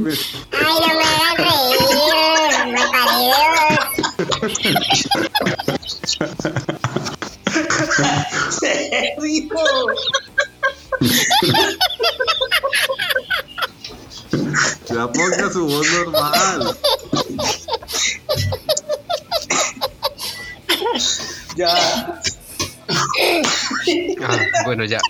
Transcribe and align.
Ay, 0.00 0.74
no 0.80 0.88
me 0.96 1.04
hagan 1.04 1.36
reír, 1.36 2.72
malparidos. 2.72 3.90
¡Serio! 8.58 9.60
Ya 14.88 15.02
ponga 15.12 15.46
su 15.52 15.66
voz 15.66 15.86
normal. 15.92 16.76
Ya. 21.56 21.74
Ah, 24.22 24.38
bueno, 24.64 24.84
ya. 24.84 25.00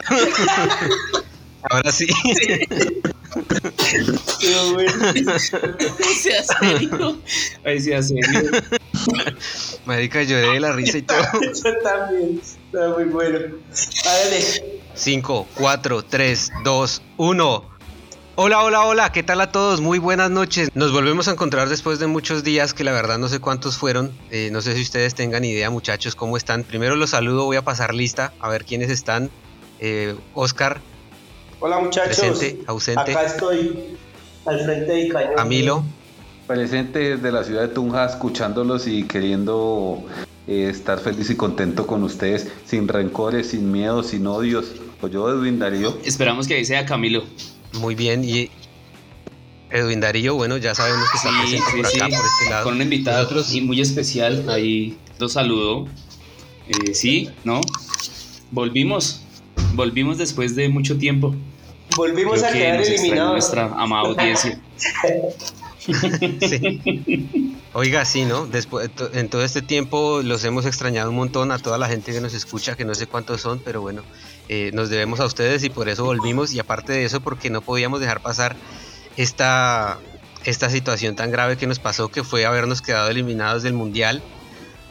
Ahora 1.71 1.93
sí. 1.93 2.07
Pero 2.23 3.20
bueno. 5.31 5.77
Sea 6.21 6.43
serio. 6.43 7.19
Ay, 7.65 7.81
sea 7.81 8.03
serio. 8.03 8.51
Marica, 9.87 10.23
lloré 10.23 10.53
de 10.53 10.61
la 10.61 10.73
risa 10.73 10.99
y 10.99 11.03
todo. 11.03 11.19
Yo 11.43 11.79
también. 11.83 12.41
Está 12.41 12.89
muy 12.91 13.05
bueno. 13.05 13.57
Hágale. 14.05 14.81
5, 14.95 15.49
4, 15.55 16.03
3, 16.05 16.51
2, 16.65 17.03
1. 17.17 17.71
Hola, 18.37 18.63
hola, 18.63 18.85
hola, 18.85 19.13
¿qué 19.13 19.23
tal 19.23 19.41
a 19.41 19.53
todos? 19.53 19.81
Muy 19.81 19.99
buenas 19.99 20.31
noches. 20.31 20.71
Nos 20.75 20.93
volvemos 20.93 21.29
a 21.29 21.33
encontrar 21.33 21.69
después 21.69 21.99
de 21.99 22.07
muchos 22.07 22.43
días 22.43 22.73
que 22.73 22.85
la 22.85 22.93
verdad 22.93 23.19
no 23.19 23.29
sé 23.29 23.39
cuántos 23.39 23.77
fueron. 23.77 24.13
Eh, 24.31 24.49
no 24.51 24.63
sé 24.63 24.75
si 24.77 24.83
ustedes 24.83 25.15
tengan 25.15 25.45
idea, 25.45 25.69
muchachos, 25.69 26.15
cómo 26.15 26.37
están. 26.37 26.65
Primero 26.65 26.97
los 26.97 27.11
saludo, 27.11 27.45
voy 27.45 27.57
a 27.57 27.63
pasar 27.63 27.95
lista 27.95 28.33
a 28.41 28.49
ver 28.49 28.65
quiénes 28.65 28.91
están. 28.91 29.31
Eh, 29.79 30.15
Oscar, 30.35 30.81
Hola 31.63 31.79
muchachos. 31.79 32.19
Presente, 32.19 32.63
ausente. 32.67 33.13
Acá 33.13 33.25
estoy 33.25 33.99
al 34.47 34.61
frente 34.61 34.93
del 34.93 35.13
cañón. 35.13 35.35
Camilo, 35.37 35.85
Presente 36.47 37.17
desde 37.17 37.31
la 37.31 37.45
ciudad 37.45 37.63
de 37.63 37.69
Tunja, 37.69 38.05
escuchándolos 38.07 38.89
y 38.89 39.05
queriendo 39.05 40.03
eh, 40.49 40.69
estar 40.69 40.99
feliz 40.99 41.31
y 41.31 41.37
contento 41.37 41.87
con 41.87 42.03
ustedes, 42.03 42.49
sin 42.67 42.89
rencores, 42.89 43.51
sin 43.51 43.71
miedos, 43.71 44.09
sin 44.09 44.27
odios. 44.27 44.73
Pues 45.01 45.13
yo, 45.13 45.31
Edwin 45.31 45.61
Darío. 45.61 45.97
Esperamos 46.05 46.49
que 46.49 46.55
ahí 46.55 46.65
sea 46.65 46.85
Camilo. 46.87 47.23
muy 47.75 47.95
bien. 47.95 48.25
Y 48.25 48.51
Edwin 49.71 50.01
Darío, 50.01 50.35
bueno, 50.35 50.57
ya 50.57 50.75
sabemos 50.75 51.09
que 51.13 51.19
está 51.19 51.31
Sí, 51.31 51.37
presente 51.41 51.71
sí, 51.71 51.77
por 51.77 51.87
acá, 51.87 52.07
sí. 52.17 52.17
por 52.17 52.27
este 52.27 52.51
lado. 52.51 52.65
Con 52.65 52.75
un 52.75 52.83
invitado 52.83 53.23
Nosotros- 53.23 53.55
y 53.55 53.61
muy 53.61 53.81
especial. 53.81 54.51
Ahí 54.51 54.99
los 55.21 55.35
saludo. 55.35 55.87
Eh, 56.67 56.95
sí, 56.95 57.31
¿no? 57.45 57.61
Volvimos. 58.51 59.21
Volvimos 59.75 60.19
después 60.19 60.57
de 60.57 60.69
mucho 60.69 60.99
tiempo. 60.99 61.35
Volvimos 61.97 62.39
Creo 62.41 62.49
a 62.49 62.53
que 62.53 62.59
quedar 62.59 62.81
eliminados. 62.83 63.33
nuestra 63.33 63.65
amada 63.77 64.09
audiencia. 64.09 64.61
Sí. 64.77 64.89
Oiga, 67.73 68.05
sí, 68.05 68.25
¿no? 68.25 68.47
Después, 68.47 68.91
to- 68.91 69.11
en 69.13 69.29
todo 69.29 69.45
este 69.45 69.63
tiempo 69.63 70.21
los 70.23 70.45
hemos 70.45 70.67
extrañado 70.67 71.11
un 71.11 71.17
montón 71.17 71.53
a 71.53 71.59
toda 71.59 71.79
la 71.79 71.89
gente 71.89 72.13
que 72.13 72.21
nos 72.21 72.35
escucha, 72.35 72.77
que 72.77 72.85
no 72.85 72.95
sé 72.95 73.07
cuántos 73.07 73.41
son, 73.41 73.61
pero 73.65 73.81
bueno, 73.81 74.03
eh, 74.49 74.71
nos 74.75 74.91
debemos 74.91 75.21
a 75.21 75.25
ustedes 75.25 75.63
y 75.65 75.71
por 75.71 75.89
eso 75.89 76.05
volvimos. 76.05 76.53
Y 76.53 76.59
aparte 76.59 76.93
de 76.93 77.05
eso, 77.05 77.21
porque 77.21 77.51
no 77.51 77.61
podíamos 77.61 78.01
dejar 78.01 78.21
pasar 78.21 78.57
esta, 79.17 79.99
esta 80.45 80.69
situación 80.71 81.15
tan 81.17 81.31
grave 81.31 81.57
que 81.57 81.67
nos 81.67 81.79
pasó, 81.79 82.09
que 82.09 82.25
fue 82.25 82.45
habernos 82.45 82.83
quedado 82.83 83.09
eliminados 83.09 83.63
del 83.63 83.75
Mundial. 83.75 84.23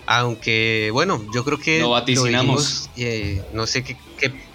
Aunque, 0.05 0.89
bueno, 0.91 1.23
yo 1.33 1.45
creo 1.45 1.59
que... 1.59 1.79
Lo 1.81 1.91
vaticinamos. 1.91 2.89
dijimos, 2.95 2.97
eh, 2.97 3.43
no 3.53 3.67
sé 3.67 3.83
qué... 3.83 3.95
qué- 4.19 4.48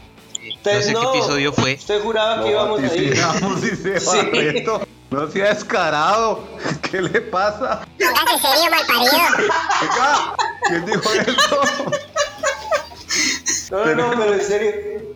no 0.65 0.71
Ustedes 0.79 0.87
sé 0.87 0.95
qué 0.95 1.19
episodio 1.19 1.53
fue. 1.53 1.75
Usted 1.75 2.03
juraba 2.03 2.35
que 2.37 2.41
Lo 2.41 2.51
íbamos 2.51 2.81
a 2.81 2.97
ir. 2.97 3.13
y 3.13 3.77
se 3.77 4.01
Sí. 4.01 4.07
Barreto. 4.17 4.87
No 5.11 5.31
sea 5.31 5.55
descarado. 5.55 6.43
¿Qué 6.91 7.03
le 7.03 7.21
pasa? 7.21 7.87
Póngase 7.99 8.39
serio, 8.49 8.71
malparido. 8.71 9.13
Oiga, 9.83 10.35
¿quién 10.69 10.87
dijo 10.87 11.13
eso? 11.13 11.61
No, 13.71 13.85
no, 13.87 13.95
no, 13.95 14.11
pero 14.19 14.35
en 14.35 14.41
serio. 14.41 14.71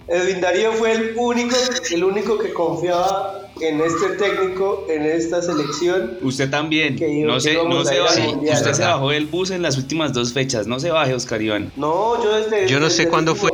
Edwin 0.08 0.40
Darío 0.40 0.72
fue 0.72 0.92
el 0.92 1.12
único, 1.16 1.54
el 1.90 2.04
único 2.04 2.38
que 2.38 2.52
confiaba 2.54 3.42
en 3.60 3.80
este 3.80 4.08
técnico, 4.10 4.86
en 4.88 5.02
esta 5.04 5.42
selección. 5.42 6.16
Usted 6.22 6.48
también. 6.48 6.96
Que 6.96 7.08
No 7.24 7.38
se, 7.40 7.52
íbamos 7.52 7.74
no 7.74 7.80
a 7.82 7.84
se 7.84 8.00
baje. 8.00 8.22
Mundial. 8.28 8.56
Usted 8.56 8.72
se 8.72 8.82
bajó 8.84 9.10
del 9.10 9.26
bus 9.26 9.50
en 9.50 9.60
las 9.62 9.76
últimas 9.76 10.12
dos 10.14 10.32
fechas. 10.32 10.66
No 10.66 10.80
se 10.80 10.90
baje, 10.90 11.12
Oscar 11.12 11.42
Iván. 11.42 11.70
No, 11.76 12.22
yo 12.22 12.32
desde. 12.36 12.66
Yo 12.68 12.80
no 12.80 12.86
desde 12.86 13.04
sé 13.04 13.08
cuándo 13.08 13.34
fue- 13.34 13.50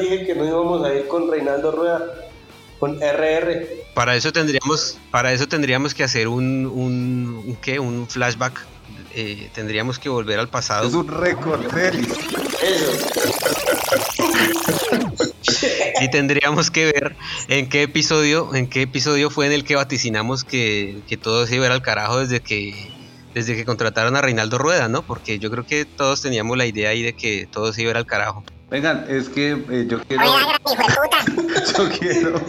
dije 0.00 0.26
que 0.26 0.34
no 0.36 0.44
íbamos 0.46 0.84
a 0.84 0.94
ir 0.94 1.08
con 1.08 1.28
Reinaldo 1.30 1.72
Rueda, 1.72 2.04
con 2.78 3.02
RR. 3.02 3.66
Para 3.94 4.14
eso 4.14 4.30
tendríamos, 4.32 4.98
para 5.10 5.32
eso 5.32 5.48
tendríamos 5.48 5.92
que 5.94 6.04
hacer 6.04 6.28
un, 6.28 6.66
un, 6.66 7.42
un 7.46 7.56
¿qué? 7.60 7.80
un 7.80 8.06
flashback. 8.08 8.60
Eh, 9.18 9.48
tendríamos 9.54 9.98
que 9.98 10.08
volver 10.10 10.38
al 10.38 10.48
pasado. 10.48 10.86
Es 10.86 10.94
un 10.94 11.08
récord. 11.08 11.62
Eso. 11.74 12.92
y 16.00 16.10
tendríamos 16.10 16.70
que 16.70 16.86
ver 16.86 17.16
en 17.48 17.68
qué 17.68 17.82
episodio, 17.82 18.54
en 18.54 18.68
qué 18.68 18.82
episodio 18.82 19.30
fue 19.30 19.46
en 19.46 19.52
el 19.52 19.64
que 19.64 19.76
vaticinamos 19.76 20.44
que, 20.44 21.00
que 21.08 21.16
todo 21.16 21.46
se 21.46 21.56
iba 21.56 21.66
al 21.66 21.82
carajo 21.82 22.18
desde 22.20 22.40
que 22.40 22.94
desde 23.34 23.54
que 23.54 23.66
contrataron 23.66 24.16
a 24.16 24.22
Reinaldo 24.22 24.56
Rueda, 24.56 24.88
¿no? 24.88 25.02
Porque 25.02 25.38
yo 25.38 25.50
creo 25.50 25.66
que 25.66 25.84
todos 25.84 26.22
teníamos 26.22 26.56
la 26.56 26.64
idea 26.64 26.88
ahí 26.90 27.02
de 27.02 27.12
que 27.12 27.46
todo 27.50 27.70
se 27.74 27.82
iba 27.82 27.92
al 27.92 28.06
carajo. 28.06 28.42
Vengan, 28.70 29.04
es 29.10 29.28
que 29.28 29.50
eh, 29.70 29.86
yo 29.86 30.00
quiero. 30.02 30.22
Oiga. 30.32 30.58
Yo 31.76 31.90
quiero. 31.98 32.40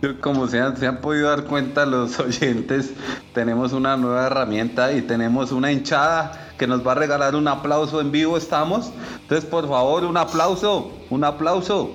yo- 0.00 0.20
como 0.22 0.48
se 0.48 0.58
han, 0.58 0.76
se 0.78 0.86
han 0.86 1.00
podido 1.02 1.28
dar 1.28 1.44
cuenta 1.44 1.84
los 1.84 2.18
oyentes, 2.18 2.90
tenemos 3.34 3.72
una 3.74 3.96
nueva 3.98 4.26
herramienta 4.26 4.92
y 4.92 5.02
tenemos 5.02 5.52
una 5.52 5.70
hinchada 5.70 6.45
que 6.58 6.66
nos 6.66 6.86
va 6.86 6.92
a 6.92 6.94
regalar 6.94 7.34
un 7.34 7.48
aplauso 7.48 8.00
en 8.00 8.10
vivo. 8.12 8.36
¿Estamos? 8.36 8.90
Entonces, 9.22 9.48
por 9.48 9.68
favor, 9.68 10.04
un 10.04 10.16
aplauso. 10.16 10.90
Un 11.10 11.24
aplauso. 11.24 11.90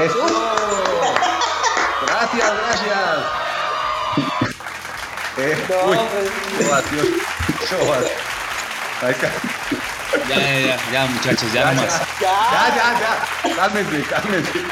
Eso. 0.00 0.26
Gracias, 2.06 2.52
gracias. 2.58 2.98
Eh, 5.38 5.56
No, 5.68 5.90
uy, 5.90 5.98
pues- 6.10 6.30
Ya, 10.28 10.36
ya, 10.36 10.60
ya, 10.66 10.76
ya, 10.92 11.06
muchachos, 11.06 11.52
ya, 11.52 11.62
Ya, 11.62 11.72
nomás. 11.74 12.00
Ya, 12.20 12.74
ya, 12.74 13.00
ya. 13.00 13.54
Cálmense, 13.56 14.02
cálmense. 14.02 14.62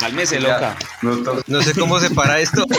Cálmese, 0.00 0.40
loca. 0.40 0.74
to- 1.00 1.42
No 1.46 1.62
sé 1.62 1.74
cómo 1.78 2.00
se 2.00 2.10
para 2.10 2.40
esto. 2.40 2.64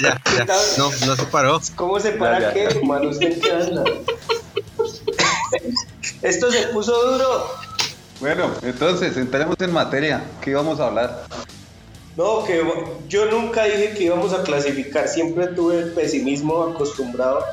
ya, 0.00 0.20
ya, 0.36 0.44
ya. 0.46 0.54
No, 0.78 0.90
no 1.06 1.16
se 1.16 1.24
paró. 1.26 1.60
¿Cómo 1.76 2.00
se 2.00 2.12
para 2.12 2.40
Ya, 2.40 2.48
ya, 2.48 2.52
qué, 2.54 2.64
hermano? 2.64 3.10
¿Usted 3.10 3.40
qué 3.40 3.50
anda? 3.52 3.84
Esto 6.22 6.50
se 6.50 6.68
puso 6.68 6.92
duro. 7.12 7.46
Bueno, 8.20 8.50
entonces, 8.62 9.16
entremos 9.16 9.56
en 9.60 9.72
materia. 9.72 10.22
¿Qué 10.40 10.50
íbamos 10.50 10.80
a 10.80 10.86
hablar? 10.86 11.24
No, 12.16 12.44
que 12.44 12.62
yo 13.08 13.26
nunca 13.26 13.64
dije 13.64 13.94
que 13.94 14.04
íbamos 14.04 14.32
a 14.32 14.42
clasificar. 14.42 15.08
Siempre 15.08 15.48
tuve 15.48 15.78
el 15.80 15.92
pesimismo 15.92 16.62
acostumbrado 16.62 17.44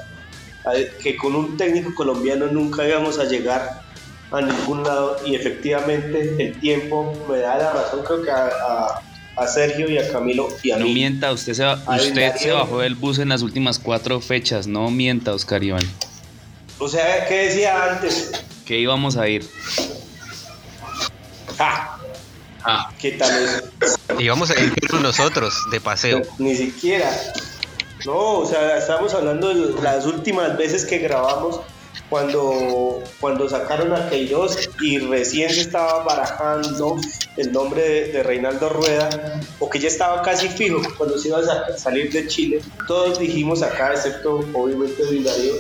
a 0.66 0.72
que 1.01 1.17
con 1.17 1.35
un 1.35 1.57
técnico 1.57 1.93
colombiano 1.95 2.45
nunca 2.47 2.87
íbamos 2.87 3.17
a 3.17 3.23
llegar 3.25 3.81
a 4.31 4.41
ningún 4.41 4.84
lado. 4.84 5.17
Y 5.25 5.35
efectivamente 5.35 6.35
el 6.39 6.59
tiempo 6.59 7.11
me 7.27 7.39
da 7.39 7.57
la 7.57 7.73
razón. 7.73 8.03
Creo 8.03 8.22
que 8.22 8.31
a, 8.31 8.45
a- 8.47 9.01
a 9.35 9.47
Sergio 9.47 9.89
y 9.89 9.97
a 9.97 10.11
Camilo 10.11 10.47
y 10.63 10.72
a 10.72 10.78
No 10.78 10.85
mí. 10.85 10.93
mienta, 10.93 11.31
usted, 11.31 11.53
se, 11.53 11.66
usted 11.66 12.35
se 12.35 12.51
bajó 12.51 12.79
del 12.79 12.95
bus 12.95 13.19
en 13.19 13.29
las 13.29 13.41
últimas 13.41 13.79
cuatro 13.79 14.19
fechas. 14.22 14.67
No 14.67 14.89
mienta, 14.91 15.33
Oscar 15.33 15.63
Iván. 15.63 15.83
O 16.79 16.87
sea, 16.87 17.28
¿qué 17.28 17.45
decía 17.47 17.91
antes? 17.93 18.31
Que 18.66 18.79
íbamos 18.79 19.17
a 19.17 19.28
ir. 19.28 19.47
¡Ja! 21.57 21.97
Ah, 22.63 22.91
¿Qué 22.99 23.11
tal 23.13 23.43
eso? 23.43 23.95
Y 24.19 24.28
vamos 24.29 24.51
a 24.51 24.59
ir 24.59 24.73
con 24.89 25.01
nosotros 25.01 25.53
de 25.72 25.79
paseo. 25.81 26.22
Ni 26.37 26.55
siquiera. 26.55 27.09
No, 28.05 28.39
o 28.39 28.45
sea, 28.45 28.77
estamos 28.77 29.13
hablando 29.13 29.49
de 29.49 29.81
las 29.81 30.05
últimas 30.05 30.57
veces 30.57 30.85
que 30.85 30.99
grabamos 30.99 31.61
cuando, 32.11 33.02
cuando 33.22 33.47
sacaron 33.47 33.93
a 33.93 34.09
Queiroz 34.09 34.69
y 34.81 34.99
recién 34.99 35.49
se 35.49 35.61
estaba 35.61 36.03
barajando 36.03 36.97
el 37.37 37.53
nombre 37.53 38.09
de, 38.11 38.22
Reinaldo 38.22 38.67
Rueda, 38.67 39.40
o 39.59 39.69
que 39.69 39.79
ya 39.79 39.87
estaba 39.87 40.22
casi 40.22 40.49
fijo 40.49 40.81
cuando 40.97 41.17
se 41.17 41.29
iba 41.29 41.40
a 41.40 41.43
sa- 41.43 41.78
salir 41.78 42.11
de 42.11 42.28
Chile. 42.28 42.59
Todos 42.85 43.17
dijimos 43.17 43.63
acá, 43.63 43.93
excepto 43.93 44.46
obviamente 44.53 45.02
Darío, 45.23 45.53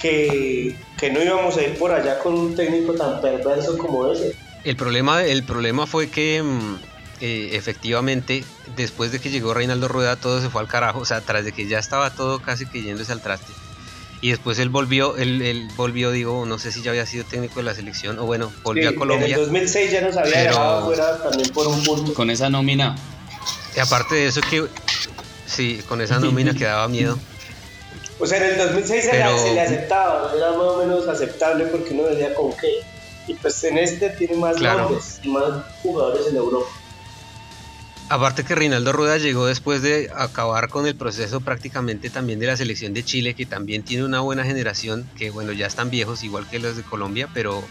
que, 0.00 0.76
que 0.98 1.10
no 1.10 1.20
íbamos 1.20 1.56
a 1.56 1.62
ir 1.62 1.76
por 1.78 1.90
allá 1.90 2.20
con 2.20 2.34
un 2.34 2.54
técnico 2.54 2.92
tan 2.94 3.20
perverso 3.20 3.76
como 3.76 4.12
ese. 4.12 4.36
El 4.62 4.76
problema, 4.76 5.24
el 5.24 5.42
problema 5.42 5.86
fue 5.88 6.08
que 6.10 6.42
mm, 6.44 6.76
eh, 7.22 7.50
efectivamente, 7.54 8.44
después 8.76 9.10
de 9.10 9.18
que 9.18 9.30
llegó 9.30 9.52
Reinaldo 9.52 9.88
Rueda, 9.88 10.14
todo 10.14 10.40
se 10.40 10.48
fue 10.48 10.60
al 10.60 10.68
carajo. 10.68 11.00
O 11.00 11.04
sea, 11.04 11.22
tras 11.22 11.44
de 11.44 11.50
que 11.50 11.66
ya 11.66 11.80
estaba 11.80 12.10
todo 12.14 12.40
casi 12.40 12.66
que 12.66 12.82
yéndose 12.82 13.10
al 13.10 13.20
traste. 13.20 13.52
Y 14.20 14.30
después 14.30 14.58
él 14.58 14.68
volvió, 14.70 15.16
él, 15.16 15.42
él 15.42 15.68
volvió, 15.76 16.10
digo, 16.10 16.46
no 16.46 16.58
sé 16.58 16.72
si 16.72 16.82
ya 16.82 16.90
había 16.90 17.06
sido 17.06 17.24
técnico 17.24 17.56
de 17.56 17.62
la 17.64 17.74
selección, 17.74 18.18
o 18.18 18.24
bueno, 18.26 18.52
volvió 18.62 18.88
Sí, 18.90 18.94
a 18.94 18.98
Colombia. 18.98 19.26
En 19.28 19.32
el 19.34 19.40
2006 19.40 19.90
ya 19.92 20.00
nos 20.00 20.16
había 20.16 20.32
Pero- 20.34 20.50
dejado 20.50 20.84
fuera 20.86 21.22
también 21.22 21.48
por 21.50 21.66
un 21.68 21.84
punto. 21.84 22.14
Con 22.14 22.30
esa 22.30 22.48
nómina. 22.50 22.96
Y 23.76 23.80
aparte 23.80 24.14
de 24.14 24.26
eso 24.28 24.40
que, 24.40 24.66
sí, 25.46 25.80
con 25.88 26.00
esa 26.00 26.18
nómina 26.18 26.54
que 26.54 26.64
daba 26.64 26.88
miedo. 26.88 27.18
O 28.18 28.26
sea, 28.26 28.38
en 28.38 28.52
el 28.52 28.56
2006 28.58 29.04
se, 29.04 29.10
Pero- 29.10 29.32
le, 29.32 29.38
se 29.38 29.54
le 29.54 29.60
aceptaba, 29.60 30.32
era 30.34 30.50
más 30.52 30.58
o 30.60 30.78
menos 30.78 31.06
aceptable 31.06 31.66
porque 31.66 31.92
uno 31.92 32.04
decía 32.04 32.34
con 32.34 32.52
qué. 32.56 32.70
Y 33.28 33.34
pues 33.34 33.62
en 33.64 33.76
este 33.76 34.08
tiene 34.10 34.36
más 34.36 34.56
Claro. 34.56 34.84
nombres 34.84 35.18
y 35.22 35.28
más 35.28 35.44
jugadores 35.82 36.26
en 36.28 36.36
Europa. 36.36 36.66
Aparte 38.08 38.44
que 38.44 38.54
Reinaldo 38.54 38.92
Rueda 38.92 39.18
llegó 39.18 39.46
después 39.46 39.82
de 39.82 40.10
acabar 40.14 40.68
con 40.68 40.86
el 40.86 40.94
proceso 40.94 41.40
prácticamente 41.40 42.08
también 42.08 42.38
de 42.38 42.46
la 42.46 42.56
selección 42.56 42.94
de 42.94 43.04
Chile, 43.04 43.34
que 43.34 43.46
también 43.46 43.82
tiene 43.82 44.04
una 44.04 44.20
buena 44.20 44.44
generación, 44.44 45.10
que 45.16 45.30
bueno, 45.30 45.50
ya 45.50 45.66
están 45.66 45.90
viejos 45.90 46.22
igual 46.22 46.48
que 46.48 46.60
los 46.60 46.76
de 46.76 46.84
Colombia, 46.84 47.28
pero 47.34 47.64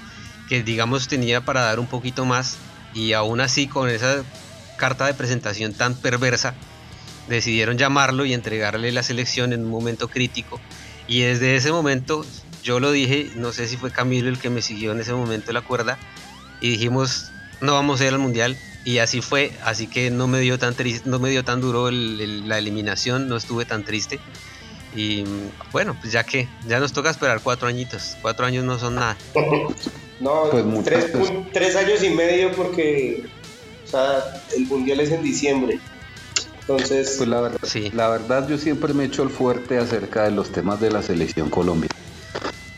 que 0.49 0.61
digamos 0.61 1.07
tenía 1.07 1.45
para 1.45 1.61
dar 1.61 1.79
un 1.79 1.87
poquito 1.87 2.25
más 2.25 2.57
y 2.93 3.13
aún 3.13 3.39
así 3.39 3.67
con 3.67 3.89
esa 3.89 4.23
carta 4.77 5.05
de 5.05 5.13
presentación 5.13 5.73
tan 5.73 5.95
perversa, 5.95 6.53
decidieron 7.29 7.77
llamarlo 7.77 8.25
y 8.25 8.33
entregarle 8.33 8.91
la 8.91 9.03
selección 9.03 9.53
en 9.53 9.63
un 9.63 9.71
momento 9.71 10.09
crítico. 10.09 10.59
Y 11.07 11.21
desde 11.21 11.55
ese 11.55 11.71
momento, 11.71 12.25
yo 12.61 12.81
lo 12.81 12.91
dije, 12.91 13.31
no 13.35 13.53
sé 13.53 13.69
si 13.69 13.77
fue 13.77 13.89
Camilo 13.89 14.27
el 14.27 14.37
que 14.37 14.49
me 14.49 14.61
siguió 14.61 14.91
en 14.91 14.99
ese 14.99 15.13
momento 15.13 15.53
la 15.53 15.61
cuerda, 15.61 15.97
y 16.59 16.71
dijimos, 16.71 17.31
no 17.61 17.73
vamos 17.73 18.01
a 18.01 18.05
ir 18.05 18.13
al 18.13 18.19
mundial. 18.19 18.57
Y 18.85 18.99
así 18.99 19.19
fue, 19.21 19.51
así 19.63 19.87
que 19.87 20.11
no 20.11 20.27
me 20.27 20.39
dio 20.39 20.57
tan 20.59 20.75
triste, 20.75 21.09
no 21.09 21.19
me 21.19 21.29
dio 21.31 21.43
tan 21.43 21.59
duro 21.59 21.89
el- 21.89 22.21
el- 22.21 22.47
la 22.47 22.59
eliminación, 22.59 23.27
no 23.27 23.35
estuve 23.35 23.65
tan 23.65 23.83
triste. 23.83 24.19
Y 24.95 25.23
bueno, 25.73 25.97
pues 25.99 26.13
ya 26.13 26.23
que 26.23 26.47
ya 26.67 26.79
nos 26.79 26.93
toca 26.93 27.09
esperar 27.09 27.41
cuatro 27.43 27.67
añitos. 27.67 28.15
Cuatro 28.21 28.45
años 28.45 28.63
no 28.63 28.79
son 28.79 28.95
nada. 28.95 29.17
No, 30.17 30.43
Pues, 30.49 30.63
tres, 31.51 31.75
años 31.75 32.01
y 32.01 32.09
medio 32.09 32.53
porque 32.53 33.25
o 33.85 33.87
sea, 33.87 34.23
el 34.55 34.65
mundial 34.65 35.01
es 35.01 35.11
en 35.11 35.21
diciembre. 35.21 35.77
Entonces, 36.61 37.15
Pues 37.17 37.27
la 37.29 37.41
verdad, 37.41 37.57
Sí. 37.63 37.91
la 37.93 38.07
verdad 38.07 38.47
yo 38.47 38.57
siempre 38.57 38.93
me 38.93 39.03
echo 39.03 39.23
el 39.23 39.29
fuerte 39.29 39.77
acerca 39.77 40.23
de 40.23 40.31
los 40.31 40.53
temas 40.53 40.79
de 40.79 40.89
la 40.89 41.01
selección 41.01 41.49
Colombia. 41.49 41.89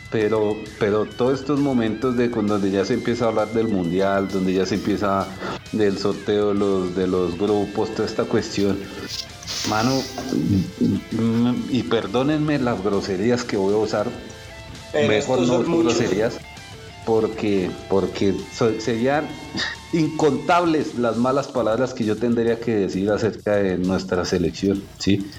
Pero, 0.10 0.56
pero 0.80 1.06
todos 1.06 1.42
estos 1.42 1.60
momentos 1.60 2.16
de 2.16 2.32
con 2.32 2.48
donde 2.48 2.72
ya 2.72 2.86
se 2.86 2.94
empieza 2.94 3.26
a 3.26 3.28
hablar 3.28 3.50
del 3.50 3.68
mundial, 3.68 4.30
donde 4.30 4.54
ya 4.54 4.66
se 4.66 4.76
empieza 4.76 5.28
del 5.74 5.98
sorteo 5.98 6.50
de 6.50 6.54
los, 6.54 6.96
de 6.96 7.08
los 7.08 7.38
grupos, 7.38 7.94
toda 7.94 8.08
esta 8.08 8.24
cuestión, 8.24 8.80
mano, 9.70 10.02
y 11.70 11.84
perdónenme 11.84 12.58
las 12.60 12.82
groserías 12.82 13.44
que 13.44 13.58
voy 13.58 13.74
a 13.74 13.78
usar, 13.78 14.08
pero 14.94 15.10
mejor 15.10 15.68
no 15.68 15.80
groserías, 15.80 16.38
porque, 17.06 17.70
porque 17.90 18.34
serían 18.80 19.28
incontables 19.94 20.98
las 20.98 21.18
malas 21.18 21.48
palabras 21.48 21.94
que 21.94 22.06
yo 22.06 22.18
tendría 22.18 22.60
que 22.60 22.76
decir 22.76 23.10
acerca 23.10 23.58
de 23.58 23.78
nuestra 23.78 24.26
selección, 24.26 24.84
¿sí? 25.00 25.30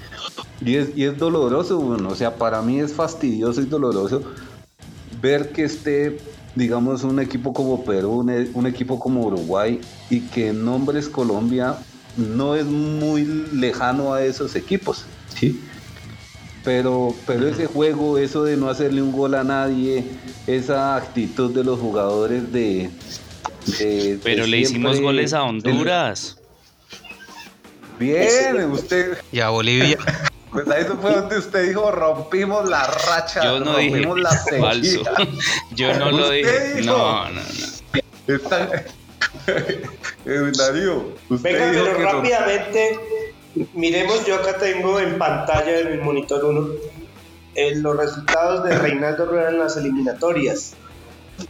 Y 0.61 0.75
es, 0.75 0.89
y 0.95 1.05
es 1.05 1.17
doloroso, 1.17 1.79
bueno, 1.79 2.09
o 2.09 2.15
sea, 2.15 2.35
para 2.35 2.61
mí 2.61 2.79
es 2.79 2.93
fastidioso 2.93 3.61
y 3.61 3.65
doloroso 3.65 4.23
ver 5.21 5.49
que 5.51 5.63
esté, 5.63 6.19
digamos, 6.55 7.03
un 7.03 7.19
equipo 7.19 7.53
como 7.53 7.83
Perú, 7.83 8.19
un, 8.19 8.29
e- 8.29 8.49
un 8.53 8.65
equipo 8.67 8.99
como 8.99 9.25
Uruguay, 9.25 9.79
y 10.09 10.21
que 10.21 10.47
en 10.47 10.63
nombres 10.65 11.07
Colombia 11.09 11.77
no 12.15 12.55
es 12.55 12.65
muy 12.65 13.25
lejano 13.53 14.13
a 14.13 14.23
esos 14.23 14.55
equipos, 14.55 15.05
¿sí? 15.29 15.59
Pero, 16.63 17.15
pero 17.25 17.47
ese 17.47 17.65
juego, 17.67 18.17
eso 18.17 18.43
de 18.43 18.57
no 18.57 18.69
hacerle 18.69 19.01
un 19.01 19.11
gol 19.11 19.33
a 19.35 19.43
nadie, 19.43 20.03
esa 20.45 20.95
actitud 20.95 21.53
de 21.53 21.63
los 21.63 21.79
jugadores 21.79 22.51
de... 22.51 22.89
de- 23.79 23.85
de 24.15 24.19
Pero 24.23 24.45
le 24.45 24.59
hicimos 24.59 24.99
goles 24.99 25.33
a 25.33 25.43
Honduras. 25.43 26.37
Bien, 27.97 28.71
usted... 28.71 29.17
Y 29.31 29.39
a 29.39 29.49
Bolivia, 29.49 29.97
Pues 30.51 30.67
ahí 30.69 30.81
eso 30.83 30.97
fue 30.97 31.13
donde 31.13 31.37
usted 31.37 31.67
dijo 31.67 31.91
rompimos 31.91 32.67
la 32.67 32.85
racha, 32.87 33.43
Yo 33.43 33.59
no 33.59 33.77
dije 33.77 33.91
rompimos 34.01 34.19
la 34.19 34.31
sequía. 34.31 34.59
falso. 34.61 35.03
Yo 35.71 35.93
no 35.93 36.11
lo 36.11 36.29
dije. 36.31 36.73
dijo. 36.75 36.97
No, 36.97 37.29
no, 37.29 37.41
no. 37.41 38.35
Está- 38.35 38.83
Eh, 39.47 40.51
Darío, 40.57 41.13
usted 41.29 41.43
Venga, 41.53 41.71
dijo 41.71 41.83
pero 41.85 41.97
que 41.97 42.03
rápidamente, 42.03 42.99
miremos, 43.73 44.25
yo 44.25 44.35
acá 44.35 44.57
tengo 44.57 44.99
en 44.99 45.17
pantalla 45.17 45.79
en 45.79 45.87
el 45.87 46.01
monitor 46.01 46.45
1 46.45 46.69
los 47.81 47.97
resultados 47.97 48.63
de 48.63 48.77
Reinaldo 48.77 49.25
Rueda 49.25 49.49
en 49.49 49.59
las 49.59 49.75
eliminatorias. 49.77 50.73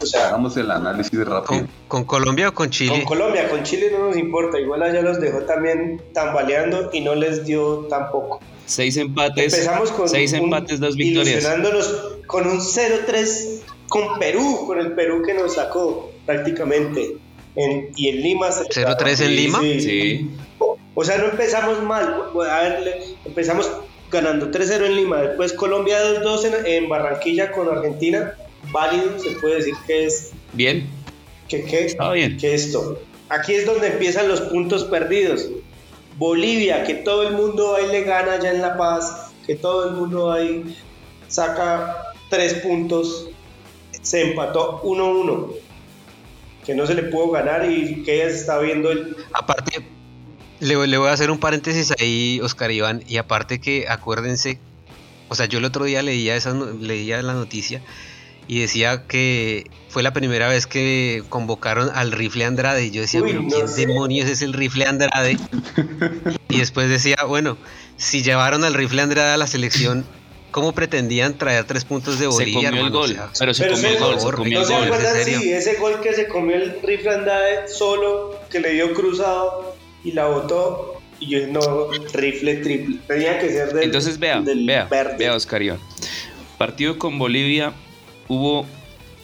O 0.01 0.05
sea, 0.05 0.27
hagamos 0.27 0.55
el 0.57 0.69
análisis 0.71 1.11
rápido. 1.25 1.45
¿con, 1.45 1.69
con 1.87 2.03
Colombia 2.05 2.49
o 2.49 2.53
con 2.53 2.67
con 2.67 2.71
Chile? 2.71 3.03
Colombia, 3.05 3.49
con 3.49 3.63
Chile 3.63 3.89
no 3.91 4.07
nos 4.07 4.17
importa, 4.17 4.59
igual 4.59 4.83
allá 4.83 5.01
los 5.01 5.19
dejó 5.19 5.39
también 5.41 6.01
tambaleando 6.13 6.89
y 6.93 7.01
no 7.01 7.15
les 7.15 7.45
dio 7.45 7.87
tampoco. 7.89 8.39
Seis 8.65 8.97
empates. 8.97 9.53
Empezamos 9.53 9.91
con 9.91 10.07
seis 10.07 10.33
un- 10.33 10.39
empates, 10.45 10.79
dos 10.79 10.95
victorias. 10.95 11.35
ilusionándonos 11.43 12.17
con 12.27 12.47
un 12.47 12.59
0-3 12.61 13.61
con 13.87 14.19
Perú, 14.19 14.65
con 14.67 14.79
el 14.79 14.93
Perú 14.93 15.23
que 15.25 15.33
nos 15.33 15.55
sacó 15.55 16.11
prácticamente. 16.25 17.17
En- 17.55 17.89
y 17.95 18.09
en 18.09 18.21
Lima. 18.21 18.51
se- 18.51 18.65
0-3 18.69 19.21
en 19.21 19.35
Lima. 19.35 19.59
Sí. 19.59 20.29
O 20.93 21.03
sea, 21.03 21.17
no 21.17 21.25
empezamos 21.29 21.81
mal. 21.81 22.25
A 22.49 22.59
ver, 22.61 22.99
empezamos 23.25 23.71
ganando 24.11 24.51
3-0 24.51 24.85
en 24.85 24.95
Lima. 24.95 25.21
Después 25.21 25.53
Colombia 25.53 25.97
2-2 26.03 26.45
en, 26.45 26.65
en 26.65 26.89
Barranquilla 26.89 27.51
con 27.51 27.67
Argentina. 27.69 28.33
Válido, 28.71 29.17
se 29.19 29.31
puede 29.31 29.55
decir 29.55 29.75
que 29.87 30.05
es 30.05 30.31
Bien. 30.53 30.87
que, 31.47 31.63
que, 31.63 31.85
Está 31.85 32.11
bien. 32.11 32.37
que 32.37 32.53
esto. 32.53 32.99
Aquí 33.29 33.53
es 33.53 33.65
donde 33.65 33.87
empiezan 33.87 34.27
los 34.27 34.41
puntos 34.41 34.83
perdidos. 34.85 35.47
Bolivia, 36.17 36.83
que 36.83 36.95
todo 36.95 37.27
el 37.27 37.33
mundo 37.33 37.75
ahí 37.75 37.87
le 37.91 38.03
gana 38.03 38.33
allá 38.33 38.51
en 38.51 38.61
La 38.61 38.77
Paz, 38.77 39.31
que 39.45 39.55
todo 39.55 39.89
el 39.89 39.95
mundo 39.95 40.31
ahí 40.31 40.75
saca 41.27 41.95
tres 42.29 42.55
puntos, 42.55 43.29
se 44.01 44.29
empató 44.31 44.81
1-1, 44.83 45.53
que 46.65 46.75
no 46.75 46.85
se 46.85 46.95
le 46.95 47.03
pudo 47.03 47.31
ganar 47.31 47.71
y 47.71 48.03
que 48.03 48.17
ya 48.17 48.29
se 48.29 48.35
está 48.35 48.59
viendo 48.59 48.91
el... 48.91 49.15
Aparte, 49.33 49.85
le, 50.59 50.87
le 50.87 50.97
voy 50.97 51.07
a 51.07 51.13
hacer 51.13 51.31
un 51.31 51.39
paréntesis 51.39 51.93
ahí, 51.99 52.39
Oscar 52.43 52.71
Iván, 52.71 53.03
y 53.07 53.17
aparte 53.17 53.61
que 53.61 53.87
acuérdense, 53.87 54.59
o 55.29 55.35
sea, 55.35 55.45
yo 55.45 55.59
el 55.59 55.65
otro 55.65 55.85
día 55.85 56.01
leía, 56.01 56.35
esa, 56.35 56.53
leía 56.53 57.21
la 57.21 57.33
noticia 57.33 57.81
y 58.49 58.59
decía 58.59 59.03
que 59.07 59.69
fue 59.87 60.03
la 60.03 60.11
primera 60.11 60.49
vez 60.49 60.65
que 60.67 61.23
convocaron 61.29 61.89
al 61.93 62.11
rifle 62.11 62.43
Andrade. 62.45 62.85
Y 62.85 62.91
yo 62.91 62.99
decía, 63.01 63.21
Uy, 63.21 63.29
pero 63.29 63.43
no 63.43 63.49
¿quién 63.49 63.67
sé. 63.69 63.85
demonios 63.87 64.27
es 64.27 64.41
el 64.41 64.51
rifle 64.53 64.85
Andrade? 64.85 65.37
y 66.49 66.57
después 66.57 66.89
decía, 66.89 67.17
bueno, 67.27 67.57
si 67.95 68.21
llevaron 68.23 68.63
al 68.63 68.73
rifle 68.73 69.01
Andrade 69.03 69.31
a 69.33 69.37
la 69.37 69.47
selección, 69.47 70.03
¿cómo 70.51 70.73
pretendían 70.73 71.37
traer 71.37 71.63
tres 71.65 71.85
puntos 71.85 72.15
de 72.19 72.25
Se 72.25 72.31
Bolivia? 72.31 72.53
comió 72.55 72.69
el 72.69 72.75
hermano? 72.87 72.95
O 72.95 72.99
gol. 73.01 73.09
sea, 73.13 73.29
Pero 73.37 73.53
se 73.53 73.63
Pero 73.63 73.75
comió 73.75 73.89
el 73.89 73.99
gol. 73.99 74.19
Se 74.19 74.31
comió 74.31 74.53
¿No 74.55 74.61
el 74.61 74.67
se 74.67 74.73
gol. 74.73 74.83
acuerdan? 74.83 75.23
Sí, 75.23 75.51
ese 75.53 75.75
gol 75.75 76.01
que 76.01 76.13
se 76.13 76.27
comió 76.27 76.55
el 76.55 76.81
rifle 76.83 77.11
Andrade 77.13 77.67
solo, 77.67 78.35
que 78.49 78.59
le 78.59 78.73
dio 78.73 78.93
cruzado 78.93 79.75
y 80.03 80.11
la 80.13 80.25
botó. 80.25 80.99
Y 81.19 81.29
yo, 81.29 81.47
no, 81.47 81.91
rifle 82.13 82.55
triple. 82.55 82.97
Tenía 83.07 83.37
que 83.39 83.49
ser 83.49 83.73
del, 83.73 83.83
Entonces 83.83 84.17
vea, 84.17 84.41
del 84.41 84.65
vea, 84.65 84.85
verde. 84.85 85.15
vea 85.19 85.35
Oscar 85.35 85.61
Iván. 85.61 85.79
Partido 86.57 86.97
con 86.97 87.19
Bolivia, 87.19 87.73
hubo 88.29 88.65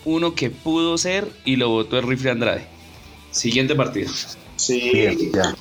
uno 0.04 0.36
que 0.36 0.50
pudo 0.50 0.98
ser 0.98 1.26
y 1.46 1.56
lo 1.56 1.70
votó 1.70 1.98
el 1.98 2.08
rifle 2.08 2.32
Andrade. 2.32 2.66
Siguiente 3.32 3.76
partido. 3.76 4.12
Sí. 4.58 4.92
Bien, 4.94 5.32
ya. 5.32 5.56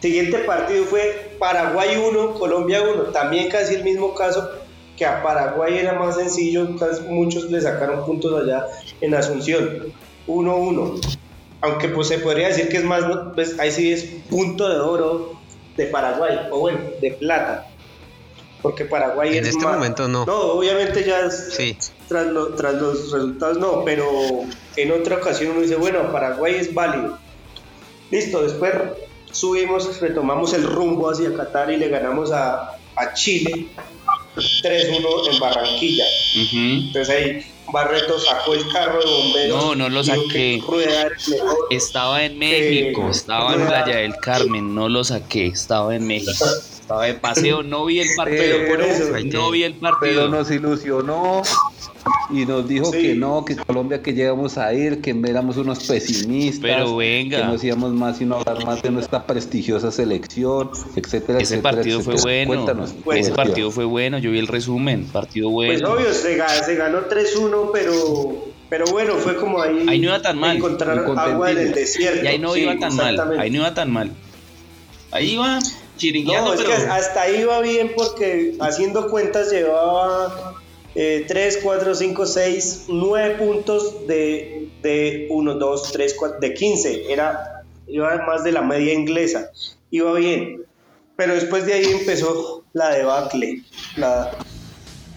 Siguiente 0.00 0.38
partido 0.38 0.84
fue 0.84 1.36
Paraguay 1.38 1.96
1, 1.96 2.34
Colombia 2.34 2.82
1. 2.82 3.04
También 3.04 3.48
casi 3.48 3.74
el 3.74 3.84
mismo 3.84 4.14
caso 4.14 4.50
que 4.96 5.06
a 5.06 5.22
Paraguay 5.22 5.78
era 5.78 5.94
más 5.94 6.16
sencillo. 6.16 6.68
muchos 7.08 7.50
le 7.50 7.60
sacaron 7.60 8.04
puntos 8.04 8.42
allá 8.42 8.66
en 9.00 9.14
Asunción. 9.14 9.92
1-1. 10.26 11.18
Aunque 11.60 11.88
pues 11.88 12.08
se 12.08 12.18
podría 12.18 12.48
decir 12.48 12.68
que 12.68 12.78
es 12.78 12.84
más, 12.84 13.04
pues 13.34 13.58
ahí 13.58 13.70
sí 13.70 13.92
es 13.92 14.04
punto 14.28 14.68
de 14.68 14.78
oro 14.78 15.32
de 15.76 15.86
Paraguay, 15.86 16.38
o 16.50 16.60
bueno, 16.60 16.78
de 17.00 17.10
plata. 17.12 17.66
Porque 18.64 18.84
Paraguay 18.86 19.36
En 19.36 19.44
es 19.44 19.50
este 19.50 19.64
más- 19.64 19.74
momento 19.74 20.08
no. 20.08 20.24
No, 20.24 20.36
obviamente 20.54 21.04
ya 21.04 21.20
es 21.26 21.52
Sí. 21.54 21.76
tras, 22.08 22.26
lo- 22.28 22.54
tras 22.54 22.74
los 22.74 23.12
resultados 23.12 23.58
no, 23.58 23.84
pero 23.84 24.10
en 24.76 24.90
otra 24.90 25.16
ocasión 25.18 25.50
uno 25.52 25.60
dice, 25.60 25.76
bueno, 25.76 26.10
Paraguay 26.10 26.54
es 26.56 26.72
válido. 26.72 27.18
Listo, 28.10 28.42
después 28.42 28.72
subimos, 29.32 30.00
retomamos 30.00 30.54
el 30.54 30.62
rumbo 30.64 31.10
hacia 31.10 31.34
Qatar 31.36 31.70
y 31.72 31.76
le 31.76 31.88
ganamos 31.88 32.32
a, 32.32 32.76
a 32.96 33.12
Chile 33.12 33.66
3-1 34.62 35.28
en 35.32 35.38
Barranquilla. 35.40 36.04
Entonces 36.52 37.10
ahí 37.14 37.46
Barreto 37.72 38.18
sacó 38.18 38.54
el 38.54 38.66
carro 38.72 38.98
de 39.00 39.06
bomberos. 39.06 39.62
No, 39.64 39.74
no 39.74 39.88
lo 39.88 40.02
saqué. 40.04 40.60
Estaba 41.70 42.24
en 42.24 42.38
México, 42.38 43.06
Eh, 43.06 43.10
estaba 43.10 43.54
en. 43.54 43.66
Playa 43.66 43.96
del 43.96 44.16
Carmen, 44.16 44.74
no 44.74 44.88
lo 44.88 45.04
saqué, 45.04 45.46
estaba 45.48 45.94
en 45.94 46.06
México. 46.06 46.44
Estaba 46.84 47.06
de 47.06 47.14
paseo, 47.14 47.62
no 47.62 47.86
vi 47.86 48.00
el 48.00 48.08
partido. 48.14 48.42
Pero 48.42 48.68
por 48.68 48.82
eso, 48.82 49.04
no 49.24 49.50
vi 49.50 49.62
el 49.62 49.72
Pero 49.72 49.90
partido. 49.98 50.28
nos 50.28 50.50
ilusionó 50.50 51.40
y 52.30 52.44
nos 52.44 52.68
dijo 52.68 52.92
Sí. 52.92 53.00
que 53.00 53.14
no, 53.14 53.42
que 53.42 53.56
Colombia 53.56 54.02
que 54.02 54.12
llegamos 54.12 54.58
a 54.58 54.74
ir, 54.74 55.00
que 55.00 55.18
éramos 55.26 55.56
unos 55.56 55.82
pesimistas, 55.84 56.60
Pero 56.60 56.94
venga. 56.96 57.38
que 57.38 57.44
nos 57.44 57.64
íbamos 57.64 57.92
más 57.92 58.18
sino 58.18 58.36
hablar 58.36 58.66
más 58.66 58.82
de 58.82 58.90
nuestra 58.90 59.26
prestigiosa 59.26 59.90
selección, 59.90 60.68
etcétera, 60.94 61.38
Ese 61.38 61.54
etcétera, 61.54 61.74
partido 61.76 62.00
fue 62.02 62.16
bueno. 62.20 62.48
Cuéntanos. 62.52 62.94
Pues, 63.02 63.20
Ese 63.20 63.32
partido 63.34 63.70
fue 63.70 63.86
bueno. 63.86 64.18
Yo 64.18 64.30
vi 64.30 64.38
el 64.40 64.46
resumen. 64.46 65.06
Partido 65.06 65.50
Pues 65.50 65.80
bueno. 65.80 65.94
obvio, 65.94 66.12
se, 66.12 66.38
ga- 66.38 66.64
se 66.66 66.74
ganó 66.76 67.08
3-1, 67.08 67.70
pero, 67.72 68.44
pero 68.68 68.84
bueno, 68.92 69.14
fue 69.14 69.36
como 69.36 69.62
ahí. 69.62 69.86
Ahí 69.88 70.00
no 70.00 70.08
iba 70.08 70.20
tan 70.20 70.38
mal. 70.38 70.58
Encontrar 70.58 70.98
agua 70.98 71.50
en 71.50 71.56
el 71.56 71.72
desierto. 71.72 72.22
y 72.24 72.26
ahí 72.26 72.38
no 72.38 72.52
Sí, 72.52 72.60
iba 72.60 72.78
tan 72.78 72.94
mal. 72.94 73.38
Ahí 73.38 73.48
no 73.50 73.60
iba 73.60 73.72
tan 73.72 73.90
mal. 73.90 74.10
Ahí 75.12 75.30
iba 75.32 75.58
chiringueando, 75.96 76.50
No, 76.50 76.54
es 76.54 76.62
pero 76.62 76.76
que 76.76 76.82
hasta 76.86 77.22
ahí 77.22 77.40
iba 77.40 77.60
bien 77.60 77.92
porque 77.96 78.54
haciendo 78.60 79.10
cuentas 79.10 79.50
llevaba 79.50 80.54
eh, 80.94 81.24
3, 81.26 81.60
4, 81.62 81.94
5, 81.94 82.26
6, 82.26 82.84
9 82.88 83.34
puntos 83.36 84.06
de, 84.06 84.68
de 84.82 85.26
1, 85.30 85.54
2, 85.54 85.92
3, 85.92 86.14
4, 86.18 86.38
de 86.40 86.54
15. 86.54 87.12
Era, 87.12 87.62
iba 87.86 88.16
más 88.26 88.44
de 88.44 88.52
la 88.52 88.62
media 88.62 88.92
inglesa. 88.92 89.50
Iba 89.90 90.12
bien. 90.14 90.64
Pero 91.16 91.34
después 91.34 91.66
de 91.66 91.74
ahí 91.74 91.84
empezó 91.84 92.64
la 92.72 92.90
debacle, 92.90 93.62
la, 93.96 94.30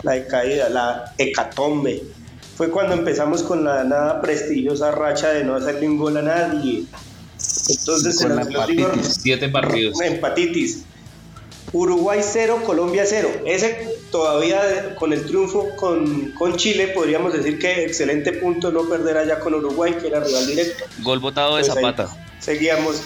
la 0.03 0.11
decaída, 0.11 0.69
la 0.69 1.13
hecatombe. 1.17 2.03
Fue 2.55 2.71
cuando 2.71 2.93
empezamos 2.93 3.43
con 3.43 3.63
la 3.63 3.83
nada 3.83 4.21
prestigiosa 4.21 4.91
racha 4.91 5.29
de 5.29 5.43
no 5.43 5.55
hacerle 5.55 5.87
un 5.87 5.97
gol 5.97 6.17
a 6.17 6.21
nadie. 6.23 6.85
Entonces, 7.69 8.17
Con 8.21 8.35
la 8.35 8.41
hepatitis. 8.43 9.17
siete 9.21 9.49
partidos. 9.49 9.99
empatitis. 10.01 10.79
Uruguay 11.73 12.21
0, 12.23 12.61
Colombia 12.65 13.03
0. 13.05 13.29
Ese 13.45 13.89
todavía 14.09 14.95
con 14.95 15.11
el 15.11 15.25
triunfo 15.25 15.75
con, 15.75 16.31
con 16.31 16.55
Chile 16.55 16.87
podríamos 16.89 17.33
decir 17.33 17.59
que 17.59 17.83
excelente 17.83 18.31
punto 18.33 18.71
no 18.71 18.87
perder 18.87 19.17
allá 19.17 19.39
con 19.39 19.53
Uruguay, 19.53 19.93
que 19.99 20.07
era 20.07 20.21
rival 20.21 20.47
directo. 20.47 20.85
Gol 20.99 21.19
botado 21.19 21.57
de 21.57 21.63
Pues 21.63 21.73
Zapata. 21.73 22.07
Seguíamos. 22.39 23.01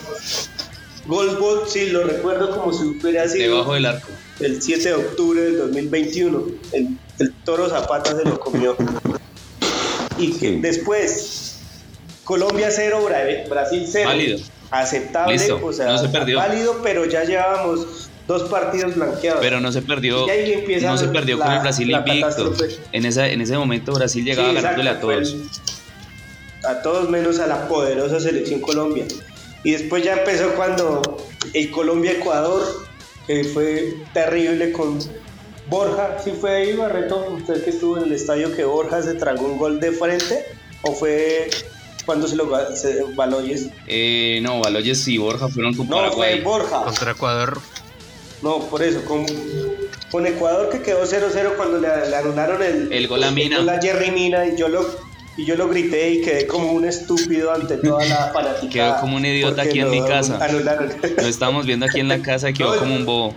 Goldbot, 1.07 1.67
sí, 1.67 1.87
lo 1.89 2.03
recuerdo 2.03 2.55
como 2.55 2.71
si 2.71 2.83
hubiera 2.85 3.27
sido 3.27 3.53
Debajo 3.55 3.73
del 3.73 3.87
arco. 3.87 4.07
el 4.39 4.61
7 4.61 4.89
de 4.89 4.93
octubre 4.93 5.41
del 5.41 5.57
2021. 5.57 6.45
El, 6.73 6.97
el 7.17 7.33
toro 7.43 7.67
Zapata 7.67 8.15
se 8.15 8.23
lo 8.23 8.39
comió. 8.39 8.77
Y 10.19 10.33
que 10.33 10.49
Sí. 10.51 10.59
después, 10.61 11.40
Colombia 12.35 12.69
0, 12.71 13.05
Bra- 13.09 13.49
Brasil 13.49 13.85
0. 13.91 14.07
Válido. 14.09 14.39
Aceptable, 14.69 15.33
Listo, 15.33 15.59
o 15.61 15.73
sea, 15.73 15.87
no 15.87 15.97
se 15.97 16.07
perdió. 16.07 16.37
válido, 16.37 16.79
pero 16.81 17.03
ya 17.03 17.25
llevábamos 17.25 18.09
dos 18.25 18.43
partidos 18.49 18.95
blanqueados. 18.95 19.41
Pero 19.41 19.59
no 19.59 19.69
se 19.69 19.81
perdió. 19.81 20.25
No 20.81 20.97
se 20.97 21.09
perdió 21.09 21.35
la- 21.35 21.45
con 21.45 21.53
el 21.55 21.59
Brasil 21.59 21.91
invicto. 21.91 22.53
En, 22.93 23.05
esa, 23.05 23.27
en 23.27 23.41
ese 23.41 23.57
momento 23.57 23.91
Brasil 23.91 24.23
llegaba 24.23 24.47
Sí, 24.47 24.55
ganándole 24.55 24.89
a 24.91 24.99
todos. 25.01 25.35
a 26.63 26.81
todos 26.81 27.09
menos 27.09 27.39
a 27.39 27.47
la 27.47 27.67
poderosa 27.67 28.21
selección 28.21 28.61
Colombia. 28.61 29.03
Y 29.65 29.71
después 29.71 30.05
ya 30.05 30.13
empezó 30.13 30.53
cuando 30.53 31.01
el 31.53 31.69
Colombia-Ecuador, 31.69 32.63
que 33.27 33.43
fue 33.43 33.95
terrible 34.13 34.71
con 34.71 34.99
Borja. 35.67 36.17
¿Sí 36.23 36.31
fue 36.39 36.51
ahí, 36.55 36.73
Barreto? 36.77 37.27
¿Usted 37.37 37.61
que 37.65 37.71
estuvo 37.71 37.97
en 37.97 38.03
el 38.05 38.13
estadio 38.13 38.55
que 38.55 38.63
Borja 38.63 39.01
se 39.01 39.15
tragó 39.15 39.43
un 39.45 39.57
gol 39.57 39.81
de 39.81 39.91
frente? 39.91 40.45
¿O 40.83 40.93
fue 40.93 41.49
cuando 42.05 42.27
se 42.27 42.35
lo 42.35 42.49
se, 42.75 43.03
Baloyes? 43.15 43.67
Eh, 43.87 44.39
no, 44.41 44.59
Baloyes 44.59 45.07
y 45.07 45.17
Borja 45.17 45.47
fueron 45.47 45.73
con 45.75 45.87
No, 45.87 46.11
fue. 46.11 46.41
Borja. 46.41 46.83
Contra 46.83 47.11
Ecuador. 47.11 47.59
No, 48.41 48.59
por 48.69 48.81
eso, 48.81 49.03
con, 49.05 49.25
con 50.11 50.25
Ecuador 50.25 50.69
que 50.69 50.81
quedó 50.81 51.03
0-0 51.03 51.55
cuando 51.57 51.79
le, 51.79 51.87
le 52.09 52.15
anularon 52.15 52.61
el, 52.63 52.91
El 52.91 53.07
gol 53.07 53.23
a 53.23 53.31
Mina. 53.31 53.57
gol 53.59 53.69
a 53.69 53.79
Jerry 53.79 54.09
Mina 54.11 54.45
y 54.47 54.57
yo 54.57 54.67
lo 54.67 54.85
y 55.37 55.45
yo 55.45 55.55
lo 55.55 55.69
grité 55.69 56.09
y 56.11 56.21
quedé 56.21 56.45
como 56.45 56.73
un 56.73 56.83
estúpido 56.85 57.53
ante 57.53 57.77
toda 57.77 58.03
la 58.05 58.31
fanática. 58.33 58.69
Quedó 58.73 58.99
como 58.99 59.15
un 59.15 59.25
idiota 59.25 59.61
aquí 59.61 59.79
en 59.79 59.89
mi 59.89 60.01
casa. 60.05 60.43
Anularon. 60.43 60.91
Lo 61.17 61.27
estábamos 61.27 61.65
viendo 61.65 61.85
aquí 61.85 61.99
en 62.01 62.09
la 62.09 62.21
casa 62.21 62.49
y 62.49 62.53
quedó 62.53 62.73
No, 62.73 62.79
como 62.79 62.95
un 62.95 63.05
bobo. 63.05 63.35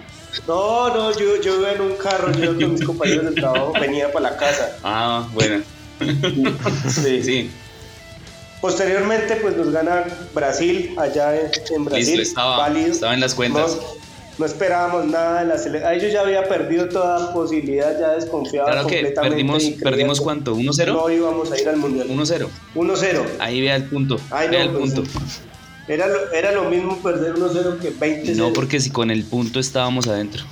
No, 0.49 0.89
no, 0.93 1.17
yo, 1.17 1.41
yo 1.41 1.61
iba 1.61 1.73
en 1.73 1.81
un 1.83 1.95
carro, 1.97 2.33
yo 2.33 2.57
con 2.59 2.73
mis 2.73 2.83
compañeros 2.85 3.27
del 3.27 3.35
trabajo 3.37 3.73
venía 3.81 4.11
para 4.11 4.31
la 4.31 4.37
casa. 4.37 4.77
Ah, 4.83 5.29
bueno. 5.33 5.63
Sí. 6.89 7.23
Sí, 7.23 7.51
Posteriormente, 8.65 9.37
pues 9.43 9.59
nos 9.59 9.71
gana 9.73 10.07
Brasil 10.33 10.95
allá 10.97 11.39
en, 11.39 11.51
en 11.77 11.85
Brasil. 11.85 12.17
listo, 12.17 12.23
estaba, 12.23 12.57
válido. 12.57 12.93
estaba 12.93 13.13
en 13.13 13.21
las 13.21 13.35
cuentas. 13.35 13.77
No, 13.77 13.83
no 14.39 14.47
esperábamos 14.47 15.05
nada 15.05 15.41
de 15.43 15.49
la 15.49 15.59
selección. 15.59 15.93
Ellos 15.93 16.11
ya 16.11 16.23
había 16.23 16.49
perdido 16.49 16.89
toda 16.89 17.35
posibilidad, 17.35 18.01
ya 18.01 18.13
desconfiaba 18.13 18.71
Claro 18.71 18.87
que 18.87 18.95
completamente. 18.95 19.37
perdimos, 19.37 19.65
perdimos 19.83 20.21
cuánto, 20.23 20.57
1-0. 20.57 20.95
No 20.95 21.11
íbamos 21.11 21.53
a 21.53 21.61
ir 21.61 21.69
al 21.69 21.77
mundial. 21.77 22.09
1-0. 22.09 22.49
1-0. 22.75 23.23
Ahí 23.39 23.61
vea 23.61 23.77
el 23.77 23.85
punto. 23.85 24.17
Ay, 24.31 24.49
vea 24.49 24.65
no, 24.65 24.71
el 24.71 24.79
pues, 24.79 24.95
punto. 24.95 25.11
Era 25.87 26.07
lo, 26.07 26.33
era 26.33 26.53
lo 26.53 26.65
mismo 26.71 26.97
perder 27.03 27.35
1-0 27.35 27.81
que 27.81 27.91
20 27.91 28.35
No, 28.37 28.55
porque 28.55 28.81
si 28.81 28.89
con 28.89 29.11
el 29.11 29.25
punto 29.25 29.61
estábamos 29.61 30.09
adentro. 30.09 30.43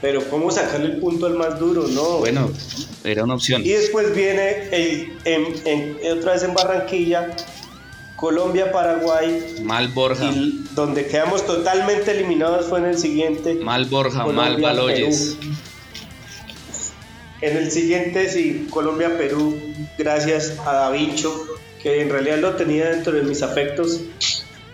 Pero 0.00 0.22
¿cómo 0.30 0.50
sacarle 0.50 0.86
el 0.94 0.96
punto 0.98 1.26
al 1.26 1.34
más 1.34 1.58
duro? 1.58 1.86
No. 1.88 2.18
Bueno, 2.18 2.50
era 3.04 3.24
una 3.24 3.34
opción. 3.34 3.62
Y 3.64 3.70
después 3.70 4.14
viene 4.14 4.68
el, 4.70 5.12
en- 5.24 5.54
en- 5.66 6.18
otra 6.18 6.34
vez 6.34 6.42
en 6.44 6.54
Barranquilla, 6.54 7.34
Colombia, 8.14 8.70
Paraguay, 8.70 9.56
Mal 9.62 9.88
Borja. 9.88 10.24
y 10.26 10.64
donde 10.74 11.06
quedamos 11.06 11.44
totalmente 11.46 12.12
eliminados 12.12 12.66
fue 12.66 12.78
en 12.78 12.86
el 12.86 12.98
siguiente. 12.98 13.54
Mal 13.54 13.86
Borja, 13.86 14.24
mal 14.26 14.60
Baloyes. 14.60 15.36
Perú. 15.40 15.52
En 17.40 17.56
el 17.56 17.70
siguiente, 17.70 18.28
sí, 18.28 18.66
Colombia-Perú, 18.70 19.56
gracias 19.96 20.54
a 20.66 20.72
Davincho, 20.72 21.32
que 21.82 22.02
en 22.02 22.10
realidad 22.10 22.38
lo 22.38 22.54
tenía 22.56 22.90
dentro 22.90 23.12
de 23.12 23.22
mis 23.22 23.42
afectos, 23.42 24.00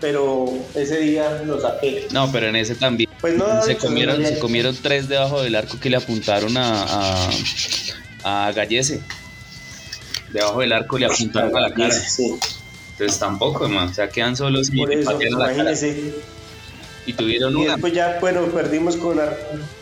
pero 0.05 0.45
ese 0.75 0.99
día 0.99 1.41
lo 1.47 1.59
saqué. 1.59 2.07
No, 2.11 2.31
pero 2.31 2.47
en 2.47 2.55
ese 2.55 2.75
también. 2.75 3.09
Pues 3.19 3.33
no, 3.33 3.63
se 3.63 3.75
comieron, 3.75 4.21
no, 4.21 4.27
se 4.27 4.37
comieron 4.37 4.77
tres 4.79 5.07
debajo 5.07 5.41
del 5.41 5.55
arco 5.55 5.79
que 5.79 5.89
le 5.89 5.97
apuntaron 5.97 6.55
a, 6.57 6.83
a, 8.23 8.47
a 8.47 8.51
Gallese. 8.51 9.01
Debajo 10.31 10.59
del 10.59 10.73
arco 10.73 10.99
le 10.99 11.07
apuntaron 11.07 11.57
a 11.57 11.59
la 11.61 11.73
cara. 11.73 11.89
Sí, 11.91 12.35
Entonces 12.91 13.17
tampoco, 13.17 13.67
man. 13.67 13.89
O 13.89 13.93
sea, 13.95 14.07
quedan 14.09 14.37
solos 14.37 14.69
y 14.71 14.85
le 14.85 15.03
patearon 15.03 15.39
la 15.39 15.55
cara. 15.55 15.71
Y 17.07 17.13
tuvieron 17.13 17.53
Y 17.53 17.63
una. 17.63 17.71
después 17.73 17.93
ya, 17.93 18.19
bueno, 18.21 18.43
perdimos 18.45 18.97
con... 18.97 19.19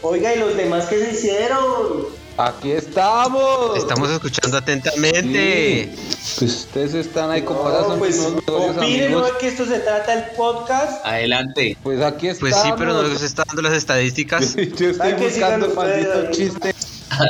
Oiga, 0.04 0.34
¿y 0.36 0.40
los 0.40 0.56
demás 0.56 0.86
qué 0.86 1.00
se 1.04 1.12
hicieron? 1.12 2.06
Aquí 2.36 2.72
estamos. 2.72 3.78
Estamos 3.78 4.10
escuchando 4.10 4.58
atentamente. 4.58 5.90
Sí. 5.96 6.36
Pues 6.40 6.52
ustedes 6.52 6.94
están 6.96 7.30
ahí 7.30 7.44
como 7.44 7.60
ahora 7.62 7.82
No, 7.82 7.88
son 7.90 8.00
pues 8.00 8.20
opinen. 8.48 9.12
¿no? 9.12 9.38
que 9.38 9.48
esto 9.50 9.66
se 9.66 9.80
trata 9.80 10.14
el 10.14 10.36
podcast. 10.36 11.06
Adelante. 11.06 11.78
Pues 11.84 12.02
aquí 12.02 12.28
estamos. 12.30 12.54
Pues 12.56 12.64
sí, 12.64 12.72
pero 12.78 12.94
no 12.94 13.04
nos 13.04 13.22
está 13.22 13.44
dando 13.46 13.62
las 13.62 13.74
estadísticas. 13.74 14.56
Yo 14.78 14.90
estoy 14.90 15.14
buscando 15.14 15.68
el 15.68 15.74
maldito 15.76 16.32
chiste. 16.32 16.74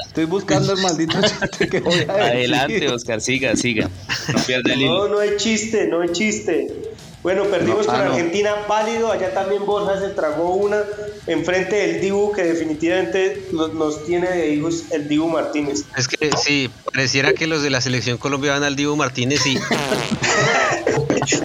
Estoy 0.08 0.26
buscando 0.26 0.72
el 0.74 0.82
maldito 0.82 1.18
chiste 1.22 1.68
que 1.68 1.80
voy 1.82 1.94
a 1.96 1.98
decir. 1.98 2.12
Adelante, 2.12 2.90
Oscar, 2.90 3.20
siga, 3.20 3.58
siga. 3.58 3.90
No 4.34 4.40
pierda 4.44 4.72
el 4.74 4.80
No, 4.80 4.86
hilo. 4.86 5.08
no 5.10 5.20
hay 5.20 5.36
chiste, 5.36 5.88
no 5.88 6.00
hay 6.02 6.10
chiste. 6.14 6.93
Bueno, 7.24 7.46
perdimos 7.46 7.88
No, 7.88 7.94
ah, 7.94 7.96
con 7.96 8.06
no. 8.06 8.14
Argentina, 8.14 8.56
válido. 8.68 9.12
Allá 9.12 9.34
también 9.34 9.66
Borja 9.66 10.00
se 10.00 10.10
tragó 10.10 10.56
una 10.56 10.84
enfrente 11.26 11.76
del 11.76 12.02
Dibu, 12.02 12.34
que 12.34 12.44
definitivamente 12.44 13.48
nos, 13.54 13.74
nos 13.74 14.06
tiene 14.06 14.30
de 14.30 14.50
hijos 14.54 14.92
el 14.92 15.08
Dibu 15.08 15.30
Martínez. 15.30 15.86
Es 15.98 16.08
que 16.08 16.30
sí, 16.38 16.70
pareciera 16.84 17.34
que 17.34 17.48
los 17.48 17.64
de 17.64 17.70
la 17.70 17.80
selección 17.80 18.18
Colombia 18.18 18.52
van 18.52 18.64
al 18.64 18.76
Dibu 18.76 18.96
Martínez 18.96 19.46
y 19.46 19.58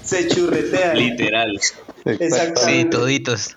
Se 0.02 0.26
churretea. 0.26 0.94
Literal. 0.94 1.60
Exacto. 2.04 2.60
sí, 2.64 2.84
toditos. 2.84 3.56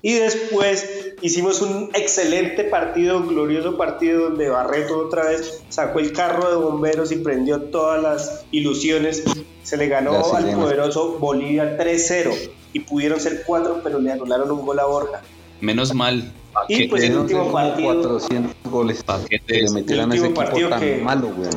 Y 0.00 0.14
después 0.14 1.14
hicimos 1.22 1.60
un 1.60 1.90
excelente 1.94 2.62
partido, 2.64 3.18
un 3.18 3.28
glorioso 3.28 3.76
partido 3.76 4.30
donde 4.30 4.48
Barreto 4.48 4.98
otra 4.98 5.24
vez 5.28 5.62
sacó 5.68 5.98
el 5.98 6.12
carro 6.12 6.50
de 6.50 6.56
bomberos 6.56 7.10
y 7.10 7.16
prendió 7.16 7.62
todas 7.62 8.00
las 8.02 8.44
ilusiones. 8.52 9.24
Se 9.64 9.76
le 9.76 9.88
ganó 9.88 10.34
al 10.34 10.54
poderoso 10.54 11.18
Bolivia 11.18 11.76
3-0 11.76 12.32
y 12.72 12.80
pudieron 12.80 13.18
ser 13.18 13.42
4, 13.44 13.80
pero 13.82 13.98
le 13.98 14.12
anularon 14.12 14.50
un 14.52 14.64
gol 14.64 14.78
a 14.78 14.84
Borja. 14.86 15.20
Menos 15.60 15.92
mal. 15.94 16.32
Y 16.68 16.86
pues 16.88 17.02
el 17.02 17.16
último 17.18 17.50
partido. 17.50 17.94
400 17.94 18.54
goles 18.70 19.02
para 19.02 19.24
que 19.24 19.40
le 19.48 19.70
metieran 19.70 20.12
a 20.12 20.14
El 20.14 20.20
ese 20.24 20.30
partido 20.30 20.68
tan 20.68 20.80
que- 20.80 20.96
malo, 20.98 21.32
güey. 21.36 21.50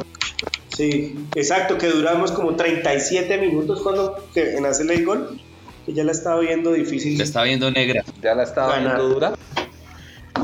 Sí, 0.76 1.16
exacto, 1.36 1.78
que 1.78 1.88
duramos 1.88 2.32
como 2.32 2.56
37 2.56 3.38
minutos 3.38 3.82
cuando 3.82 4.16
que 4.34 4.56
en 4.56 4.66
hacerle 4.66 4.96
el 4.96 5.06
gol, 5.06 5.40
que 5.92 5.98
ya 5.98 6.04
la 6.04 6.12
estaba 6.12 6.40
viendo 6.40 6.72
difícil. 6.74 7.18
La 7.18 7.24
está 7.24 7.44
viendo 7.44 7.70
negra. 7.72 8.04
Ya 8.22 8.34
la 8.36 8.44
estaba 8.44 8.76
Ganar. 8.76 8.98
viendo 8.98 9.14
dura. 9.14 9.34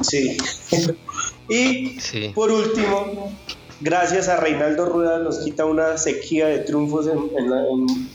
Sí. 0.02 0.38
y 1.50 2.00
Sí. 2.00 2.32
por 2.36 2.52
último, 2.52 3.32
gracias 3.82 4.28
a 4.28 4.38
Reinaldo 4.38 4.86
Rueda 4.86 5.20
nos 5.20 5.40
quita 5.40 5.66
una 5.66 5.98
sequía 5.98 6.48
de 6.48 6.60
triunfos 6.60 7.08
en, 7.08 7.20
en 7.38 7.50
la- 7.50 7.62
en- 7.68 8.10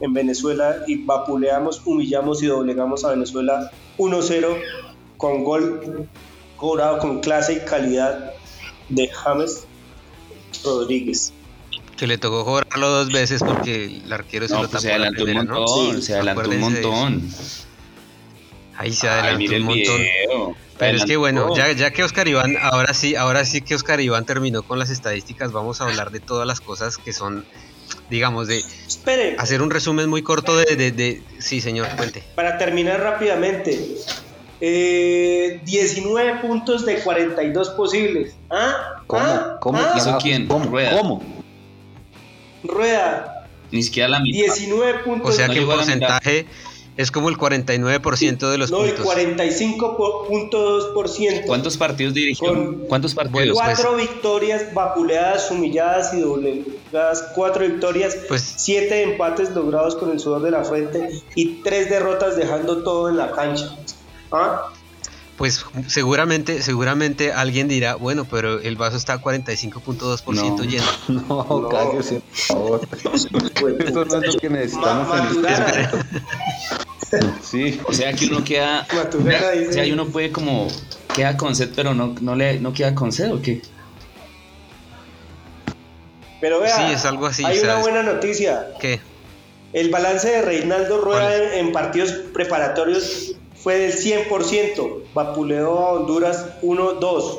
en 0.00 0.12
Venezuela 0.12 0.78
y 0.88 1.04
vapuleamos, 1.04 1.82
humillamos 1.86 2.42
y 2.42 2.46
doblegamos 2.46 3.04
a 3.04 3.10
Venezuela 3.10 3.70
1-0 3.96 4.48
con 5.16 5.44
gol 5.44 6.08
cobrado 6.56 6.98
con 6.98 7.20
clase 7.20 7.54
y 7.54 7.60
calidad 7.60 8.32
de 8.88 9.08
James 9.08 9.66
Rodríguez. 10.64 11.32
Que 11.96 12.06
le 12.08 12.18
tocó 12.18 12.44
cobrarlo 12.44 12.88
dos 12.90 13.12
veces 13.12 13.40
porque 13.42 13.84
el 14.04 14.12
arquero 14.12 14.48
se 14.48 14.54
No, 14.54 14.62
lo 14.62 14.68
pues 14.68 14.82
tapó 14.82 14.82
se 14.82 14.92
a 14.92 14.98
la 14.98 15.06
adelantó 15.08 15.22
un 15.22 15.26
primera, 15.26 15.44
¿no? 15.44 15.60
montón, 15.60 15.96
Sí, 15.96 16.02
se 16.02 16.14
adelantó 16.14 16.50
un 16.50 16.60
montón. 16.60 17.30
Ahí 18.76 18.92
se 18.92 19.08
adelantó 19.08 19.52
un 19.56 19.62
montón. 19.62 19.96
video. 19.98 20.56
Pero 20.76 20.96
es 20.98 21.04
que 21.04 21.16
bueno, 21.16 21.56
ya, 21.56 21.70
ya 21.70 21.92
que 21.92 22.02
Oscar 22.02 22.26
Iván, 22.26 22.56
ahora 22.60 22.92
sí, 22.94 23.14
ahora 23.14 23.44
sí 23.44 23.60
que 23.62 23.76
Oscar 23.76 24.00
Iván 24.00 24.26
terminó 24.26 24.64
con 24.64 24.80
las 24.80 24.90
estadísticas, 24.90 25.52
vamos 25.52 25.80
a 25.80 25.84
hablar 25.84 26.10
de 26.10 26.18
todas 26.18 26.48
las 26.48 26.60
cosas 26.60 26.98
que 26.98 27.12
son, 27.12 27.44
digamos, 28.10 28.48
de 28.48 28.58
Espere, 28.88 29.36
hacer 29.38 29.62
un 29.62 29.70
resumen 29.70 30.08
muy 30.10 30.22
corto 30.22 30.56
de, 30.56 30.74
de, 30.74 30.90
de- 30.90 31.22
sí 31.38 31.60
señor, 31.60 31.86
cuente. 31.96 32.24
para 32.34 32.58
terminar 32.58 33.00
rápidamente. 33.00 33.78
eh, 34.60 35.60
19 35.64 36.40
puntos 36.40 36.84
de 36.86 36.96
42 36.96 37.70
posibles. 37.70 38.34
¿Ah? 38.50 39.02
¿Cómo? 39.06 39.22
¿Ah? 39.24 39.56
¿Cómo? 39.60 39.78
¿Ah? 39.78 40.18
Quién? 40.20 40.46
¿Cómo? 40.48 40.70
¿Cómo? 40.70 41.43
Rueda, 42.64 43.46
Ni 43.70 43.82
siquiera 43.82 44.08
la 44.08 44.20
mitad. 44.20 44.38
19 44.54 45.00
O 45.00 45.04
puntos. 45.04 45.36
sea 45.36 45.48
no 45.48 45.54
que 45.54 45.60
mitad. 45.60 45.74
porcentaje 45.76 46.46
es 46.96 47.10
como 47.10 47.28
el 47.28 47.36
49% 47.36 48.50
de 48.50 48.58
los 48.58 48.70
no, 48.70 48.84
el 48.84 48.92
puntos. 48.94 49.14
45.2%. 49.14 51.42
¿Cuántos 51.46 51.76
partidos 51.76 52.14
dirigió? 52.14 52.48
Con- 52.48 52.74
¿Cuántos 52.88 53.14
partidos? 53.14 53.32
Bueno, 53.34 53.54
pues- 53.54 53.64
Cuatro 53.80 53.96
victorias 53.96 54.72
vapuleadas, 54.74 55.50
humilladas 55.50 56.14
y 56.14 56.20
doblegadas. 56.20 57.30
Cuatro 57.34 57.66
victorias, 57.66 58.16
Pues- 58.28 58.54
siete 58.56 59.02
empates 59.02 59.50
logrados 59.50 59.96
con 59.96 60.10
el 60.10 60.20
sudor 60.20 60.42
de 60.42 60.50
la 60.52 60.64
frente 60.64 61.10
y 61.34 61.62
tres 61.62 61.90
derrotas 61.90 62.36
dejando 62.36 62.82
todo 62.84 63.08
en 63.08 63.16
la 63.16 63.32
cancha. 63.32 63.76
¿Ah? 64.32 64.70
Pues 65.36 65.64
seguramente, 65.88 66.62
seguramente 66.62 67.32
alguien 67.32 67.66
dirá, 67.66 67.96
bueno, 67.96 68.24
pero 68.24 68.60
el 68.60 68.76
vaso 68.76 68.96
está 68.96 69.20
45.2% 69.20 70.24
No. 70.32 70.62
lleno. 70.64 70.84
No, 71.08 71.44
No. 71.62 71.68
cállese, 71.68 72.20
por 72.20 72.36
favor. 72.46 72.80
Eso 73.84 74.04
no 74.04 74.20
es 74.22 74.34
lo 74.34 74.40
que 74.40 74.48
necesitamos 74.50 75.18
en 75.18 75.24
este 75.26 75.40
Maturana. 75.40 76.06
Sí, 77.42 77.80
O 77.86 77.92
sea 77.92 78.12
que 78.12 78.26
uno 78.26 78.42
queda. 78.44 78.86
O 79.68 79.72
sea, 79.72 79.84
uno 79.92 80.06
puede 80.06 80.30
como. 80.32 80.68
Queda 81.14 81.36
con 81.36 81.54
sed, 81.54 81.70
pero 81.76 81.94
no, 81.94 82.14
no, 82.20 82.34
le, 82.34 82.58
no 82.58 82.72
queda 82.72 82.94
con 82.94 83.12
sed, 83.12 83.32
¿o 83.32 83.40
qué? 83.40 83.62
Pero 86.40 86.60
vea, 86.60 86.76
Sí, 86.76 86.92
es 86.92 87.04
algo 87.04 87.26
así, 87.26 87.44
hay 87.44 87.58
una 87.60 87.76
buena 87.76 88.02
noticia. 88.02 88.66
¿Qué? 88.80 89.00
El 89.72 89.90
balance 89.90 90.28
de 90.28 90.42
Reinaldo 90.42 91.00
Rueda 91.00 91.56
en 91.56 91.72
partidos 91.72 92.10
preparatorios 92.32 93.34
fue 93.64 93.78
del 93.78 93.92
100%. 93.94 95.04
Vapuleó 95.14 95.78
a 95.78 95.92
Honduras 95.94 96.60
1-2. 96.60 97.38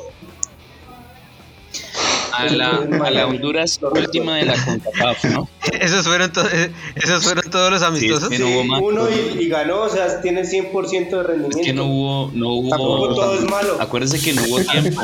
A 2.36 2.44
la, 2.46 2.68
a 3.04 3.10
la 3.10 3.26
Honduras 3.26 3.78
última 3.82 4.36
de 4.36 4.44
la 4.46 4.54
CONCACAF, 4.64 5.24
¿no? 5.26 5.48
¿Esos 5.80 6.06
fueron, 6.06 6.32
to- 6.32 6.46
eh, 6.48 6.70
¿Esos 6.94 7.24
fueron 7.24 7.50
todos 7.50 7.70
los 7.70 7.82
amistosos? 7.82 8.28
que 8.28 8.38
no 8.38 8.48
hubo 8.48 8.64
más. 8.64 8.80
uno 8.82 9.06
y, 9.10 9.44
y 9.44 9.48
ganó, 9.48 9.82
o 9.82 9.88
sea, 9.88 10.20
tiene 10.20 10.42
100% 10.42 11.10
de 11.10 11.22
rendimiento. 11.22 11.58
Es 11.58 11.66
que 11.66 11.72
no 11.72 11.84
hubo, 11.86 12.30
no 12.34 12.48
hubo. 12.50 12.68
Tampoco 12.70 13.14
todo 13.14 13.34
es 13.34 13.50
malo. 13.50 13.76
Acuérdense 13.80 14.20
que 14.20 14.32
no 14.34 14.42
hubo 14.44 14.58
tiempo, 14.60 15.02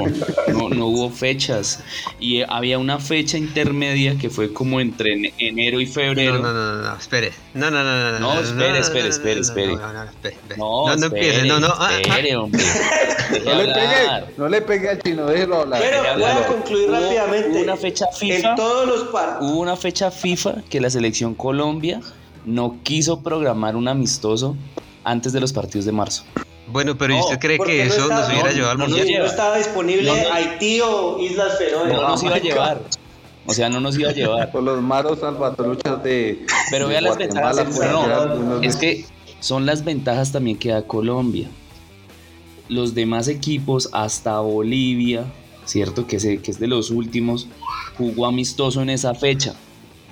no, 0.49 0.69
no 0.69 0.87
hubo 0.87 1.11
fechas. 1.11 1.81
Y 2.21 2.41
eh, 2.43 2.47
había 2.49 2.79
una 2.79 2.99
fecha 2.99 3.39
intermedia 3.39 4.17
que 4.19 4.31
fue 4.31 4.53
como 4.53 4.81
entre 4.81 5.15
en- 5.15 5.33
enero 5.39 5.81
y 5.81 5.87
febrero. 5.87 6.35
No, 6.39 6.43
no, 6.43 6.53
no, 6.53 6.75
no, 6.77 6.83
no, 6.83 6.97
espere. 6.97 7.33
No, 7.55 7.71
no, 7.71 7.83
no, 7.83 8.13
no. 8.13 8.19
No, 8.21 8.41
espere, 8.41 8.79
espere, 8.79 9.09
espere, 9.09 9.35
no, 9.37 9.41
espere. 9.43 9.75
No, 9.77 9.93
no, 9.93 10.03
espere, 10.05 10.35
espere. 10.35 10.57
No, 10.59 10.87
no, 10.89 10.97
no 10.97 11.07
espere, 11.07 11.27
empiece, 11.27 11.47
no, 11.49 11.61
no. 11.61 11.67
ah, 11.69 11.89
ah. 11.91 12.01
Espere, 12.01 12.37
hombre. 12.37 12.63
No 13.45 13.55
le 13.55 13.65
pegue, 13.73 14.25
no 14.37 14.49
le 14.49 14.61
pegue 14.63 14.89
al 14.91 15.03
chino, 15.03 15.27
déjelo 15.27 15.61
hablar. 15.63 15.81
Pero 15.83 16.03
voy 16.19 16.31
a 16.31 16.47
concluir 16.47 16.89
Hubo- 16.91 16.97
hubo 17.27 17.61
una 17.61 17.77
fecha 17.77 18.07
FIFA. 18.09 18.51
En 18.51 18.57
todos 18.57 18.87
los 18.87 19.03
partidos. 19.09 19.53
Hubo 19.53 19.61
una 19.61 19.77
fecha 19.77 20.11
FIFA 20.11 20.63
que 20.69 20.81
la 20.81 20.91
selección 20.91 21.35
Colombia 21.35 22.01
no 22.45 22.77
quiso 22.83 23.21
programar 23.23 23.77
un 23.77 23.89
amistoso 23.89 24.57
antes 25.05 25.33
de 25.33 25.41
los 25.41 25.53
partidos 25.53 25.85
de 25.85 25.93
marzo. 25.93 26.25
Bueno, 26.69 26.97
pero 26.97 27.15
¿y 27.15 27.19
No, 27.19 27.25
usted 27.25 27.39
cree 27.39 27.59
que 27.59 27.85
no 27.85 27.93
eso 27.93 28.03
está- 28.03 28.21
nos 28.21 28.29
hubiera 28.29 28.49
no, 28.51 28.55
llevado 28.55 28.71
al 28.73 28.79
mundial? 28.79 29.09
No 29.19 29.25
estaba 29.27 29.59
disponible 29.59 30.05
No, 30.05 30.17
no. 30.17 30.33
Haití 30.33 30.81
o 30.81 31.19
Islas 31.21 31.59
Feroe. 31.59 31.93
No 31.93 32.09
nos 32.09 32.23
iba 32.23 32.35
a 32.37 32.39
llevar. 32.39 32.81
O 33.45 33.53
sea, 33.53 33.69
no 33.69 33.81
nos 33.81 33.99
iba 33.99 34.11
a 34.11 34.13
llevar. 34.13 34.51
Por 34.53 34.63
los 34.63 34.81
maros 34.81 35.19
salvatruchas 35.19 36.03
de. 36.05 36.47
Pero 36.71 36.87
de 36.87 36.93
vea 36.93 37.01
las 37.01 37.19
ventajas. 37.19 37.57
por 37.77 37.87
No, 37.91 38.63
es 38.63 38.77
que 38.77 39.05
son 39.41 39.67
las 39.67 39.85
ventajas 39.85 40.31
también 40.33 40.57
que 40.59 40.71
da 40.71 40.83
Colombia. 40.87 41.49
Los 42.69 42.95
demás 42.95 43.29
equipos, 43.29 43.89
hasta 43.93 44.39
Bolivia, 44.41 45.25
¿cierto? 45.65 46.07
Que, 46.07 46.21
se, 46.21 46.39
que 46.39 46.51
es 46.51 46.59
de 46.59 46.67
los 46.67 46.91
últimos, 46.91 47.49
jugó 47.97 48.27
amistoso 48.27 48.83
en 48.83 48.91
esa 48.91 49.15
fecha. 49.15 49.55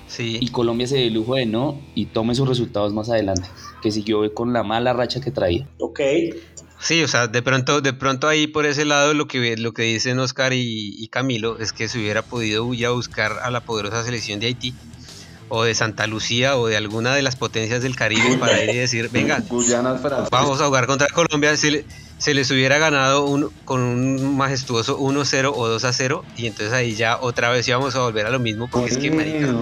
Sí. 0.09 0.39
Y 0.41 0.49
Colombia 0.49 0.87
se 0.89 0.97
dio 0.97 1.11
lujo 1.11 1.37
de 1.37 1.47
no 1.47 1.81
y 1.95 2.07
tome 2.07 2.35
sus 2.35 2.49
resultados 2.49 2.93
más 2.93 3.09
adelante. 3.11 3.49
Que 3.81 3.93
siguió 3.93 4.33
con 4.35 4.53
la 4.53 4.63
mala 4.65 4.93
racha 4.93 5.21
que 5.21 5.31
traía. 5.31 5.69
Ok. 5.79 6.01
Sí, 6.81 7.03
o 7.03 7.09
sea, 7.09 7.27
de 7.29 7.43
pronto, 7.43 7.81
de 7.83 7.93
pronto 7.93 8.27
ahí 8.27 8.47
por 8.47 8.65
ese 8.67 8.85
lado 8.87 9.13
lo 9.13 9.29
que 9.29 9.57
lo 9.59 9.73
que 9.75 9.83
dicen 9.83 10.19
Oscar 10.19 10.53
y, 10.55 10.95
y 10.99 11.09
Camilo 11.09 11.59
es 11.59 11.73
que 11.75 11.89
se 11.89 11.99
hubiera 11.99 12.23
podido 12.23 12.73
ir 12.73 12.87
a 12.87 12.91
buscar 12.91 13.33
a 13.43 13.51
la 13.51 13.61
poderosa 13.61 14.03
selección 14.03 14.41
de 14.41 14.47
Haití 14.47 14.73
o 15.51 15.65
de 15.65 15.75
Santa 15.75 16.07
Lucía 16.07 16.57
o 16.57 16.69
de 16.69 16.77
alguna 16.79 17.15
de 17.15 17.21
las 17.23 17.37
potencias 17.37 17.83
del 17.83 17.97
Caribe 17.97 18.39
para 18.39 18.65
ir 18.65 18.71
y 18.71 18.77
decir, 18.79 19.11
venga, 19.13 19.43
vamos 20.31 20.61
a 20.61 20.67
jugar 20.67 20.87
contra 20.87 21.09
Colombia, 21.09 21.53
le- 21.63 21.85
se 22.21 22.35
les 22.35 22.51
hubiera 22.51 22.77
ganado 22.77 23.25
un, 23.25 23.51
con 23.65 23.81
un 23.81 24.37
majestuoso 24.37 24.99
1-0 24.99 25.53
o 25.55 25.79
2-0 25.79 26.23
y 26.37 26.47
entonces 26.47 26.75
ahí 26.75 26.95
ya 26.95 27.19
otra 27.19 27.49
vez 27.49 27.67
íbamos 27.67 27.95
a 27.95 28.01
volver 28.01 28.27
a 28.27 28.31
lo 28.31 28.39
mismo 28.39 28.69
porque 28.69 28.91
es 28.91 28.99
que, 28.99 29.11
marica, 29.11 29.55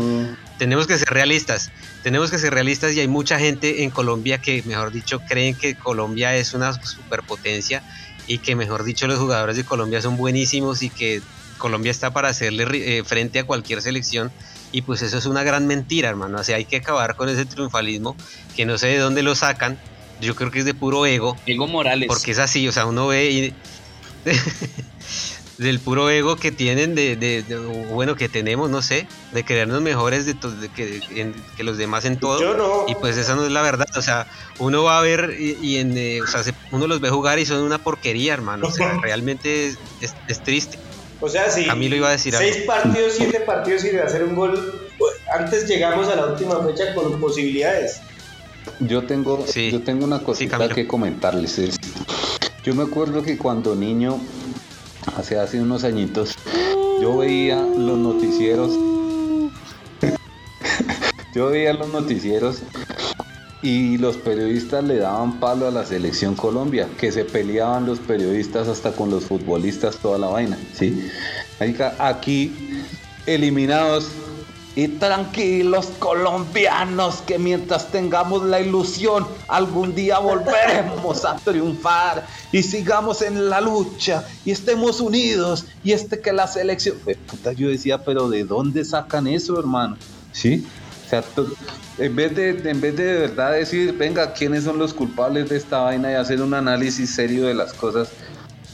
tenemos 0.59 0.89
que 0.89 0.99
ser 0.99 1.09
realistas, 1.09 1.71
tenemos 2.03 2.33
que 2.33 2.39
ser 2.39 2.53
realistas 2.53 2.95
y 2.95 3.01
hay 3.01 3.07
mucha 3.07 3.39
gente 3.39 3.85
en 3.85 3.91
Colombia 3.91 4.39
que, 4.39 4.65
mejor 4.65 4.91
dicho, 4.91 5.21
creen 5.21 5.55
que 5.55 5.77
Colombia 5.77 6.35
es 6.35 6.53
una 6.53 6.73
superpotencia 6.73 7.85
y 8.27 8.39
que, 8.39 8.57
mejor 8.57 8.83
dicho, 8.83 9.07
los 9.07 9.21
jugadores 9.21 9.57
de 9.57 9.63
Colombia 9.63 10.03
son 10.03 10.17
buenísimos 10.17 10.83
y 10.83 10.91
que 10.91 11.23
Colombia 11.59 11.93
está 11.93 12.13
para 12.13 12.29
hacerle 12.29 12.67
eh, 12.73 13.05
frente 13.05 13.39
a 13.39 13.45
cualquier 13.45 13.83
selección 13.83 14.33
y 14.73 14.83
pues 14.83 15.03
eso 15.03 15.17
es 15.17 15.27
una 15.27 15.45
gran 15.45 15.69
mentira, 15.69 16.09
hermano, 16.09 16.41
o 16.41 16.45
sea, 16.45 16.57
hay 16.57 16.65
que 16.65 16.79
acabar 16.79 17.15
con 17.15 17.29
ese 17.29 17.47
triunfalismo 17.47 18.17
que 18.57 18.67
no 18.67 18.79
sé 18.79 18.89
de 18.89 18.99
dónde 18.99 19.23
lo 19.23 19.37
sacan, 19.37 19.79
yo 20.21 20.35
creo 20.35 20.51
que 20.51 20.61
es 20.61 20.65
de 20.65 20.75
puro 20.75 21.07
ego, 21.07 21.37
Evo 21.47 21.67
Morales. 21.67 22.07
porque 22.09 22.31
es 22.33 22.39
así, 22.39 22.67
o 22.69 22.73
sea, 22.73 22.87
uno 22.87 23.07
ve 23.09 23.31
y 23.31 23.55
del 25.59 25.81
puro 25.81 26.09
ego 26.09 26.37
que 26.37 26.53
tienen, 26.53 26.95
de, 26.95 27.17
de- 27.17 27.43
de- 27.43 27.57
bueno, 27.57 28.15
que 28.15 28.29
tenemos, 28.29 28.71
no 28.71 28.81
sé, 28.81 29.09
de 29.33 29.45
creernos 29.45 29.81
mejores 29.83 30.25
de, 30.27 30.35
de 30.35 30.69
que, 30.69 31.01
en- 31.21 31.35
que 31.57 31.65
los 31.65 31.77
demás 31.79 32.05
en 32.05 32.19
todo. 32.19 32.41
Yo 32.41 32.55
no. 32.57 32.85
Y 32.89 32.95
pues 32.95 33.17
esa 33.17 33.35
no 33.35 33.45
es 33.45 33.51
la 33.51 33.63
verdad, 33.63 33.87
o 33.97 34.03
sea, 34.03 34.29
uno 34.59 34.85
va 34.85 34.99
a 34.99 35.03
ver 35.03 35.35
y, 35.39 35.57
y 35.61 35.79
en, 35.79 35.97
eh, 35.99 36.21
o 36.23 36.27
sea, 36.29 36.45
se- 36.45 36.55
uno 36.71 36.87
los 36.87 37.01
ve 37.01 37.11
jugar 37.11 37.39
y 37.41 37.47
son 37.47 37.63
una 37.63 37.79
porquería, 37.79 38.35
hermano, 38.35 38.69
o 38.69 38.71
sea, 38.71 38.99
realmente 39.03 39.67
es, 39.69 39.79
es- 40.01 40.15
es 40.29 40.43
triste. 40.43 40.79
O 41.21 41.29
sea, 41.29 41.51
sí. 41.51 41.67
Camilo 41.67 41.97
iba 41.97 42.09
a 42.09 42.13
decir 42.13 42.37
algo. 42.37 42.49
Seis 42.53 42.65
partidos, 42.65 43.15
siete 43.17 43.41
partidos 43.47 43.83
sin 43.83 43.99
hacer 43.99 44.23
un 44.23 44.37
gol. 44.37 44.91
Antes 45.37 45.67
llegamos 45.69 46.07
a 46.09 46.15
la 46.15 46.27
última 46.27 46.65
fecha 46.65 46.95
con 46.95 47.19
posibilidades. 47.21 48.01
Yo 48.81 49.05
tengo, 49.07 49.45
Sí. 49.47 49.71
yo 49.71 49.83
tengo 49.83 50.05
una 50.05 50.21
cosita 50.21 50.69
que 50.69 50.87
comentarles. 50.87 51.59
es- 51.59 51.77
yo 52.65 52.75
me 52.75 52.83
acuerdo 52.85 53.23
que 53.23 53.39
cuando 53.39 53.75
niño, 53.75 54.19
hace 55.17 55.39
hace 55.39 55.61
unos 55.61 55.85
añitos, 55.85 56.35
yo 57.01 57.17
veía 57.19 57.57
los 57.61 57.99
noticieros. 57.99 58.73
yo 61.35 61.49
veía 61.51 61.73
los 61.73 61.89
noticieros 61.93 62.59
y 63.63 63.99
los 63.99 64.17
periodistas 64.17 64.85
le 64.85 64.99
daban 64.99 65.41
palo 65.41 65.67
a 65.67 65.71
la 65.71 65.85
selección 65.85 66.35
Colombia, 66.35 66.87
que 66.99 67.11
se 67.11 67.25
peleaban 67.25 67.87
los 67.87 67.99
periodistas 67.99 68.69
hasta 68.69 68.93
con 68.93 69.11
los 69.11 69.25
futbolistas, 69.25 69.97
toda 69.99 70.19
la 70.19 70.29
vaina, 70.29 70.59
¿sí? 70.75 71.09
Aquí 71.99 72.53
eliminados 73.27 74.09
y 74.75 74.89
tranquilos 74.89 75.87
colombianos, 75.99 77.23
que 77.27 77.39
mientras 77.39 77.91
tengamos 77.91 78.45
la 78.45 78.61
ilusión, 78.61 79.27
algún 79.49 79.95
día 79.95 80.19
volveremos 80.19 81.25
a 81.25 81.37
triunfar 81.37 82.27
y 82.53 82.63
sigamos 82.63 83.23
en 83.23 83.51
la 83.51 83.61
lucha 83.61 84.25
y 84.45 84.53
estemos 84.53 85.01
unidos 85.01 85.67
y 85.83 85.93
este 85.93 86.21
que 86.21 86.33
la 86.33 86.47
selección... 86.47 86.97
Yo 87.57 87.69
decía, 87.69 88.05
pero 88.05 88.29
¿de 88.29 88.45
dónde 88.45 88.85
sacan 88.85 89.27
eso, 89.27 89.59
hermano? 89.59 89.97
¿Sí? 90.33 90.67
O 91.07 91.11
sea, 91.11 91.25
en 91.99 92.15
vez, 92.15 92.37
de, 92.37 92.51
en 92.51 92.81
vez 92.81 92.97
de 92.97 93.05
de 93.05 93.19
verdad 93.21 93.53
decir, 93.53 93.95
venga, 93.95 94.33
¿quiénes 94.33 94.65
son 94.65 94.79
los 94.79 94.93
culpables 94.95 95.49
de 95.49 95.57
esta 95.57 95.79
vaina 95.79 96.13
y 96.13 96.15
hacer 96.15 96.43
un 96.43 96.55
análisis 96.55 97.15
serio 97.15 97.47
de 97.47 97.55
las 97.55 97.73
cosas? 97.73 98.11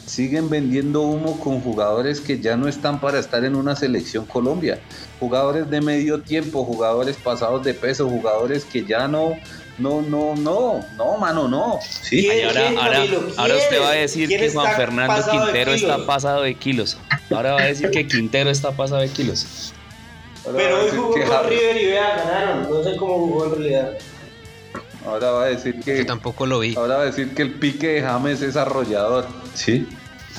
Siguen 0.06 0.50
vendiendo 0.50 1.02
humo 1.02 1.38
con 1.40 1.60
jugadores 1.60 2.20
que 2.20 2.38
ya 2.40 2.56
no 2.56 2.68
están 2.68 3.00
para 3.00 3.18
estar 3.18 3.44
en 3.44 3.54
una 3.56 3.74
selección 3.76 4.26
Colombia. 4.26 4.78
Jugadores 5.20 5.70
de 5.70 5.80
medio 5.80 6.20
tiempo, 6.20 6.64
jugadores 6.64 7.16
pasados 7.16 7.64
de 7.64 7.74
peso, 7.74 8.08
jugadores 8.08 8.64
que 8.64 8.84
ya 8.84 9.08
no, 9.08 9.34
no, 9.78 10.02
no, 10.02 10.34
no, 10.36 10.84
no, 10.96 11.16
mano, 11.16 11.48
no. 11.48 11.78
Sí. 12.02 12.22
¿Quién- 12.28 12.38
Y 12.38 12.42
ahora, 12.42 13.54
usted 13.56 13.80
va 13.80 13.88
a 13.90 13.92
decir 13.92 14.28
¿Quién 14.28 14.40
que 14.40 14.50
Juan 14.50 14.76
Fernando 14.76 15.14
Quintero 15.30 15.72
está 15.72 16.04
pasado 16.06 16.42
de 16.42 16.54
kilos. 16.54 16.96
Ahora 17.30 17.54
va 17.54 17.62
a 17.62 17.66
decir 17.66 17.90
que 17.90 18.06
Quintero 18.06 18.50
está 18.50 18.72
pasado 18.72 19.00
de 19.00 19.08
kilos. 19.08 19.72
Pero 20.44 20.78
hoy 20.80 20.90
jugó 20.94 21.12
con 21.12 21.48
River 21.48 21.76
y 21.80 21.86
vea, 21.86 22.16
ganaron. 22.16 22.70
No 22.70 22.84
sé 22.84 22.96
cómo 22.96 23.14
jugó 23.26 23.46
en 23.46 23.50
realidad. 23.52 23.92
Ahora 25.04 25.30
va 25.32 25.44
a 25.44 25.46
decir 25.48 25.76
Yo 25.76 25.82
que 25.84 26.04
tampoco 26.04 26.46
lo 26.46 26.60
vi. 26.60 26.74
ahora 26.76 26.96
va 26.96 27.02
a 27.02 27.06
decir 27.06 27.34
que 27.34 27.42
el 27.42 27.52
pique 27.52 27.88
de 27.88 28.02
James 28.02 28.40
es 28.42 28.56
arrollador. 28.56 29.26
Sí. 29.54 29.86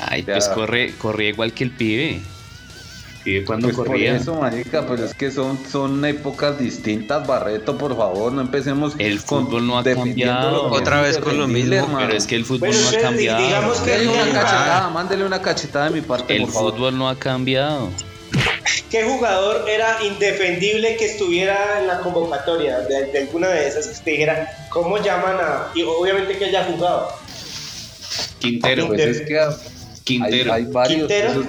Ay, 0.07 0.23
Ya. 0.25 0.33
pues 0.33 0.49
corre, 0.49 0.93
corría 0.97 1.29
igual 1.29 1.53
que 1.53 1.63
el 1.65 1.71
pibe. 1.71 2.21
Pibe 3.23 3.43
cuando 3.45 3.67
Pues 3.67 3.77
por 3.77 3.87
corría. 3.87 4.15
eso, 4.15 4.35
marica, 4.35 4.85
pero 4.87 5.03
es 5.05 5.13
que 5.15 5.31
son, 5.31 5.57
son 5.71 6.03
épocas 6.05 6.59
distintas, 6.59 7.25
Barreto, 7.25 7.75
por 7.77 7.95
favor, 7.97 8.31
no 8.31 8.41
empecemos 8.41 8.93
El 8.99 9.19
fútbol 9.19 9.65
no 9.65 9.79
ha 9.79 9.83
cambiado. 9.83 10.65
Otra 10.71 11.01
vez 11.01 11.17
con 11.17 11.37
lo 11.37 11.47
mismo, 11.47 11.73
hermano. 11.73 11.99
Pero 11.99 12.13
es 12.17 12.27
que 12.27 12.35
el 12.35 12.45
fútbol 12.45 12.69
no 12.71 12.89
ha 12.89 13.01
cambiado. 13.01 13.41
digamos 13.43 13.77
que- 13.79 13.91
Mándele 13.91 14.07
una 14.09 14.23
Ah. 14.23 14.33
cachetada, 14.43 14.89
mándele 14.89 15.25
una 15.25 15.41
cachetada 15.41 15.85
de 15.85 15.91
mi 15.91 16.01
parte, 16.01 16.35
El 16.35 16.43
por 16.43 16.51
favor. 16.51 16.73
fútbol 16.73 16.97
no 16.97 17.09
ha 17.09 17.15
cambiado. 17.15 17.89
¿Qué 18.89 19.03
jugador 19.03 19.67
era 19.69 19.97
indefendible 20.03 20.95
que 20.97 21.05
estuviera 21.05 21.79
en 21.81 21.87
la 21.87 21.99
convocatoria 21.99 22.79
de, 22.79 23.05
de 23.07 23.19
alguna 23.19 23.49
de 23.49 23.67
esas 23.67 23.87
que 23.87 23.93
usted 23.93 24.11
dijera 24.11 24.67
cómo 24.69 24.97
llaman 24.97 25.37
a. 25.39 25.71
Y 25.75 25.81
obviamente 25.83 26.37
que 26.37 26.45
haya 26.45 26.63
jugado. 26.65 27.09
Quintero, 28.39 28.87
Pues 28.87 28.99
es 29.01 29.21
que 29.21 29.39
Quintero. 30.03 30.53
hay 30.53 30.65
varios. 30.65 30.97
Quintero. 30.99 31.33
Pues, 31.33 31.47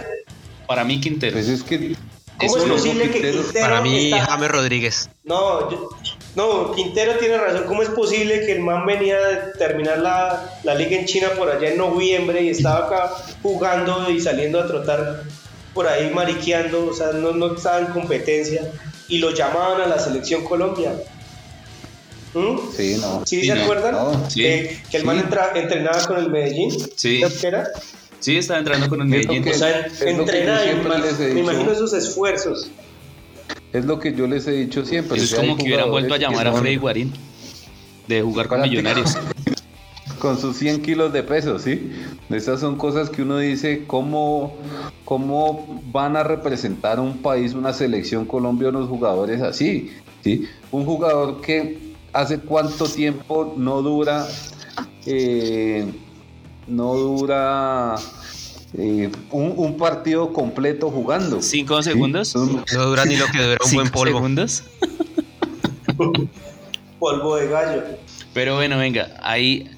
Para 0.66 0.84
mí 0.84 1.00
Quintero. 1.00 1.32
pues 1.34 1.48
es 1.48 1.62
que 1.62 1.94
¿Cómo 2.38 2.56
es 2.58 2.64
posible 2.64 3.04
que 3.06 3.12
Quintero. 3.12 3.42
Quintero 3.42 3.64
Para 3.66 3.80
mí, 3.80 4.12
está- 4.12 4.24
James 4.26 4.50
Rodríguez. 4.50 5.10
No, 5.24 5.70
yo- 5.70 5.88
no, 6.34 6.72
Quintero 6.72 7.16
tiene 7.18 7.36
razón. 7.38 7.64
¿Cómo 7.66 7.82
es 7.82 7.88
posible 7.90 8.44
que 8.44 8.52
el 8.52 8.60
man 8.60 8.84
venía 8.86 9.18
de 9.18 9.36
terminar 9.58 9.98
la, 9.98 10.58
la 10.64 10.74
liga 10.74 10.96
en 10.98 11.06
China 11.06 11.28
por 11.36 11.50
allá 11.50 11.68
en 11.70 11.78
noviembre 11.78 12.42
y 12.42 12.50
estaba 12.50 12.86
acá 12.86 13.12
jugando 13.42 14.10
y 14.10 14.20
saliendo 14.20 14.60
a 14.60 14.66
trotar 14.66 15.22
por 15.76 15.86
ahí 15.86 16.10
mariqueando? 16.12 16.86
O 16.86 16.92
sea, 16.94 17.12
no, 17.12 17.30
no 17.32 17.54
estaba 17.54 17.78
en 17.80 17.86
competencia 17.86 18.62
y 19.08 19.18
lo 19.18 19.30
llamaban 19.32 19.82
a 19.82 19.86
la 19.86 19.98
selección 20.00 20.42
Colombia. 20.42 20.92
¿Mm? 22.34 22.56
Sí, 22.76 22.96
no. 23.00 23.22
¿Sí, 23.24 23.42
Sí, 23.42 23.46
se 23.46 23.54
no. 23.54 23.62
acuerdan? 23.62 23.92
No, 23.94 24.28
sí, 24.30 24.42
que, 24.42 24.82
que 24.90 24.96
el 24.96 25.04
man 25.04 25.16
sí. 25.18 25.22
entra- 25.24 25.52
entrenaba 25.54 26.04
con 26.06 26.18
el 26.18 26.30
Medellín. 26.30 26.70
Sí. 26.96 27.20
¿Sabes 27.20 27.38
qué 27.38 27.46
era? 27.46 27.68
Sí, 28.18 28.36
estaba 28.38 28.58
entrando 28.58 28.88
con 28.88 29.00
el 29.02 29.06
Medellín. 29.06 29.44
que- 29.44 29.50
O 29.50 29.54
sea, 29.54 29.80
es 29.86 29.92
lo 29.92 29.98
que 30.00 30.12
yo 30.14 30.20
entrena 30.22 30.60
y 30.64 30.68
siempre 30.68 31.34
me, 31.34 31.40
imagino 31.40 31.70
esos 31.72 31.92
esfuerzos. 31.92 32.68
Es 33.72 33.84
lo 33.84 33.98
que 34.00 34.14
yo 34.14 34.26
les 34.26 34.46
he 34.46 34.52
dicho 34.52 34.84
siempre. 34.84 35.18
es 35.22 35.34
como 35.34 35.56
que 35.56 35.64
hubieran 35.64 35.90
vuelto 35.90 36.14
a 36.14 36.18
llamar 36.18 36.46
a 36.48 36.52
Freddy 36.54 36.76
Guarín 36.76 37.12
de 38.08 38.22
jugar 38.22 38.48
con 38.48 38.62
Millonarios. 38.62 39.16
Con 40.26 40.40
sus 40.40 40.56
100 40.56 40.82
kilos 40.82 41.12
de 41.12 41.22
peso, 41.22 41.56
¿sí? 41.60 41.92
Esas 42.30 42.58
son 42.58 42.74
cosas 42.74 43.10
que 43.10 43.22
uno 43.22 43.38
dice, 43.38 43.84
¿cómo, 43.86 44.56
cómo 45.04 45.80
van 45.92 46.16
a 46.16 46.24
representar 46.24 46.98
a 46.98 47.00
un 47.00 47.18
país, 47.18 47.54
una 47.54 47.72
selección 47.72 48.24
Colombia, 48.24 48.70
unos 48.70 48.88
jugadores 48.88 49.40
así? 49.40 49.92
¿sí? 50.24 50.48
Un 50.72 50.84
jugador 50.84 51.40
que 51.42 51.94
hace 52.12 52.40
cuánto 52.40 52.86
tiempo 52.86 53.54
no 53.56 53.82
dura, 53.82 54.26
eh, 55.06 55.86
no 56.66 56.94
dura 56.96 57.94
eh, 58.76 59.08
un, 59.30 59.54
un 59.56 59.76
partido 59.76 60.32
completo 60.32 60.90
jugando. 60.90 61.40
¿Cinco 61.40 61.80
¿sí? 61.84 61.90
segundos? 61.90 62.34
No 62.34 62.84
dura 62.84 63.04
ni 63.04 63.14
lo 63.14 63.26
que 63.26 63.38
dura 63.38 63.58
un 63.64 63.74
buen 63.74 63.86
¿Cinco 63.86 63.98
polvo. 64.00 64.18
segundos? 64.18 64.64
Polvo 66.98 67.36
de 67.36 67.46
gallo. 67.46 67.82
Pero 68.34 68.56
bueno, 68.56 68.76
venga, 68.76 69.14
ahí. 69.22 69.70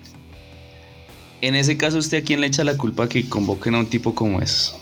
En 1.41 1.55
ese 1.55 1.77
caso, 1.77 1.99
¿usted 1.99 2.19
a 2.19 2.25
quién 2.25 2.41
le 2.41 2.49
echa 2.49 2.65
la 2.65 2.77
culpa 2.77 3.09
que 3.09 3.29
convoquen 3.29 3.75
a 3.75 3.79
un 3.79 3.87
tipo 3.87 4.15
como 4.15 4.41
eso? 4.41 4.81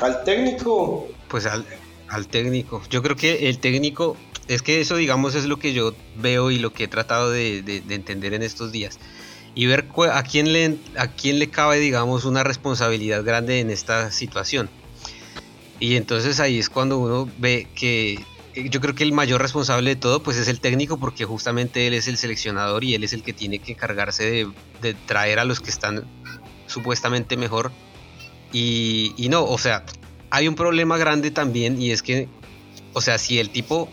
Al 0.00 0.22
técnico. 0.24 1.08
Pues 1.28 1.46
al, 1.46 1.64
al 2.08 2.28
técnico. 2.28 2.82
Yo 2.90 3.02
creo 3.02 3.16
que 3.16 3.48
el 3.48 3.58
técnico, 3.58 4.16
es 4.48 4.60
que 4.62 4.80
eso 4.80 4.96
digamos 4.96 5.34
es 5.34 5.46
lo 5.46 5.58
que 5.58 5.72
yo 5.72 5.94
veo 6.16 6.50
y 6.50 6.58
lo 6.58 6.72
que 6.72 6.84
he 6.84 6.88
tratado 6.88 7.30
de, 7.30 7.62
de- 7.62 7.80
de 7.80 7.94
entender 7.94 8.34
en 8.34 8.42
estos 8.42 8.70
días. 8.72 8.98
Y 9.54 9.66
ver 9.66 9.86
a 10.12 10.22
quién, 10.24 10.52
le, 10.52 10.76
a 10.98 11.06
quién 11.12 11.38
le 11.38 11.48
cabe, 11.48 11.78
digamos, 11.78 12.24
una 12.24 12.42
responsabilidad 12.42 13.24
grande 13.24 13.60
en 13.60 13.70
esta 13.70 14.10
situación. 14.10 14.68
Y 15.80 15.96
entonces 15.96 16.40
ahí 16.40 16.58
es 16.58 16.68
cuando 16.68 16.98
uno 16.98 17.30
ve 17.38 17.68
que 17.74 18.18
yo 18.54 18.80
creo 18.80 18.94
que 18.94 19.04
el 19.04 19.12
mayor 19.12 19.40
responsable 19.42 19.90
de 19.90 19.96
todo 19.96 20.22
pues 20.22 20.36
es 20.36 20.48
el 20.48 20.60
técnico 20.60 20.98
porque 20.98 21.24
justamente 21.24 21.86
él 21.86 21.94
es 21.94 22.08
el 22.08 22.16
seleccionador 22.16 22.84
y 22.84 22.94
él 22.94 23.04
es 23.04 23.12
el 23.12 23.22
que 23.22 23.32
tiene 23.32 23.58
que 23.58 23.72
encargarse 23.72 24.24
de, 24.24 24.48
de 24.80 24.94
traer 24.94 25.38
a 25.38 25.44
los 25.44 25.60
que 25.60 25.70
están 25.70 26.04
supuestamente 26.66 27.36
mejor. 27.36 27.72
Y, 28.52 29.14
y 29.16 29.28
no, 29.28 29.44
o 29.44 29.58
sea, 29.58 29.84
hay 30.30 30.48
un 30.48 30.54
problema 30.54 30.96
grande 30.96 31.30
también 31.30 31.80
y 31.80 31.90
es 31.90 32.02
que, 32.02 32.28
o 32.92 33.00
sea, 33.00 33.18
si 33.18 33.38
el 33.38 33.50
tipo 33.50 33.88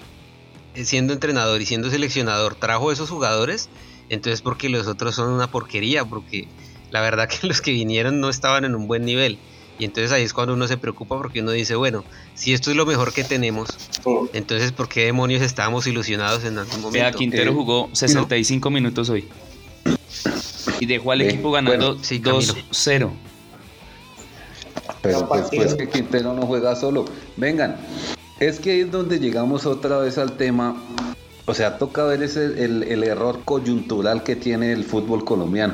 eh, 0.74 0.86
siendo 0.86 1.14
entrenador 1.14 1.62
y 1.62 1.66
siendo 1.66 1.90
seleccionador 1.90 2.56
trajo 2.56 2.92
esos 2.92 3.10
jugadores, 3.10 3.70
entonces 4.10 4.42
porque 4.42 4.70
los 4.70 4.88
otros 4.88 5.16
son 5.16 5.30
una 5.30 5.52
porquería, 5.52 6.06
porque 6.06 6.48
la 6.92 7.02
verdad 7.02 7.28
que 7.42 7.48
los 7.48 7.62
que 7.62 7.72
vinieron 7.72 8.20
no 8.20 8.30
estaban 8.30 8.66
en 8.66 8.76
un 8.76 8.88
buen 8.88 9.04
nivel. 9.06 9.38
Y 9.82 9.86
entonces 9.86 10.12
ahí 10.12 10.22
es 10.22 10.32
cuando 10.32 10.54
uno 10.54 10.68
se 10.68 10.78
preocupa 10.78 11.18
porque 11.18 11.42
uno 11.42 11.50
dice, 11.50 11.74
bueno, 11.74 12.04
si 12.36 12.54
esto 12.54 12.70
es 12.70 12.78
lo 12.78 12.86
mejor 12.86 13.12
que 13.14 13.24
tenemos, 13.24 13.68
entonces 14.32 14.72
¿por 14.72 14.88
qué 14.88 15.06
demonios 15.06 15.42
estábamos 15.42 15.88
ilusionados 15.88 16.44
en 16.44 16.60
algún 16.60 16.82
momento? 16.82 16.92
Vea, 16.92 17.12
Quintero 17.12 17.52
jugó 17.52 17.90
65 17.92 18.70
minutos 18.70 19.10
hoy. 19.10 19.28
Y 20.80 20.86
dejó 20.86 21.14
al 21.14 21.22
Eh, 21.22 21.30
equipo 21.30 21.50
ganando 21.50 21.96
bueno, 21.96 22.04
sí, 22.04 22.20
Camilo. 22.22 22.54
2-0. 22.54 23.10
Pero 25.02 25.20
No, 25.22 25.28
pues, 25.28 25.74
que 25.74 25.90
Quintero 25.90 26.36
no 26.36 26.44
juega 26.44 26.76
solo. 26.76 27.06
Vengan, 27.36 27.76
es 28.40 28.60
que 28.60 28.74
ahí 28.74 28.80
es 28.82 28.92
donde 28.92 29.20
llegamos 29.20 29.66
otra 29.66 29.98
vez 29.98 30.20
al 30.20 30.38
tema. 30.38 30.80
O 31.48 31.56
sea, 31.56 31.80
toca 31.80 32.04
ver 32.04 32.22
ese, 32.22 32.64
el, 32.64 32.84
el 32.84 33.04
error 33.04 33.40
coyuntural 33.46 34.22
que 34.22 34.36
tiene 34.36 34.74
el 34.74 34.84
fútbol 34.84 35.26
colombiano. 35.26 35.74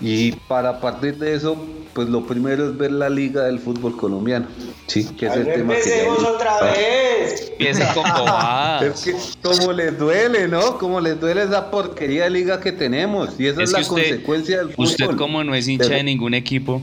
Y 0.00 0.32
para 0.48 0.80
partir 0.80 1.18
de 1.18 1.34
eso, 1.34 1.56
pues 1.94 2.08
lo 2.08 2.26
primero 2.26 2.68
es 2.68 2.76
ver 2.76 2.92
la 2.92 3.08
liga 3.08 3.44
del 3.44 3.58
fútbol 3.58 3.96
colombiano. 3.96 4.46
Sí, 4.86 5.04
que 5.16 5.26
es 5.26 5.36
el 5.36 5.44
tema 5.46 5.74
que 5.74 6.08
otra 6.08 6.60
vez. 6.62 7.52
Es 7.58 7.78
que 9.04 9.14
como 9.42 9.72
les 9.72 9.96
duele, 9.98 10.48
¿no? 10.48 10.76
Como 10.78 11.00
les 11.00 11.18
duele 11.20 11.44
esa 11.44 11.70
porquería 11.70 12.24
de 12.24 12.30
liga 12.30 12.60
que 12.60 12.72
tenemos. 12.72 13.30
Y 13.38 13.46
esa 13.46 13.62
es, 13.62 13.68
Es 13.68 13.72
la 13.72 13.78
usted- 13.80 13.88
consecuencia 13.94 14.58
del 14.58 14.70
fútbol. 14.70 14.86
Usted 14.86 15.10
como 15.16 15.44
no 15.44 15.54
es 15.54 15.68
hincha 15.68 15.84
Pero- 15.84 15.96
de 15.96 16.02
ningún 16.02 16.34
equipo, 16.34 16.82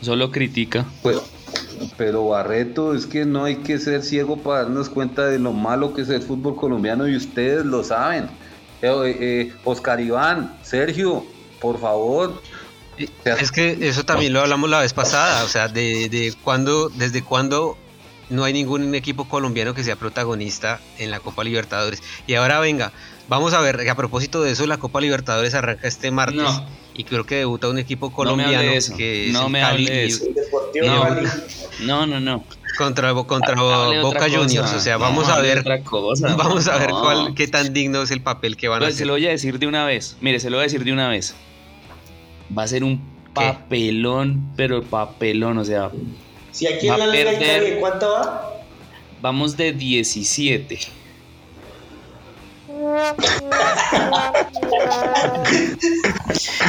solo 0.00 0.30
critica. 0.32 0.86
Pues, 1.02 1.18
pero 1.96 2.26
Barreto, 2.28 2.94
es 2.94 3.06
que 3.06 3.24
no 3.24 3.44
hay 3.44 3.56
que 3.56 3.78
ser 3.78 4.02
ciego 4.02 4.38
para 4.38 4.62
darnos 4.62 4.88
cuenta 4.88 5.26
de 5.26 5.38
lo 5.38 5.52
malo 5.52 5.92
que 5.94 6.02
es 6.02 6.08
el 6.08 6.22
fútbol 6.22 6.56
colombiano 6.56 7.06
y 7.06 7.14
ustedes 7.16 7.64
lo 7.64 7.84
saben. 7.84 8.24
Eh, 8.82 9.16
eh, 9.20 9.52
Oscar 9.64 10.00
Iván, 10.00 10.56
Sergio, 10.62 11.24
por 11.60 11.78
favor. 11.78 12.40
Es 13.24 13.52
que 13.52 13.76
eso 13.82 14.04
también 14.04 14.32
lo 14.32 14.40
hablamos 14.40 14.70
la 14.70 14.80
vez 14.80 14.92
pasada, 14.92 15.44
o 15.44 15.48
sea, 15.48 15.68
de, 15.68 16.08
de 16.08 16.34
cuándo, 16.42 16.88
desde 16.90 17.22
cuándo 17.22 17.76
no 18.30 18.42
hay 18.44 18.52
ningún 18.52 18.94
equipo 18.94 19.28
colombiano 19.28 19.74
que 19.74 19.84
sea 19.84 19.96
protagonista 19.96 20.80
en 20.98 21.10
la 21.10 21.20
Copa 21.20 21.44
Libertadores. 21.44 22.02
Y 22.26 22.34
ahora 22.34 22.58
venga, 22.60 22.92
vamos 23.28 23.52
a 23.54 23.60
ver, 23.60 23.76
que 23.76 23.90
a 23.90 23.94
propósito 23.94 24.42
de 24.42 24.52
eso, 24.52 24.66
la 24.66 24.78
Copa 24.78 25.00
Libertadores 25.00 25.54
arranca 25.54 25.86
este 25.86 26.10
martes 26.10 26.42
No. 26.42 26.66
y 26.94 27.04
creo 27.04 27.24
que 27.24 27.36
debuta 27.36 27.68
un 27.68 27.78
equipo 27.78 28.06
No 28.06 28.10
me 28.10 28.16
colombiano 28.16 28.58
de 28.62 28.76
eso, 28.76 28.96
que 28.96 29.28
es 29.28 29.32
no 29.32 29.46
el 29.46 29.52
me 29.52 29.60
Cali 29.60 29.84
hable 29.86 29.94
de 29.96 30.04
eso. 30.06 30.24
No. 30.82 31.16
No, 31.80 32.06
no, 32.06 32.20
no. 32.20 32.44
contra, 32.78 33.12
contra 33.14 33.54
Hable 33.56 34.00
Boca. 34.02 34.26
Juniors, 34.28 34.72
o 34.72 34.80
sea, 34.80 34.94
No, 34.94 35.00
vamos 35.00 35.28
a 35.28 35.40
ver, 35.40 35.60
otra 35.60 35.80
cosa. 35.82 36.34
vamos 36.36 36.66
a 36.66 36.78
ver 36.78 36.90
No. 36.90 37.00
cuál, 37.02 37.34
qué 37.34 37.46
tan 37.46 37.72
digno 37.72 38.02
es 38.02 38.10
el 38.10 38.22
papel 38.22 38.56
que 38.56 38.66
van 38.68 38.78
a 38.78 38.86
Pues 38.86 38.94
se 38.94 38.98
hacer. 38.98 39.06
lo 39.06 39.12
voy 39.12 39.26
a 39.26 39.30
decir 39.30 39.58
de 39.58 39.66
una 39.68 39.84
vez. 39.84 40.16
Mire, 40.20 40.40
se 40.40 40.50
lo 40.50 40.56
voy 40.56 40.62
a 40.62 40.66
decir 40.66 40.82
de 40.84 40.92
una 40.92 41.08
vez. 41.08 41.34
Va 42.56 42.62
a 42.64 42.68
ser 42.68 42.84
un 42.84 43.00
papelón, 43.34 44.52
pero 44.56 44.82
papelón, 44.82 45.58
o 45.58 45.64
sea, 45.64 45.90
Si 46.52 46.66
aquí 46.66 46.88
en 46.88 46.98
la 46.98 47.06
perder. 47.10 47.38
Cali, 47.64 47.80
¿cuánto 47.80 48.10
va? 48.10 48.52
vamos 49.22 49.56
de 49.56 49.72
17. 49.72 50.78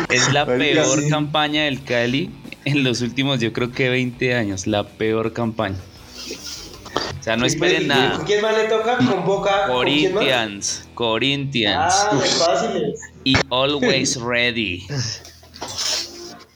Es 0.09 0.31
la 0.33 0.45
peor 0.45 1.01
sí. 1.01 1.09
campaña 1.09 1.63
del 1.65 1.83
Cali 1.83 2.29
en 2.65 2.83
los 2.83 3.01
últimos, 3.01 3.39
yo 3.39 3.53
creo 3.53 3.71
que 3.71 3.89
20 3.89 4.35
años. 4.35 4.67
La 4.67 4.83
peor 4.83 5.33
campaña. 5.33 5.77
O 7.19 7.23
sea, 7.23 7.35
no 7.37 7.45
esperen 7.45 7.87
nada. 7.87 8.23
¿Quién 8.25 8.41
más 8.41 8.55
le 8.57 8.65
toca? 8.65 8.97
¿Con 8.97 9.25
Boca? 9.25 9.67
¿Con 9.67 9.85
quién 9.85 10.13
más? 10.13 10.23
Corinthians, 10.23 10.87
Corinthians 10.93 11.93
Ah, 11.97 12.09
muy 12.13 12.25
fáciles. 12.27 12.99
y 13.23 13.35
Always 13.49 14.15
Ready. 14.19 14.85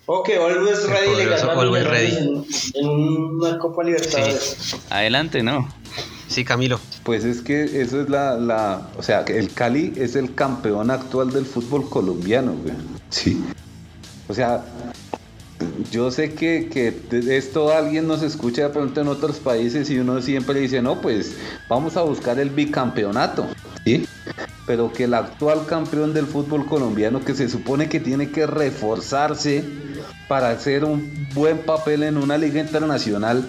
O 0.05 0.23
que 0.23 0.35
Always 0.35 0.79
El 0.79 0.89
Ready 0.89 1.07
le 1.07 1.13
poderoso 1.13 1.47
ganó 1.47 1.59
a 1.59 1.63
Always 1.63 1.87
Ready. 1.87 2.17
en, 2.17 2.45
en 2.75 2.89
una 2.89 3.57
Copa 3.59 3.83
Libertadores. 3.83 4.75
Adelante, 4.89 5.43
¿no? 5.43 5.67
Sí, 6.27 6.45
Camilo. 6.45 6.79
Pues 7.03 7.23
es 7.25 7.41
que 7.41 7.81
eso 7.81 8.01
es 8.01 8.09
la, 8.09 8.35
la, 8.37 8.89
o 8.97 9.03
sea, 9.03 9.21
el 9.21 9.53
Cali 9.53 9.93
es 9.97 10.15
el 10.15 10.33
campeón 10.33 10.89
actual 10.89 11.31
del 11.31 11.45
fútbol 11.45 11.89
colombiano, 11.89 12.53
güey. 12.53 12.73
Sí. 13.09 13.43
O 14.29 14.33
sea, 14.33 14.63
yo 15.91 16.09
sé 16.09 16.33
que, 16.33 16.69
que 16.69 16.95
esto 17.37 17.71
alguien 17.73 18.07
nos 18.07 18.23
escucha 18.23 18.63
de 18.63 18.69
pronto 18.69 19.01
en 19.01 19.09
otros 19.09 19.37
países 19.37 19.89
y 19.89 19.99
uno 19.99 20.21
siempre 20.21 20.59
dice, 20.59 20.81
no, 20.81 21.01
pues 21.01 21.35
vamos 21.67 21.97
a 21.97 22.01
buscar 22.03 22.39
el 22.39 22.49
bicampeonato, 22.49 23.45
¿sí? 23.85 24.05
Pero 24.67 24.91
que 24.93 25.05
el 25.05 25.13
actual 25.13 25.65
campeón 25.65 26.13
del 26.13 26.27
fútbol 26.27 26.65
colombiano, 26.65 27.23
que 27.25 27.33
se 27.33 27.49
supone 27.49 27.89
que 27.89 27.99
tiene 27.99 28.29
que 28.31 28.45
reforzarse 28.47 29.63
para 30.27 30.49
hacer 30.49 30.85
un 30.85 31.27
buen 31.33 31.59
papel 31.59 32.03
en 32.03 32.17
una 32.17 32.37
liga 32.37 32.61
internacional, 32.61 33.47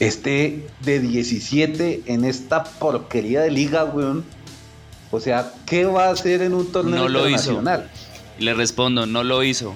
esté 0.00 0.66
de 0.84 1.00
17 1.00 2.02
en 2.06 2.24
esta 2.24 2.64
porquería 2.64 3.42
de 3.42 3.50
liga, 3.50 3.84
weón. 3.84 4.24
O 5.10 5.20
sea, 5.20 5.52
¿qué 5.66 5.84
va 5.84 6.06
a 6.06 6.10
hacer 6.10 6.42
en 6.42 6.54
un 6.54 6.70
torneo 6.70 7.00
No 7.02 7.08
lo 7.08 7.28
hizo. 7.28 7.52
internacional? 7.52 7.90
Le 8.38 8.54
respondo, 8.54 9.06
no 9.06 9.22
lo 9.24 9.42
hizo. 9.42 9.74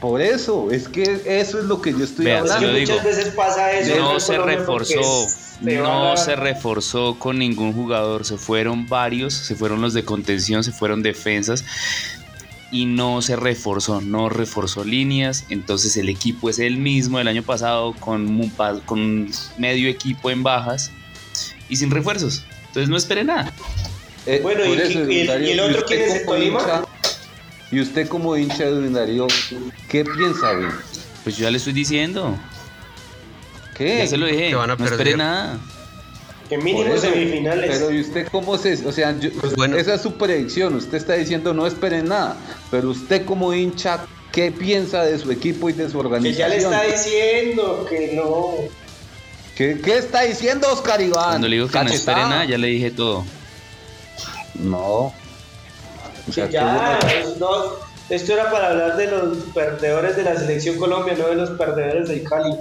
Por 0.00 0.22
eso, 0.22 0.70
es 0.70 0.88
que 0.88 1.02
eso 1.26 1.58
es 1.58 1.64
lo 1.66 1.82
que 1.82 1.92
yo 1.92 2.04
estoy 2.04 2.30
hablando. 2.30 2.72
digo. 2.72 2.92
muchas 2.92 3.04
veces 3.04 3.34
pasa 3.34 3.70
eso. 3.72 3.96
No 3.96 4.18
se 4.18 4.38
reforzó, 4.38 5.26
no 5.60 6.12
a- 6.12 6.16
se 6.16 6.36
reforzó 6.36 7.18
con 7.18 7.38
ningún 7.38 7.74
jugador, 7.74 8.24
se 8.24 8.38
fueron 8.38 8.86
varios, 8.86 9.34
se 9.34 9.54
fueron 9.54 9.82
los 9.82 9.92
de 9.92 10.02
contención, 10.04 10.64
se 10.64 10.72
fueron 10.72 11.02
defensas 11.02 11.64
y 12.72 12.86
no 12.86 13.20
se 13.20 13.36
reforzó, 13.36 14.00
no 14.00 14.30
reforzó 14.30 14.84
líneas, 14.84 15.44
entonces 15.50 15.96
el 15.98 16.08
equipo 16.08 16.48
es 16.48 16.60
el 16.60 16.78
mismo 16.78 17.18
del 17.18 17.28
año 17.28 17.42
pasado 17.42 17.92
con, 18.00 18.24
medio 19.58 19.88
equipo 19.90 20.30
en 20.30 20.42
bajas 20.42 20.92
y 21.68 21.76
sin 21.76 21.90
refuerzos, 21.90 22.44
entonces 22.68 22.88
no 22.88 22.96
espere 22.96 23.24
nada. 23.24 23.52
Eh, 24.24 24.38
Bueno, 24.42 24.64
¿y- 24.64 24.78
eso, 24.78 25.10
y- 25.10 25.14
y 25.14 25.20
el- 25.28 25.44
y 25.44 25.50
el 25.50 25.60
otro 25.60 25.84
quién 25.86 26.00
es 26.02 26.22
como 26.24 26.36
Tolima? 26.38 26.84
Y 27.72 27.80
usted 27.80 28.08
como 28.08 28.36
hincha 28.36 28.64
de 28.64 28.90
Darío, 28.90 29.26
¿qué 29.88 30.04
piensa, 30.04 30.54
güey? 30.54 30.68
Pues 31.22 31.36
yo 31.36 31.44
ya 31.44 31.50
le 31.50 31.58
estoy 31.58 31.72
diciendo, 31.72 32.36
¿Qué? 33.76 33.98
ya 33.98 34.06
se 34.08 34.16
lo 34.16 34.26
dije, 34.26 34.48
Que 34.48 34.54
van 34.54 34.70
a 34.70 34.76
no 34.76 34.84
espere 34.84 35.16
nada. 35.16 35.58
Que 36.48 36.58
mínimo 36.58 36.92
eso, 36.92 37.02
semifinales. 37.02 37.70
Pero 37.70 37.92
¿y 37.92 38.00
usted 38.00 38.26
cómo 38.32 38.58
se...? 38.58 38.72
O 38.86 38.90
sea, 38.90 39.16
yo- 39.20 39.30
Pues 39.40 39.54
bueno. 39.54 39.76
esa 39.76 39.94
es 39.94 40.02
su 40.02 40.14
predicción. 40.14 40.74
Usted 40.74 40.98
está 40.98 41.12
diciendo 41.14 41.54
no 41.54 41.64
esperen 41.64 42.08
nada. 42.08 42.36
Pero 42.72 42.90
usted 42.90 43.24
como 43.24 43.54
hincha, 43.54 44.00
¿qué 44.32 44.50
piensa 44.50 45.04
de 45.04 45.16
su 45.20 45.30
equipo 45.30 45.70
y 45.70 45.74
de 45.74 45.86
su 45.86 45.92
que 45.92 45.98
organización? 45.98 46.36
ya 46.38 46.48
le 46.48 46.56
está 46.56 46.82
diciendo 46.82 47.86
que 47.88 48.14
no. 48.16 48.54
¿Qué, 49.54 49.80
qué 49.80 49.98
está 49.98 50.22
diciendo 50.22 50.66
Oscar 50.72 51.00
Iván? 51.00 51.28
Cuando 51.28 51.46
le 51.46 51.54
digo 51.56 51.68
que 51.68 51.84
no 51.84 51.90
espere 51.90 52.20
nada, 52.22 52.44
ya 52.46 52.58
le 52.58 52.66
dije 52.66 52.90
todo. 52.90 53.24
No. 54.54 55.12
O 56.22 56.26
Que 56.26 56.32
sea, 56.32 56.48
ya, 56.50 56.98
¿cómo 57.00 57.12
pues, 57.22 57.38
no, 57.38 57.62
esto 58.08 58.32
era 58.32 58.50
para 58.50 58.68
hablar 58.70 58.96
de 58.96 59.10
los 59.10 59.38
perdedores 59.54 60.16
de 60.16 60.22
la 60.24 60.36
selección 60.36 60.76
Colombia, 60.78 61.14
no 61.18 61.28
de 61.28 61.36
los 61.36 61.50
perdedores 61.50 62.08
del 62.08 62.22
Cali. 62.24 62.54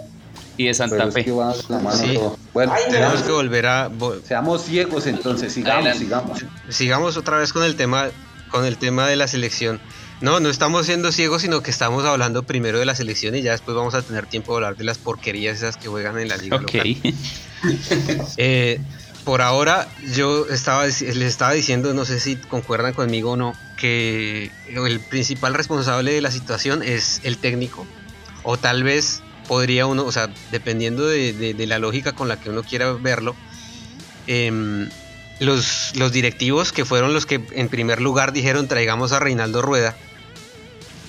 Y 0.58 0.66
de 0.66 0.70
no? 0.72 0.76
Santa 0.76 0.96
Pero 0.98 1.08
es 1.10 1.14
Fe. 1.14 1.26
que 1.26 1.32
va 1.32 1.54
la 1.70 1.80
mano 1.80 1.98
Sí. 1.98 2.14
todo. 2.16 2.38
Bueno, 2.54 2.74
Ay. 2.76 2.84
Tenemos 2.92 3.22
que 3.24 3.32
volver 3.32 3.66
a 3.68 3.90
seamos 4.28 4.64
ciegos 4.64 5.08
entonces. 5.08 5.54
Sigamos, 5.54 5.76
Adelante. 5.86 6.00
sigamos. 6.04 6.46
sigamos 6.70 7.18
otra 7.18 7.38
vez 7.38 7.54
con 7.54 7.64
el 7.64 7.76
tema 7.76 8.10
con 8.52 8.66
el 8.66 8.78
tema 8.78 9.08
de 9.08 9.16
la 9.16 9.28
selección. 9.28 9.80
No, 10.22 10.40
no 10.42 10.50
estamos 10.50 10.86
siendo 10.86 11.12
ciegos, 11.14 11.44
sino 11.44 11.62
que 11.62 11.72
estamos 11.72 12.04
hablando 12.04 12.44
primero 12.44 12.78
de 12.80 12.86
la 12.86 12.94
selección 12.96 13.36
y 13.36 13.42
ya 13.42 13.52
después 13.52 13.78
vamos 13.78 13.94
a 13.94 14.02
tener 14.02 14.26
tiempo 14.26 14.52
de 14.52 14.58
hablar 14.58 14.76
de 14.76 14.84
las 14.84 14.98
porquerías 14.98 15.56
esas 15.58 15.78
que 15.78 15.88
juegan 15.88 16.20
en 16.20 16.28
la 16.28 16.36
liga 16.38 16.58
Ok. 16.58 16.74
local. 16.74 16.98
Eh, 18.38 18.80
por 19.26 19.42
ahora, 19.42 19.88
yo 20.14 20.48
estaba, 20.48 20.86
les 20.86 21.02
estaba 21.02 21.54
diciendo, 21.54 21.94
no 21.94 22.06
sé 22.06 22.20
si 22.20 22.36
concuerdan 22.38 22.94
conmigo 22.94 23.32
o 23.32 23.36
no, 23.38 23.56
que 23.78 24.52
el 24.68 25.00
principal 25.00 25.54
responsable 25.54 26.12
de 26.12 26.22
la 26.22 26.32
situación 26.32 26.82
es 26.84 27.22
el 27.24 27.38
técnico. 27.38 27.88
O 28.44 28.58
tal 28.58 28.84
vez 28.84 29.22
podría 29.48 29.86
uno, 29.86 30.06
o 30.06 30.12
sea, 30.12 30.30
dependiendo 30.52 31.08
de, 31.08 31.34
de- 31.34 31.68
la 31.68 31.80
lógica 31.80 32.14
con 32.14 32.28
la 32.28 32.40
que 32.40 32.50
uno 32.50 32.64
quiera 32.64 32.92
verlo, 32.94 33.36
em, 34.28 34.90
los, 35.40 35.92
los 35.96 36.12
directivos 36.12 36.72
que 36.72 36.86
fueron 36.86 37.14
los 37.14 37.26
que 37.26 37.42
en 37.54 37.70
primer 37.70 38.02
lugar 38.02 38.32
dijeron 38.34 38.68
traigamos 38.68 39.12
a 39.12 39.20
Reinaldo 39.20 39.62
Rueda. 39.62 39.96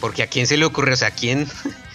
Porque 0.00 0.22
a 0.22 0.26
quién 0.26 0.46
se 0.46 0.56
le 0.56 0.64
ocurre, 0.64 0.94
o 0.94 0.96
sea, 0.96 1.08
a 1.08 1.12
quién 1.12 1.46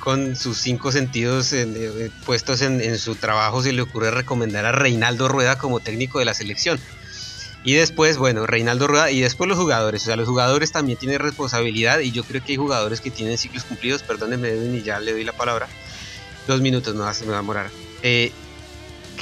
con 0.00 0.34
sus 0.34 0.58
cinco 0.58 0.90
sentidos 0.90 1.52
en- 1.52 1.74
eh, 1.76 2.10
puestos 2.26 2.62
en, 2.62 2.80
en 2.80 2.98
su 2.98 3.14
trabajo 3.14 3.62
se 3.62 3.72
le 3.72 3.82
ocurre 3.82 4.10
recomendar 4.10 4.64
a 4.66 4.72
Reinaldo 4.72 5.28
Rueda 5.28 5.58
como 5.58 5.78
técnico 5.80 6.18
de 6.18 6.24
la 6.24 6.34
selección. 6.34 6.80
Y 7.62 7.74
después, 7.74 8.16
bueno, 8.16 8.46
Reinaldo 8.46 8.86
Rueda 8.86 9.10
y 9.10 9.20
después 9.20 9.46
los 9.46 9.58
jugadores. 9.58 10.02
O 10.02 10.04
sea, 10.06 10.16
los 10.16 10.26
jugadores 10.26 10.72
también 10.72 10.98
tienen 10.98 11.18
responsabilidad 11.18 12.00
y 12.00 12.10
yo 12.10 12.24
creo 12.24 12.42
que 12.42 12.52
hay 12.52 12.56
jugadores 12.56 13.02
que 13.02 13.10
tienen 13.10 13.36
ciclos 13.36 13.64
cumplidos. 13.64 14.02
Perdónenme, 14.02 14.48
Edwin, 14.48 14.74
y 14.76 14.82
ya 14.82 14.98
le 14.98 15.12
doy 15.12 15.24
la 15.24 15.34
palabra. 15.34 15.68
Dos 16.48 16.62
minutos, 16.62 16.94
no 16.94 17.12
se 17.12 17.24
me 17.26 17.32
va 17.32 17.36
a 17.36 17.40
demorar. 17.42 17.70
Eh, 18.02 18.32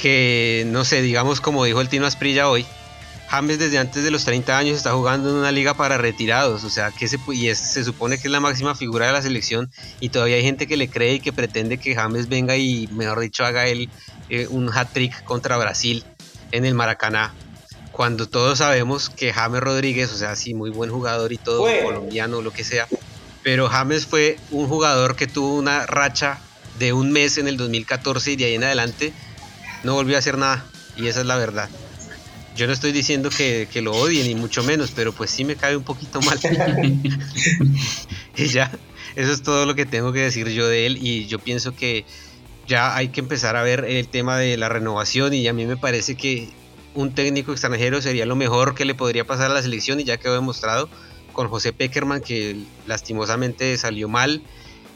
que, 0.01 0.63
no 0.67 0.85
sé, 0.85 1.01
digamos 1.01 1.41
como 1.41 1.65
dijo 1.65 1.81
el 1.81 1.89
Tino 1.89 2.05
Asprilla 2.05 2.47
hoy, 2.49 2.65
James 3.29 3.59
desde 3.59 3.77
antes 3.77 4.03
de 4.03 4.09
los 4.09 4.25
30 4.25 4.57
años 4.57 4.75
está 4.77 4.91
jugando 4.93 5.29
en 5.29 5.35
una 5.35 5.51
liga 5.51 5.75
para 5.75 5.97
retirados, 5.99 6.63
o 6.63 6.69
sea, 6.69 6.91
que 6.91 7.07
se, 7.07 7.17
y 7.31 7.47
es- 7.49 7.59
se 7.59 7.83
supone 7.83 8.17
que 8.17 8.27
es 8.27 8.31
la 8.31 8.39
máxima 8.39 8.73
figura 8.75 9.05
de 9.05 9.13
la 9.13 9.21
selección 9.21 9.69
y 9.99 10.09
todavía 10.09 10.37
hay 10.37 10.43
gente 10.43 10.65
que 10.65 10.77
le 10.77 10.89
cree 10.89 11.15
y 11.15 11.19
que 11.21 11.31
pretende 11.31 11.77
que 11.77 11.93
James 11.95 12.27
venga 12.27 12.57
y, 12.57 12.87
mejor 12.91 13.19
dicho, 13.19 13.45
haga 13.45 13.67
él 13.67 13.91
eh, 14.29 14.47
un 14.49 14.69
hat-trick 14.75 15.23
contra 15.23 15.57
Brasil 15.57 16.05
en 16.51 16.65
el 16.65 16.73
Maracaná, 16.73 17.35
cuando 17.91 18.27
todos 18.27 18.57
sabemos 18.59 19.09
que 19.09 19.31
James 19.31 19.61
Rodríguez, 19.61 20.11
o 20.11 20.17
sea, 20.17 20.35
sí, 20.35 20.53
muy 20.55 20.71
buen 20.71 20.89
jugador 20.89 21.31
y 21.31 21.37
todo, 21.37 21.61
Fue. 21.61 21.83
colombiano, 21.83 22.41
lo 22.41 22.51
que 22.51 22.63
sea, 22.63 22.87
pero 23.43 23.69
James 23.69 24.07
fue 24.07 24.37
un 24.49 24.67
jugador 24.67 25.15
que 25.15 25.27
tuvo 25.27 25.55
una 25.55 25.85
racha 25.85 26.41
de 26.79 26.93
un 26.93 27.11
mes 27.11 27.37
en 27.37 27.47
el 27.47 27.57
2014 27.57 28.31
y 28.31 28.35
de 28.37 28.45
ahí 28.45 28.55
en 28.55 28.63
adelante 28.63 29.13
no 29.83 29.93
volvió 29.93 30.15
a 30.15 30.19
hacer 30.19 30.37
nada, 30.37 30.67
y 30.95 31.07
esa 31.07 31.19
es 31.21 31.25
la 31.27 31.37
verdad. 31.37 31.69
Yo 32.59 32.67
no 32.67 32.73
estoy 32.73 32.91
diciendo 32.91 33.29
que, 33.29 33.69
que 33.71 33.81
lo 33.81 33.93
odie, 33.93 34.21
ni 34.25 34.35
mucho 34.35 34.65
menos, 34.65 34.91
pero 34.93 35.13
pues 35.13 35.31
sí 35.31 35.45
me 35.45 35.55
cae 35.55 35.77
un 35.77 35.85
poquito 35.85 36.19
mal. 36.19 36.37
y 38.35 38.47
ya, 38.47 38.69
eso 39.15 39.31
es 39.31 39.41
todo 39.43 39.65
lo 39.65 39.75
que 39.75 39.85
tengo 39.85 40.11
que 40.11 40.19
decir 40.19 40.49
yo 40.49 40.67
de 40.67 40.85
él. 40.85 40.97
Y 41.01 41.25
yo 41.27 41.39
pienso 41.39 41.73
que 41.73 42.03
ya 42.67 42.97
hay 42.97 43.07
que 43.07 43.21
empezar 43.21 43.55
a 43.55 43.63
ver 43.63 43.85
el 43.85 44.09
tema 44.09 44.37
de 44.37 44.57
la 44.57 44.67
renovación. 44.67 45.33
Y 45.33 45.47
a 45.47 45.53
mí 45.53 45.65
me 45.65 45.77
parece 45.77 46.15
que 46.15 46.49
un 46.95 47.15
técnico 47.15 47.53
extranjero 47.53 48.01
sería 48.01 48.25
lo 48.25 48.35
mejor 48.35 48.75
que 48.75 48.83
le 48.83 48.93
podría 48.93 49.23
pasar 49.23 49.51
a 49.51 49.53
la 49.53 49.61
selección. 49.61 50.01
Y 50.01 50.03
ya 50.03 50.17
quedó 50.17 50.33
demostrado 50.33 50.89
con 51.31 51.47
José 51.47 51.71
Peckerman, 51.71 52.19
que 52.19 52.57
lastimosamente 52.87 53.77
salió 53.77 54.09
mal. 54.09 54.41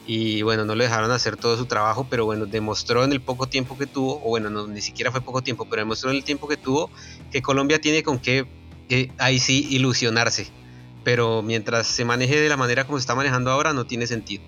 Y 0.06 0.42
bueno, 0.42 0.66
no 0.66 0.76
le 0.76 0.84
dejaron 0.84 1.12
hacer 1.12 1.38
todo 1.38 1.58
su 1.58 1.66
trabajo, 1.66 2.08
pero 2.10 2.26
bueno, 2.26 2.46
demostró 2.46 3.04
en 3.06 3.14
el 3.14 3.22
poco 3.22 3.48
tiempo 3.48 3.78
que 3.78 3.88
tuvo, 3.88 4.18
o 4.24 4.30
bueno, 4.30 4.50
no, 4.50 4.68
ni 4.68 4.82
siquiera 4.82 5.12
fue 5.12 5.22
poco 5.22 5.42
tiempo, 5.42 5.66
pero 5.70 5.82
demostró 5.82 6.10
en 6.10 6.18
el 6.18 6.24
tiempo 6.24 6.48
que 6.48 6.58
tuvo 6.58 6.90
que 7.32 7.42
Colombia 7.42 7.80
tiene 7.80 8.04
con 8.04 8.20
qué 8.20 8.46
eh, 8.90 9.10
ahí 9.18 9.40
sí 9.40 9.68
ilusionarse. 9.70 10.48
Pero 11.04 11.42
mientras 11.42 11.88
se 11.88 12.06
maneje 12.06 12.40
de 12.40 12.50
la 12.50 12.58
manera 12.58 12.86
como 12.86 12.98
se 12.98 13.02
está 13.04 13.16
manejando 13.16 13.52
ahora, 13.52 13.74
no 13.74 13.86
tiene 13.86 14.08
sentido. 14.08 14.44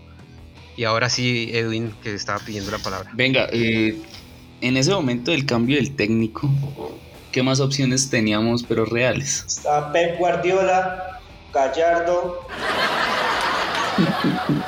Y 0.77 0.83
ahora 0.83 1.09
sí, 1.09 1.49
Edwin, 1.53 1.93
que 2.03 2.13
estaba 2.13 2.39
pidiendo 2.39 2.71
la 2.71 2.79
palabra. 2.79 3.09
Venga, 3.13 3.47
eh, 3.51 4.01
en 4.61 4.77
ese 4.77 4.91
momento 4.91 5.31
del 5.31 5.45
cambio 5.45 5.77
del 5.77 5.95
técnico, 5.95 6.49
¿qué 7.31 7.43
más 7.43 7.59
opciones 7.59 8.09
teníamos 8.09 8.63
pero 8.63 8.85
reales? 8.85 9.43
Está 9.47 9.91
Pep 9.91 10.17
Guardiola, 10.17 11.21
Gallardo. 11.53 12.45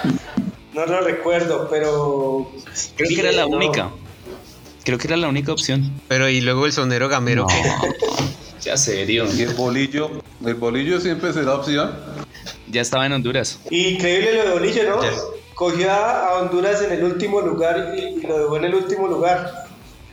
No 0.77 0.85
lo 0.85 1.01
recuerdo, 1.01 1.67
pero. 1.71 2.51
Creo 2.95 3.09
que 3.09 3.19
era 3.19 3.31
la 3.31 3.47
No. 3.47 3.57
única. 3.57 3.89
Creo 4.83 4.99
que 4.99 5.07
era 5.07 5.17
la 5.17 5.27
única 5.27 5.51
opción. 5.51 5.91
Pero 6.07 6.29
y 6.29 6.39
luego 6.39 6.67
el 6.67 6.71
sonero 6.71 7.09
gamero 7.09 7.47
No, 7.49 8.25
ya 8.61 8.77
serio. 8.77 9.25
Y 9.35 9.41
el 9.41 9.55
bolillo, 9.55 10.11
el 10.45 10.53
bolillo 10.53 11.01
siempre 11.01 11.33
será 11.33 11.55
opción. 11.55 11.91
Ya 12.69 12.81
estaba 12.81 13.07
en 13.07 13.13
Honduras. 13.13 13.59
Increíble 13.71 14.35
lo 14.35 14.43
de 14.43 14.53
Bolillo, 14.53 14.83
¿no? 14.89 15.01
Ya. 15.01 15.09
Cogió 15.55 15.91
a 15.91 16.27
a 16.27 16.33
Honduras 16.41 16.79
en 16.83 16.91
el 16.91 17.03
último 17.03 17.41
lugar 17.41 17.95
y, 17.97 18.19
y 18.19 18.21
lo 18.21 18.37
dejó 18.37 18.57
en 18.57 18.65
el 18.65 18.75
último 18.75 19.07
lugar. 19.07 19.66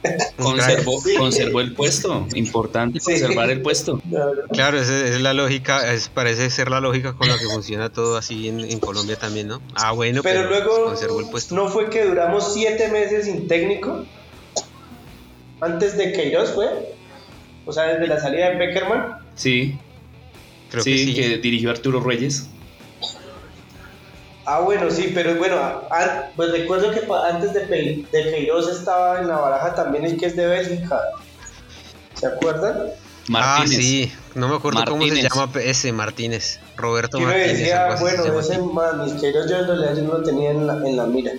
Conservó, 0.37 1.01
Sí. 1.01 1.15
conservó 1.17 1.61
el 1.61 1.75
puesto. 1.75 2.27
Importante 2.35 3.01
Sí. 3.01 3.13
conservar 3.13 3.51
el 3.51 3.63
puesto. 3.63 4.01
Claro, 4.53 4.79
esa 4.81 5.07
es 5.07 5.21
la 5.21 5.33
lógica, 5.35 5.93
es, 5.93 6.09
parece 6.09 6.51
ser 6.51 6.71
la 6.71 6.81
lógica 6.81 7.15
con 7.15 7.29
la 7.29 7.39
que 7.39 7.45
funciona 7.47 7.91
todo 7.91 8.17
así 8.17 8.49
en, 8.49 8.61
en 8.61 8.79
Colombia 8.79 9.17
también, 9.17 9.49
¿no? 9.49 9.61
Ah, 9.75 9.93
bueno, 9.93 10.21
pero, 10.23 10.41
Pero 10.43 10.51
luego, 10.51 10.85
conservó 10.87 11.21
el 11.21 11.29
puesto. 11.31 11.55
¿no 11.55 11.69
fue 11.69 11.91
que 11.91 12.05
duramos 12.05 12.53
siete 12.55 12.89
meses 12.89 13.25
sin 13.27 13.49
técnico? 13.49 14.05
Antes 15.61 15.97
de 15.97 16.13
Queiroz 16.13 16.51
fue. 16.51 16.69
O 17.67 17.73
sea, 17.73 17.85
desde 17.85 18.07
la 18.07 18.21
salida 18.21 18.51
de 18.51 18.57
Peckerman. 18.59 19.19
Sí, 19.35 19.79
Creo 20.71 20.83
sí, 20.85 20.93
que 20.93 20.99
sí. 20.99 21.15
que 21.15 21.39
dirigió 21.39 21.71
Arturo 21.71 22.01
Reyes. 22.01 22.49
Ah, 24.47 24.61
bueno, 24.61 24.91
sí, 24.91 25.11
pero 25.15 25.35
bueno, 25.37 25.57
pues 26.37 26.51
recuerdo 26.53 26.91
que 26.91 27.01
antes 27.31 27.55
de, 27.55 27.61
Pe- 27.61 28.05
de 28.13 28.31
estaba 28.71 29.21
en 29.21 29.29
la 29.29 29.37
baraja 29.39 29.75
también 29.75 30.05
el 30.05 30.19
que 30.19 30.27
es 30.27 30.37
de 30.37 30.47
Bélgica. 30.47 31.01
¿Se 32.15 32.27
acuerdan? 32.27 32.91
Martínez. 33.29 33.79
Ah, 33.79 33.81
sí, 33.81 34.13
no 34.35 34.49
me 34.49 34.57
acuerdo 34.57 34.85
cómo 34.87 35.01
se 35.03 35.09
Martínez. 35.13 35.33
llama 35.35 35.51
ese 35.63 35.93
Martínez. 35.93 36.61
Roberto 36.77 37.17
Que 37.17 37.25
uno 37.25 37.33
Martínez. 37.33 37.59
decía, 37.59 37.85
algo 37.87 38.07
así 38.07 38.17
se 38.17 38.23
bueno, 38.23 38.33
ese 39.07 39.17
Queiroz 39.17 39.49
yo 39.51 39.57
en 39.57 39.67
realidad 39.67 39.97
yo 39.97 40.03
no 40.03 40.19
lo 40.19 40.23
tenía 40.23 40.51
en 40.51 40.67
la, 40.67 40.75
en 40.75 40.97
la 40.97 41.07
mira. 41.07 41.33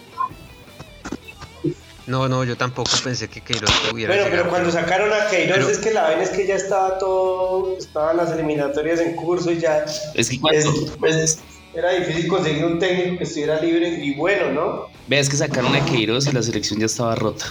No, 2.08 2.28
no, 2.30 2.44
yo 2.44 2.56
tampoco 2.56 2.92
pensé 3.04 3.28
que 3.28 3.42
Queiroz 3.42 3.72
pudiera 3.90 4.14
Bueno, 4.14 4.28
pero 4.30 4.50
cuando 4.50 4.72
sacaron 4.72 5.12
a 5.12 5.28
Queiroz 5.28 5.58
pero- 5.58 5.70
es 5.70 5.78
que 5.80 5.92
la 5.92 6.04
vaina 6.04 6.22
es 6.24 6.30
que 6.30 6.46
ya 6.46 6.56
estaba 6.56 7.00
todo, 7.00 7.76
estaban 7.80 8.18
las 8.18 8.32
eliminatorias 8.32 9.00
en 9.00 9.16
curso 9.16 9.52
y 9.52 9.60
ya 9.60 9.86
Es 10.14 10.30
que 10.30 10.40
cuando. 10.40 10.60
es- 10.60 10.92
pues, 11.00 11.40
era 11.76 11.92
difícil 11.92 12.28
conseguir 12.28 12.66
un 12.66 12.80
técnico 12.80 13.18
que 13.18 13.24
estuviera 13.26 13.60
libre 13.62 13.90
y 14.04 14.14
bueno, 14.16 14.52
¿no? 14.52 14.88
Veas 15.08 15.30
que 15.30 15.36
sacaron 15.38 15.76
a 15.76 15.84
Queiroz 15.86 16.28
y 16.28 16.32
la 16.32 16.42
selección 16.42 16.80
ya 16.80 16.86
estaba 16.86 17.16
rota. 17.16 17.46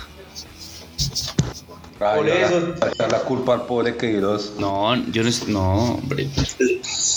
Ay, 2.00 2.16
Por 2.18 2.28
eso. 2.28 2.74
echar 2.92 3.12
la 3.12 3.20
culpa 3.20 3.54
al 3.54 3.62
pobre 3.66 3.96
Queiroz. 3.96 4.54
No, 4.58 4.94
yo 5.12 5.22
no. 5.22 5.30
No, 5.48 5.94
hombre. 5.94 6.28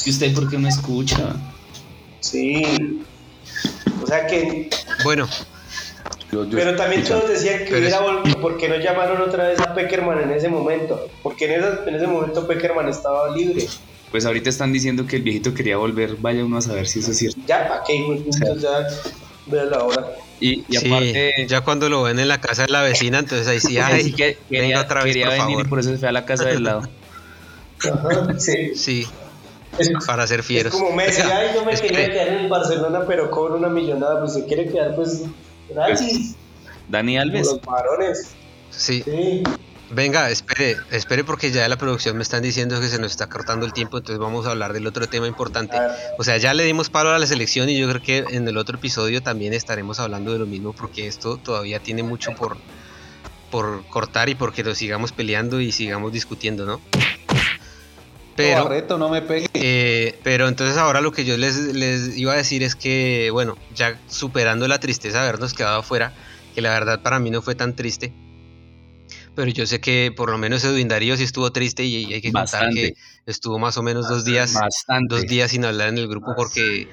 ¿Y 0.05 0.09
usted 0.09 0.33
por 0.33 0.49
qué 0.49 0.57
no 0.57 0.67
escucha? 0.67 1.35
Sí. 2.19 2.63
O 4.03 4.07
sea 4.07 4.27
que 4.27 4.69
Bueno, 5.03 5.27
Yo- 6.31 6.43
yo 6.43 6.57
Pero 6.57 6.75
también 6.75 7.03
todos 7.05 7.29
decían 7.29 7.59
que 7.59 7.65
Pero 7.65 7.77
hubiera 7.79 7.99
volvido, 8.01 8.41
¿por 8.41 8.57
qué 8.57 8.67
no 8.67 8.75
llamaron 8.75 9.21
otra 9.21 9.47
vez 9.47 9.59
a 9.61 9.73
Peckerman 9.73 10.21
en 10.21 10.31
ese 10.31 10.49
momento? 10.49 11.07
Porque 11.23 11.45
en, 11.45 11.61
esa- 11.61 11.79
en 11.87 11.95
ese 11.95 12.05
momento 12.07 12.45
Peckerman 12.45 12.87
estaba 12.89 13.33
libre. 13.35 13.65
Pues 14.11 14.25
ahorita 14.25 14.49
están 14.49 14.71
diciendo 14.71 15.05
que 15.05 15.17
el 15.17 15.21
viejito 15.23 15.53
quería 15.53 15.77
volver. 15.77 16.15
Vaya 16.17 16.43
uno 16.45 16.57
a 16.57 16.61
saber 16.61 16.87
si 16.87 16.99
eso 16.99 17.11
es 17.11 17.17
cierto. 17.17 17.39
Ya, 17.47 17.67
¿para 17.67 17.83
qué? 17.83 18.23
Ya, 18.59 18.87
vea 19.47 19.65
la 19.65 19.83
hora. 19.83 20.07
Y, 20.39 20.63
y 20.69 20.77
sí, 20.77 20.87
aparte. 20.87 21.45
ya 21.47 21.61
cuando 21.61 21.89
lo 21.89 22.03
ven 22.03 22.19
en 22.19 22.27
la 22.27 22.39
casa 22.39 22.63
de 22.63 22.69
la 22.71 22.83
vecina, 22.83 23.19
entonces 23.19 23.47
ahí 23.47 23.59
sí, 23.59 23.77
Ay, 23.83 24.03
sí 24.03 24.13
que 24.13 24.37
venga 24.49 24.63
quería, 24.63 24.81
otra 24.81 25.03
vez, 25.03 25.13
quería 25.13 25.25
por 25.25 25.33
venir 25.33 25.47
favor. 25.55 25.65
y 25.65 25.69
por 25.69 25.79
eso 25.79 25.89
se 25.91 25.97
fue 25.97 26.07
a 26.09 26.11
la 26.11 26.25
casa 26.25 26.45
del 26.45 26.63
lado. 26.63 26.83
Ajá, 27.83 28.39
sí. 28.39 28.71
Sí, 28.75 29.07
Es, 29.77 29.89
para 30.05 30.25
ser 30.27 30.39
es 30.39 30.45
fieros. 30.45 30.73
como 30.73 30.91
Messi, 30.95 31.21
ay, 31.33 31.49
yo 31.53 31.65
me 31.65 31.73
quería 31.73 32.09
quedar 32.11 32.27
en 32.29 32.33
el 32.39 32.49
Barcelona, 32.49 33.03
pero 33.07 33.29
cobro 33.29 33.55
una 33.57 33.69
millonada, 33.69 34.19
pues 34.21 34.33
se 34.33 34.45
quiere 34.45 34.67
quedar, 34.71 34.95
pues, 34.95 35.23
gratis, 35.69 36.35
Dani 36.87 37.13
como 37.13 37.21
Alves. 37.23 37.45
los 37.47 37.61
varones. 37.61 38.29
Sí, 38.69 39.01
Sí. 39.03 39.43
Venga, 39.91 40.29
espere, 40.29 40.77
espere 40.91 41.23
porque 41.23 41.51
ya 41.51 41.63
de 41.63 41.69
la 41.69 41.77
producción 41.77 42.17
me 42.17 42.23
están 42.23 42.41
diciendo 42.43 42.79
que 42.79 42.87
se 42.87 42.99
nos 42.99 43.11
está 43.11 43.27
cortando 43.27 43.65
el 43.65 43.73
tiempo, 43.73 43.97
entonces 43.97 44.19
vamos 44.19 44.45
a 44.45 44.51
hablar 44.51 44.73
del 44.73 44.87
otro 44.87 45.07
tema 45.07 45.27
importante. 45.27 45.77
O 46.17 46.23
sea, 46.23 46.37
ya 46.37 46.53
le 46.53 46.63
dimos 46.63 46.89
palo 46.89 47.11
a 47.11 47.19
la 47.19 47.27
selección 47.27 47.69
y 47.69 47.77
yo 47.77 47.87
creo 47.89 48.01
que 48.01 48.17
en 48.35 48.47
el 48.47 48.57
otro 48.57 48.77
episodio 48.77 49.21
también 49.21 49.53
estaremos 49.53 49.99
hablando 49.99 50.33
de 50.33 50.39
lo 50.39 50.45
mismo 50.45 50.73
porque 50.73 51.07
esto 51.07 51.37
todavía 51.37 51.79
tiene 51.79 52.03
mucho 52.03 52.33
por, 52.35 52.57
por 53.51 53.85
cortar 53.87 54.29
y 54.29 54.35
porque 54.35 54.63
lo 54.63 54.75
sigamos 54.75 55.11
peleando 55.11 55.61
y 55.61 55.71
sigamos 55.71 56.11
discutiendo, 56.11 56.65
¿no? 56.65 56.81
Pero, 58.35 58.65
Barreto, 58.65 58.99
no 58.99 59.09
me 59.09 59.23
pegue. 59.23 59.47
eh, 59.55 60.19
pero 60.23 60.47
entonces 60.47 60.77
ahora 60.77 61.01
lo 61.01 61.11
que 61.11 61.25
yo 61.25 61.37
les, 61.37 61.55
les 61.73 62.15
iba 62.17 62.33
a 62.33 62.35
decir 62.35 62.61
es 62.61 62.75
que, 62.75 63.29
bueno, 63.31 63.57
ya 63.73 63.99
superando 64.07 64.67
la 64.67 64.79
tristeza 64.79 65.21
de 65.21 65.27
habernos 65.29 65.55
quedado 65.55 65.79
afuera, 65.79 66.13
que 66.53 66.61
la 66.61 66.69
verdad 66.69 67.01
para 67.01 67.17
mí 67.17 67.31
no 67.31 67.41
fue 67.41 67.55
tan 67.55 67.75
triste, 67.75 68.13
pero 69.37 69.51
yo 69.51 69.67
sé 69.67 69.79
que 69.79 70.11
por 70.17 70.31
lo 70.31 70.39
menos 70.39 70.63
Edwin 70.63 70.87
Darío 70.87 71.15
sí 71.15 71.21
estuvo 71.23 71.51
triste 71.51 71.83
y 71.83 72.11
hay 72.11 72.21
que 72.21 72.31
contar 72.31 72.61
Bastante. 72.63 72.93
que 72.93 72.97
estuvo 73.27 73.59
más 73.59 73.77
o 73.77 73.83
menos 73.83 74.09
dos 74.09 74.25
días 74.25 74.55
Bastante. 74.55 75.13
dos 75.13 75.27
días 75.27 75.51
sin 75.51 75.63
hablar 75.63 75.89
en 75.89 75.99
el 75.99 76.07
grupo 76.07 76.33
porque 76.35 76.87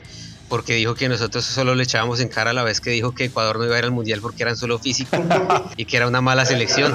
porque 0.50 0.74
dijo 0.74 0.94
que 0.94 1.08
nosotros 1.08 1.42
solo 1.42 1.74
le 1.74 1.84
echábamos 1.84 2.20
en 2.20 2.28
cara 2.28 2.50
a 2.50 2.52
la 2.52 2.62
vez 2.62 2.82
que 2.82 2.90
dijo 2.90 3.14
que 3.14 3.24
Ecuador 3.24 3.58
no 3.58 3.64
iba 3.64 3.76
a 3.76 3.78
ir 3.78 3.84
al 3.86 3.92
mundial 3.92 4.20
porque 4.20 4.42
eran 4.42 4.58
solo 4.58 4.78
físicos 4.78 5.20
y 5.78 5.86
que 5.86 5.96
era 5.96 6.06
una 6.06 6.20
mala 6.20 6.44
selección. 6.44 6.94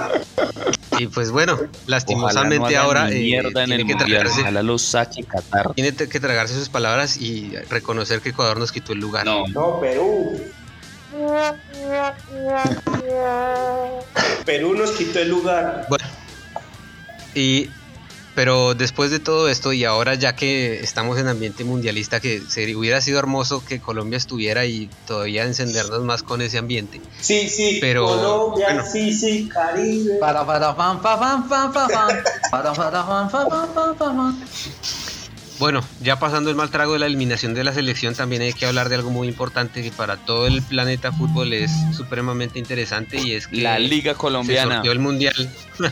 Y 0.99 1.07
pues 1.07 1.31
bueno, 1.31 1.57
lastimosamente 1.87 2.75
no 2.75 2.79
ahora 2.81 3.09
eh, 3.09 3.15
tiene, 3.15 3.77
que 3.77 3.95
mundial. 3.95 4.29
tragarse, 4.29 4.77
saque 4.77 5.23
Qatar. 5.23 5.73
tiene 5.73 5.93
que 5.95 6.19
tragarse 6.19 6.53
sus 6.53 6.69
palabras 6.69 7.17
y 7.17 7.55
reconocer 7.71 8.21
que 8.21 8.29
Ecuador 8.29 8.59
nos 8.59 8.71
quitó 8.71 8.93
el 8.93 8.99
lugar. 8.99 9.25
No, 9.25 9.47
no, 9.47 9.79
Perú. 9.79 10.39
Perú 14.45 14.75
nos 14.75 14.91
quitó 14.91 15.19
el 15.19 15.29
lugar. 15.29 15.85
Bueno, 15.89 16.05
y 17.33 17.69
pero 18.35 18.73
después 18.73 19.11
de 19.11 19.19
todo 19.19 19.49
esto 19.49 19.73
y 19.73 19.83
ahora 19.83 20.15
ya 20.15 20.33
que 20.33 20.79
estamos 20.79 21.19
en 21.19 21.27
ambiente 21.27 21.65
mundialista, 21.65 22.21
que 22.21 22.41
se, 22.47 22.73
hubiera 22.73 23.01
sido 23.01 23.19
hermoso 23.19 23.65
que 23.65 23.81
Colombia 23.81 24.15
estuviera 24.15 24.65
y 24.65 24.89
todavía 25.05 25.43
encendernos 25.43 26.03
más 26.03 26.23
con 26.23 26.41
ese 26.41 26.57
ambiente. 26.57 27.01
Sí, 27.19 27.49
sí, 27.49 27.79
Pero, 27.81 28.05
Colombia, 28.05 28.67
bueno. 28.67 28.83
sí, 28.89 29.13
sí, 29.13 29.49
Caribe. 29.49 30.15
Para, 30.21 30.45
para, 30.45 30.73
fan, 30.73 31.01
fa, 31.01 31.17
fan, 31.17 31.49
fan, 31.49 31.73
fa, 31.73 31.89
fan. 31.89 32.23
Para, 32.49 32.71
para, 32.73 33.03
fan, 33.03 33.29
fa, 33.29 33.45
fan, 33.49 33.73
fan, 33.73 33.97
fa, 33.97 34.13
fan. 34.13 34.43
Bueno, 35.59 35.83
ya 36.01 36.17
pasando 36.19 36.49
el 36.49 36.55
mal 36.55 36.69
trago 36.71 36.93
de 36.93 36.99
la 36.99 37.05
eliminación 37.05 37.53
de 37.53 37.65
la 37.65 37.73
selección, 37.73 38.15
también 38.15 38.41
hay 38.41 38.53
que 38.53 38.65
hablar 38.65 38.87
de 38.87 38.95
algo 38.95 39.09
muy 39.11 39.27
importante 39.27 39.83
que 39.83 39.91
para 39.91 40.15
todo 40.15 40.47
el 40.47 40.61
planeta 40.61 41.11
fútbol 41.11 41.51
es 41.51 41.69
supremamente 41.95 42.59
interesante 42.59 43.17
y 43.19 43.33
es 43.33 43.47
que 43.47 43.61
la 43.61 43.77
Liga 43.77 44.13
se 44.13 44.17
Colombiana. 44.17 44.81
el 44.85 44.99
mundial. 44.99 45.49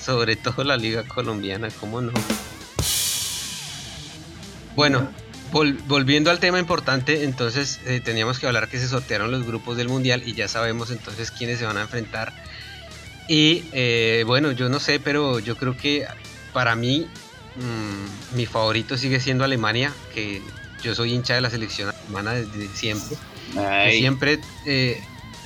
Sobre 0.00 0.36
todo 0.36 0.62
la 0.64 0.76
liga 0.76 1.02
colombiana, 1.04 1.68
¿cómo 1.80 2.00
no? 2.00 2.12
Bueno, 4.74 5.10
vol- 5.52 5.78
volviendo 5.86 6.30
al 6.30 6.38
tema 6.38 6.58
importante, 6.58 7.24
entonces 7.24 7.80
eh, 7.86 8.00
teníamos 8.02 8.38
que 8.38 8.46
hablar 8.46 8.68
que 8.68 8.78
se 8.78 8.88
sortearon 8.88 9.30
los 9.30 9.44
grupos 9.46 9.76
del 9.76 9.88
mundial 9.88 10.22
y 10.24 10.34
ya 10.34 10.48
sabemos 10.48 10.90
entonces 10.90 11.30
quiénes 11.30 11.58
se 11.58 11.66
van 11.66 11.76
a 11.76 11.82
enfrentar. 11.82 12.32
Y 13.26 13.64
eh, 13.72 14.24
bueno, 14.26 14.52
yo 14.52 14.68
no 14.68 14.80
sé, 14.80 14.98
pero 15.00 15.38
yo 15.40 15.56
creo 15.56 15.76
que 15.76 16.06
para 16.54 16.74
mí 16.74 17.06
mm, 17.58 18.36
mi 18.36 18.46
favorito 18.46 18.96
sigue 18.96 19.20
siendo 19.20 19.44
Alemania, 19.44 19.92
que 20.14 20.42
yo 20.82 20.94
soy 20.94 21.12
hincha 21.12 21.34
de 21.34 21.40
la 21.40 21.50
selección 21.50 21.90
alemana 21.90 22.32
desde 22.32 22.68
siempre 22.68 23.16
que 23.52 23.92
siempre 23.92 24.40
eh, 24.66 25.00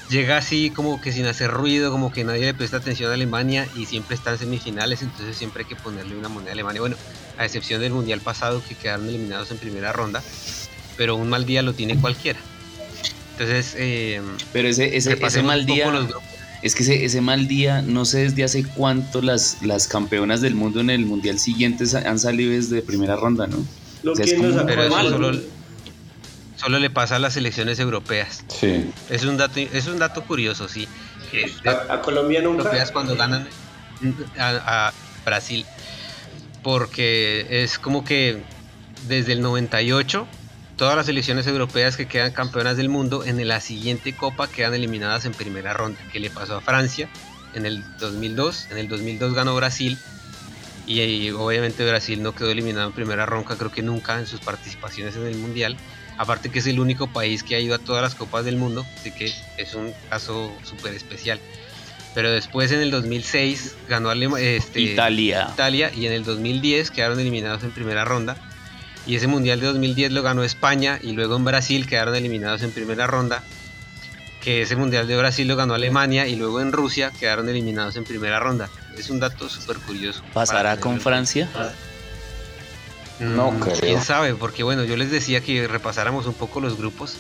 llega 0.09 0.37
así 0.37 0.71
como 0.71 1.01
que 1.01 1.13
sin 1.13 1.27
hacer 1.27 1.51
ruido, 1.51 1.91
como 1.91 2.13
que 2.13 2.25
nadie 2.25 2.47
le 2.47 2.55
presta 2.55 2.79
atención 2.79 3.11
a 3.11 3.15
Alemania 3.15 3.69
y 3.77 3.87
siempre 3.87 4.15
está 4.15 4.33
en 4.33 4.39
semifinales, 4.39 5.03
entonces 5.03 5.37
siempre 5.37 5.63
hay 5.63 5.69
que 5.69 5.77
ponerle 5.77 6.17
una 6.17 6.29
moneda 6.29 6.51
a 6.51 6.55
Alemania. 6.55 6.81
Bueno, 6.81 6.97
a 7.39 7.45
excepción 7.45 7.81
del 7.81 7.93
Mundial 7.93 8.21
pasado 8.21 8.63
que 8.67 8.75
quedaron 8.75 9.09
eliminados 9.09 9.51
en 9.51 9.59
primera 9.59 9.93
ronda, 9.93 10.23
pero 10.97 11.17
un 11.17 11.29
mal 11.29 11.47
día 11.47 11.63
lo 11.63 11.73
tiene 11.73 11.99
cualquiera. 12.01 12.41
Entonces, 13.33 13.75
eh, 13.79 14.21
pero 14.53 14.69
ese, 14.69 14.97
ese, 14.97 15.19
ese 15.21 15.43
mal 15.43 15.65
día. 15.65 15.91
los 15.91 16.09
grupos. 16.09 16.32
Es 16.63 16.75
que 16.77 16.85
ese, 16.85 17.05
ese 17.05 17.21
mal 17.21 17.49
día, 17.49 17.83
no 17.83 18.05
sé 18.05 18.19
desde 18.19 18.45
hace 18.45 18.65
cuánto 18.65 19.21
las, 19.21 19.59
las 19.63 19.89
campeonas 19.89 20.41
del 20.41 20.55
mundo 20.55 20.81
en 20.81 20.91
el 20.91 21.05
mundial 21.07 21.39
siguiente 21.39 21.85
han 22.07 22.19
salido 22.19 22.53
desde 22.53 22.83
primera 22.83 23.17
ronda, 23.17 23.47
¿no? 23.49 23.59
Lo 24.05 24.13
O 24.13 24.17
sea, 24.17 24.25
que 24.25 24.33
es 24.33 24.39
nos 24.39 24.65
Pero 24.65 24.89
mal. 24.89 25.09
solo, 25.09 25.41
solo 26.57 26.79
le 26.79 26.89
pasa 26.91 27.17
a 27.17 27.19
las 27.19 27.35
selecciones 27.35 27.79
europeas. 27.81 28.45
Sí. 28.49 28.91
Es 29.11 29.25
un 29.25 29.37
dato, 29.37 29.59
es 29.61 29.87
un 29.89 29.99
dato 29.99 30.23
curioso, 30.25 30.69
sí. 30.69 30.87
que 31.33 31.47
A, 31.69 31.95
a 31.95 32.03
Colombia 32.03 32.41
europeas 32.41 32.75
nunca. 32.75 32.93
cuando 32.93 33.17
ganan 33.17 33.49
a, 34.39 34.89
a 34.89 34.93
Brasil. 35.25 35.67
Porque 36.63 37.47
es 37.51 37.79
como 37.79 38.05
que 38.05 38.43
desde 39.09 39.33
el 39.33 39.41
98 39.43 40.27
todas 40.77 40.97
las 40.97 41.07
selecciones 41.07 41.47
europeas 41.47 41.97
que 41.97 42.07
quedan 42.07 42.33
campeonas 42.33 42.77
del 42.77 42.89
mundo 42.89 43.25
en 43.25 43.47
la 43.47 43.61
siguiente 43.61 44.15
copa 44.15 44.49
quedan 44.49 44.75
eliminadas 44.75 45.25
en 45.25 45.33
primera 45.33 45.73
ronda. 45.73 46.01
Que 46.13 46.21
le 46.21 46.31
pasó 46.31 46.57
a 46.57 46.61
Francia 46.61 47.09
en 47.55 47.67
el 47.67 47.85
2002. 47.99 48.69
En 48.71 48.79
el 48.79 48.89
2002 48.89 49.35
ganó 49.35 49.55
Brasil. 49.55 49.99
Y, 50.87 51.01
y 51.01 51.31
obviamente 51.31 51.87
Brasil 51.89 52.23
no 52.23 52.35
quedó 52.35 52.51
eliminado 52.51 52.89
en 52.89 52.93
primera 52.93 53.25
ronda, 53.25 53.57
creo 53.57 53.71
que 53.71 53.83
nunca 53.83 54.19
en 54.19 54.27
sus 54.27 54.41
participaciones 54.41 55.15
en 55.17 55.27
el 55.27 55.37
mundial. 55.37 55.77
Aparte 56.19 56.51
que 56.51 56.59
es 56.59 56.67
el 56.67 56.81
único 56.81 57.07
país 57.07 57.43
que 57.43 57.55
ha 57.55 57.61
ido 57.61 57.75
a 57.75 57.79
todas 57.79 58.03
las 58.03 58.15
copas 58.15 58.45
del 58.45 58.57
mundo, 58.57 58.85
así 58.99 59.13
que 59.13 59.33
es 59.57 59.75
un 59.75 59.93
caso 60.11 60.53
súper 60.65 60.93
especial. 60.95 61.41
Pero 62.15 62.31
después 62.31 62.71
en 62.73 62.81
el 62.81 62.91
2006 62.91 63.77
ganó 63.89 64.11
Alema- 64.11 64.39
este, 64.41 64.81
Italia. 64.81 65.49
Italia 65.55 65.91
y 65.95 66.07
en 66.07 66.13
el 66.13 66.25
2010 66.25 66.91
quedaron 66.91 67.19
eliminados 67.21 67.63
en 67.63 67.71
primera 67.71 68.05
ronda. 68.05 68.37
Y 69.07 69.17
ese 69.17 69.27
mundial 69.27 69.61
de 69.61 69.67
2010 69.67 70.13
lo 70.13 70.23
ganó 70.23 70.45
España 70.45 70.99
y 71.03 71.13
luego 71.13 71.37
en 71.37 71.45
Brasil 71.45 71.87
quedaron 71.89 72.15
eliminados 72.15 72.63
en 72.63 72.71
primera 72.71 73.07
ronda. 73.07 73.43
Que 74.41 74.63
ese 74.63 74.75
mundial 74.77 75.07
de 75.07 75.17
Brasil 75.17 75.47
lo 75.47 75.57
ganó 75.57 75.75
Alemania 75.75 76.27
y 76.27 76.37
luego 76.37 76.61
en 76.61 76.73
Rusia 76.73 77.13
quedaron 77.19 77.49
eliminados 77.49 77.97
en 77.97 78.05
primera 78.05 78.41
ronda. 78.41 78.69
Es 78.97 79.09
un 79.11 79.21
dato 79.21 79.49
súper 79.49 79.79
curioso. 79.79 80.23
¿Pasará 80.33 80.79
con. 80.79 81.01
Francia? 81.01 81.49
No 83.21 83.53
Mm, 83.53 83.61
creo. 83.61 83.77
Quién 83.81 84.03
sabe, 84.03 84.35
porque 84.35 84.63
bueno, 84.65 84.83
yo 84.85 84.97
les 84.97 85.11
decía 85.11 85.41
que 85.43 85.69
repasáramos 85.69 86.27
un 86.27 86.35
poco 86.35 86.61
los 86.61 86.77
grupos. 86.77 87.15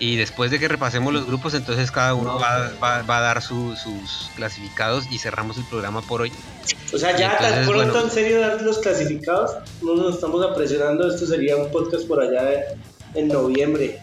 Y 0.00 0.16
después 0.16 0.50
de 0.50 0.58
que 0.60 0.68
repasemos 0.68 1.12
los 1.12 1.26
grupos, 1.26 1.54
entonces 1.54 1.90
cada 1.90 2.14
uno 2.14 2.38
va, 2.38 2.70
va- 2.82 3.02
va 3.02 3.18
a 3.18 3.20
dar 3.20 3.42
su- 3.42 3.74
sus 3.76 4.30
clasificados 4.36 5.06
y 5.10 5.18
cerramos 5.18 5.56
el 5.58 5.64
programa 5.64 6.02
por 6.02 6.20
hoy. 6.22 6.32
O 6.92 6.98
sea, 6.98 7.16
ya 7.16 7.32
Entonces, 7.32 7.54
tan 7.56 7.66
pronto 7.66 7.92
bueno. 7.92 8.04
en 8.06 8.10
serio 8.12 8.40
dar 8.40 8.62
los 8.62 8.78
clasificados, 8.78 9.52
no 9.82 9.96
nos 9.96 10.14
estamos 10.14 10.44
apresurando. 10.48 11.08
Esto 11.12 11.26
sería 11.26 11.56
un 11.56 11.70
podcast 11.72 12.06
por 12.06 12.22
allá 12.22 12.48
en 13.14 13.28
noviembre. 13.28 13.98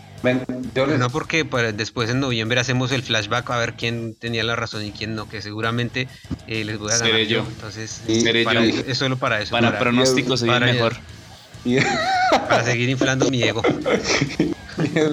Yo 0.74 0.86
les- 0.88 0.98
No 0.98 1.10
porque 1.12 1.46
para- 1.46 1.72
después 1.72 2.10
en 2.10 2.20
noviembre 2.20 2.60
hacemos 2.60 2.92
el 2.92 3.04
flashback 3.04 3.50
a 3.52 3.58
ver 3.58 3.74
quién 3.76 4.16
tenía 4.16 4.44
la 4.44 4.56
razón 4.56 4.84
y 4.84 4.92
quién 4.92 5.14
no, 5.16 5.30
que 5.30 5.42
seguramente 5.42 6.08
eh, 6.48 6.66
les 6.66 6.78
voy 6.80 6.92
a 6.92 6.98
ganar 6.98 7.12
Seré 7.12 7.28
yo. 7.28 7.40
Entonces, 7.48 8.02
Sí, 8.08 8.22
seré 8.22 8.44
para 8.44 8.66
yo. 8.66 8.70
eso- 8.80 8.84
es 8.88 8.98
solo 8.98 9.18
para 9.18 9.40
eso. 9.42 9.52
Para 9.52 9.68
para, 9.68 9.80
pronósticos 9.80 10.42
para- 10.44 10.66
mejor. 10.66 10.96
Y 11.66 11.78
para 12.32 12.64
seguir 12.64 12.90
inflando 12.90 13.30
mi 13.30 13.44
ego. 13.44 13.62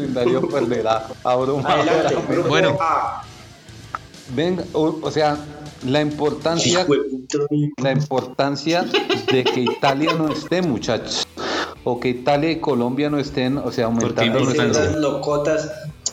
Darío 0.08 0.48
perderá 0.48 1.08
abrumadoramente. 1.24 1.90
Adelante, 1.90 2.32
grupo 2.32 2.48
Bueno. 2.48 2.76
A. 2.80 3.24
Venga, 4.34 4.64
o, 4.72 4.98
o 5.02 5.10
sea, 5.10 5.36
la 5.86 6.00
importancia, 6.00 6.86
la 7.78 7.92
importancia 7.92 8.84
de 9.30 9.44
que 9.44 9.60
Italia 9.60 10.14
no 10.14 10.28
esté, 10.32 10.62
muchachos. 10.62 11.26
O 11.84 11.98
que 11.98 12.10
Italia 12.10 12.50
y 12.52 12.60
Colombia 12.60 13.10
no 13.10 13.18
estén, 13.18 13.58
o 13.58 13.72
sea, 13.72 13.86
aumentando 13.86 14.38
Esas 14.38 14.94
locotas. 14.96 15.70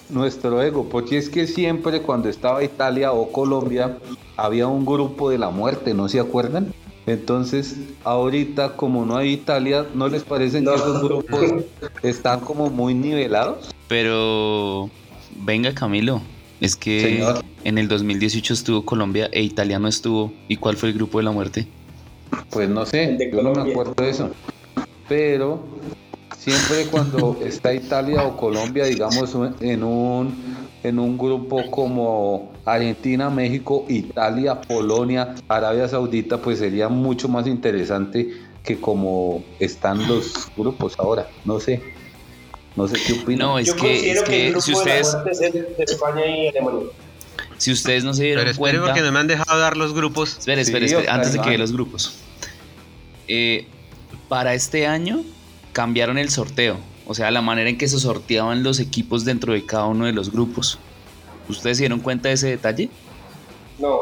nuestro 0.09 0.61
ego. 0.61 0.89
Porque 0.89 1.17
es 1.17 1.29
que 1.29 1.45
siempre 1.45 2.01
cuando 2.01 2.29
estaba 2.29 2.63
Italia 2.63 3.11
o 3.11 3.31
Colombia 3.31 3.97
había 4.35 4.67
un 4.67 4.85
grupo 4.85 5.29
de 5.29 5.37
la 5.37 5.49
muerte, 5.51 5.93
¿no 5.93 6.09
se 6.09 6.19
acuerdan? 6.19 6.73
Entonces, 7.09 7.75
ahorita 8.03 8.73
como 8.75 9.05
no 9.05 9.17
hay 9.17 9.31
Italia, 9.33 9.85
¿no 9.95 10.07
les 10.07 10.23
parece 10.23 10.61
No. 10.61 10.71
que 10.71 10.77
esos 10.77 11.03
grupos 11.03 11.63
están 12.03 12.39
como 12.41 12.69
muy 12.69 12.93
nivelados? 12.93 13.71
Pero 13.87 14.89
venga 15.43 15.73
Camilo, 15.73 16.21
es 16.61 16.75
que 16.75 17.01
Señor. 17.01 17.43
en 17.63 17.77
el 17.79 17.87
2018 17.87 18.53
estuvo 18.53 18.85
Colombia 18.85 19.27
e 19.31 19.41
Italia 19.41 19.79
no 19.79 19.87
estuvo. 19.87 20.31
¿Y 20.47 20.57
cuál 20.57 20.77
fue 20.77 20.89
el 20.89 20.95
grupo 20.95 21.17
de 21.17 21.23
la 21.23 21.31
muerte? 21.31 21.67
Pues 22.51 22.69
no 22.69 22.85
sé, 22.85 23.15
de 23.17 23.31
yo 23.31 23.37
no 23.41 23.49
me 23.49 23.53
Colombia. 23.55 23.71
acuerdo 23.73 23.93
de 24.03 24.09
eso. 24.11 24.29
Pero 25.07 25.63
siempre 26.37 26.85
cuando 26.91 27.39
está 27.43 27.73
Italia 27.73 28.23
o 28.23 28.37
Colombia, 28.37 28.85
digamos, 28.85 29.35
en 29.61 29.83
un, 29.83 30.35
en 30.83 30.99
un 30.99 31.17
grupo 31.17 31.71
como 31.71 32.51
Argentina, 32.73 33.29
México, 33.29 33.85
Italia, 33.89 34.61
Polonia, 34.61 35.35
Arabia 35.47 35.87
Saudita, 35.87 36.37
pues 36.41 36.59
sería 36.59 36.89
mucho 36.89 37.27
más 37.27 37.47
interesante 37.47 38.29
que 38.63 38.79
como 38.79 39.43
están 39.59 40.07
los 40.07 40.49
grupos 40.55 40.95
ahora. 40.99 41.27
No 41.45 41.59
sé. 41.59 41.81
No 42.75 42.87
sé 42.87 42.97
qué 43.05 43.13
opinan. 43.13 43.47
No, 43.47 43.59
es 43.59 43.67
Yo 43.67 43.75
que, 43.75 44.11
es 44.11 44.21
que, 44.21 44.21
el 44.21 44.23
que 44.23 44.51
grupo 44.51 44.61
si 44.61 44.71
de 44.71 44.75
la 44.75 44.81
ustedes, 44.81 45.13
muerte 45.13 45.31
es 45.31 45.41
el 45.41 45.51
de 45.53 45.83
España 45.83 46.25
y 46.27 46.47
Alemania. 46.49 46.87
si 47.57 47.71
ustedes 47.71 48.03
no 48.03 48.13
se 48.13 48.23
dieron 48.23 48.45
Pero 48.45 48.57
cuenta... 48.57 48.81
porque 48.85 49.01
no 49.01 49.11
me 49.11 49.19
han 49.19 49.27
dejado 49.27 49.59
dar 49.59 49.75
los 49.75 49.93
grupos. 49.93 50.29
Sí, 50.29 50.37
espere, 50.39 50.61
espere, 50.61 50.85
Oscar 50.95 51.15
antes 51.15 51.33
de 51.33 51.41
que 51.41 51.49
dé 51.49 51.57
los 51.57 51.73
grupos. 51.73 52.19
Eh, 53.27 53.67
para 54.27 54.53
este 54.53 54.85
año 54.87 55.23
cambiaron 55.73 56.17
el 56.17 56.29
sorteo, 56.29 56.77
o 57.05 57.13
sea, 57.15 57.31
la 57.31 57.41
manera 57.41 57.69
en 57.69 57.77
que 57.77 57.87
se 57.87 57.99
sorteaban 57.99 58.63
los 58.63 58.79
equipos 58.79 59.25
dentro 59.25 59.53
de 59.53 59.65
cada 59.65 59.85
uno 59.85 60.05
de 60.05 60.13
los 60.13 60.31
grupos. 60.31 60.79
¿Ustedes 61.49 61.77
se 61.77 61.83
dieron 61.83 61.99
cuenta 61.99 62.29
de 62.29 62.35
ese 62.35 62.47
detalle? 62.47 62.89
No. 63.79 63.97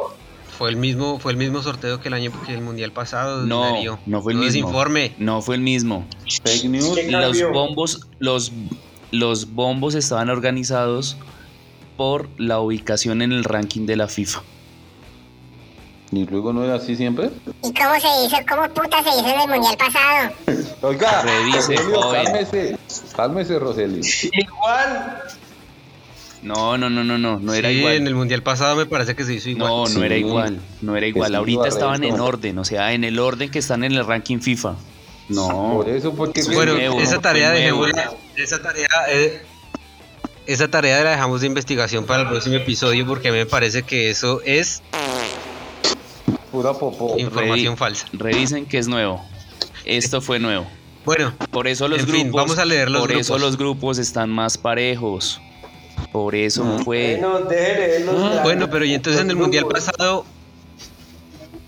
Fue 0.58 0.70
el 0.70 0.76
mismo, 0.76 1.20
fue 1.20 1.32
el 1.32 1.38
mismo 1.38 1.62
sorteo 1.62 2.00
que 2.02 2.08
el 2.08 2.14
año 2.16 2.32
que 2.46 2.54
el 2.54 2.62
mundial 2.62 2.92
pasado. 2.92 3.46
No, 3.46 3.62
Darío. 3.62 4.00
no 4.06 4.22
fue 4.22 4.34
el 4.34 4.40
No 4.40 4.44
mismo. 4.46 4.62
desinforme. 4.68 5.14
No 5.20 5.42
fue 5.42 5.56
el 5.56 5.62
mismo. 5.62 6.06
Fake 6.44 6.66
news. 6.66 6.96
¿Qué 6.96 7.12
Los 7.12 7.42
bombos, 7.52 8.08
los, 8.20 8.52
los 9.12 9.54
bombos 9.54 9.94
estaban 9.96 10.30
organizados 10.30 11.16
por 11.96 12.28
la 12.40 12.60
ubicación 12.60 13.22
en 13.22 13.32
el 13.32 13.44
ranking 13.44 13.86
de 13.86 13.96
la 13.98 14.08
FIFA. 14.08 14.42
Y 16.12 16.26
luego 16.26 16.54
no 16.54 16.64
era 16.64 16.76
así 16.76 16.96
siempre. 16.96 17.30
¿Y 17.64 17.74
cómo 17.74 17.94
se 18.00 18.08
hizo? 18.26 18.38
¿Cómo 18.50 18.68
puta 18.70 19.04
se 19.04 19.10
hizo 19.10 19.28
en 19.28 19.42
el 19.42 19.48
mundial 19.50 19.76
pasado? 19.78 20.32
Oiga, 20.82 21.22
Revise, 21.22 21.76
Rogelio, 21.76 22.02
joven. 22.02 22.24
cálmese. 22.24 22.78
Cálmese, 23.16 23.60
Rogelio. 23.60 24.02
Igual. 24.32 25.22
No, 26.44 26.78
no, 26.78 26.90
no, 26.90 27.04
no, 27.04 27.18
no, 27.18 27.40
no 27.40 27.54
era 27.54 27.70
Sí, 27.70 27.76
igual. 27.78 27.94
en 27.96 28.08
el 28.08 28.16
mundial 28.16 28.44
pasado 28.44 28.76
me 28.76 28.86
parece 28.86 29.16
que 29.16 29.24
se 29.26 29.34
hizo 29.34 29.50
igual. 29.50 29.70
No, 29.70 29.80
no 29.84 29.88
Sí. 29.88 30.02
era 30.04 30.16
igual, 30.18 30.60
no 30.82 30.96
era 30.96 31.08
igual. 31.08 31.34
Ahorita 31.36 31.68
estaban 31.68 32.04
en 32.04 32.20
orden, 32.20 32.58
o 32.60 32.66
sea, 32.66 32.94
en 32.94 33.04
el 33.04 33.18
orden 33.20 33.50
que 33.50 33.60
están 33.60 33.84
en 33.84 33.94
el 33.94 34.06
ranking 34.06 34.40
FIFA. 34.40 34.76
No, 35.30 35.74
Por 35.78 35.90
eso, 35.90 36.14
porque 36.14 36.42
Bueno, 36.54 36.74
nuevo, 36.76 37.02
esa 37.02 37.20
tarea 37.20 37.52
nuevo. 37.52 37.86
dejémosla- 37.88 38.12
esa 38.38 38.62
tarea, 38.62 38.88
eh, 39.10 39.42
esa 40.46 40.70
tarea 40.70 41.04
la 41.04 41.12
dejamos 41.12 41.42
de 41.42 41.48
investigación 41.48 42.06
para 42.06 42.22
el 42.22 42.30
próximo 42.30 42.56
episodio 42.56 43.06
porque 43.06 43.28
a 43.30 43.32
mí 43.32 43.40
me 43.40 43.46
parece 43.46 43.84
que 43.84 44.10
eso 44.10 44.40
es 44.46 44.82
pura 46.52 46.74
popó. 46.74 47.16
información 47.18 47.76
Revi- 47.76 47.78
falsa. 47.78 48.08
revisen 48.14 48.66
que 48.66 48.78
es 48.78 48.88
nuevo. 48.88 49.22
Esto 49.86 50.22
fue 50.22 50.40
nuevo. 50.40 50.66
Bueno, 51.06 51.34
Por 51.52 51.68
eso 51.68 51.88
los 51.88 52.00
En 52.00 52.06
grupos, 52.06 52.22
fin, 52.24 52.32
vamos 52.34 52.58
a 52.60 52.66
leer 52.66 52.92
los 52.92 53.02
por 53.02 53.12
eso 53.14 53.38
los 53.40 53.58
grupos 53.58 53.98
están 53.98 54.30
más 54.30 54.58
parejos. 54.58 55.42
Por 56.12 56.36
eso 56.36 56.80
fue. 56.84 57.18
Bueno, 57.20 57.46
ver 57.46 58.02
los 58.02 58.44
bueno, 58.44 58.70
pero 58.70 58.86
y 58.86 58.94
entonces 58.94 59.22
en 59.22 59.30
el 59.30 59.36
mundial 59.36 59.66
pasado, 59.66 60.26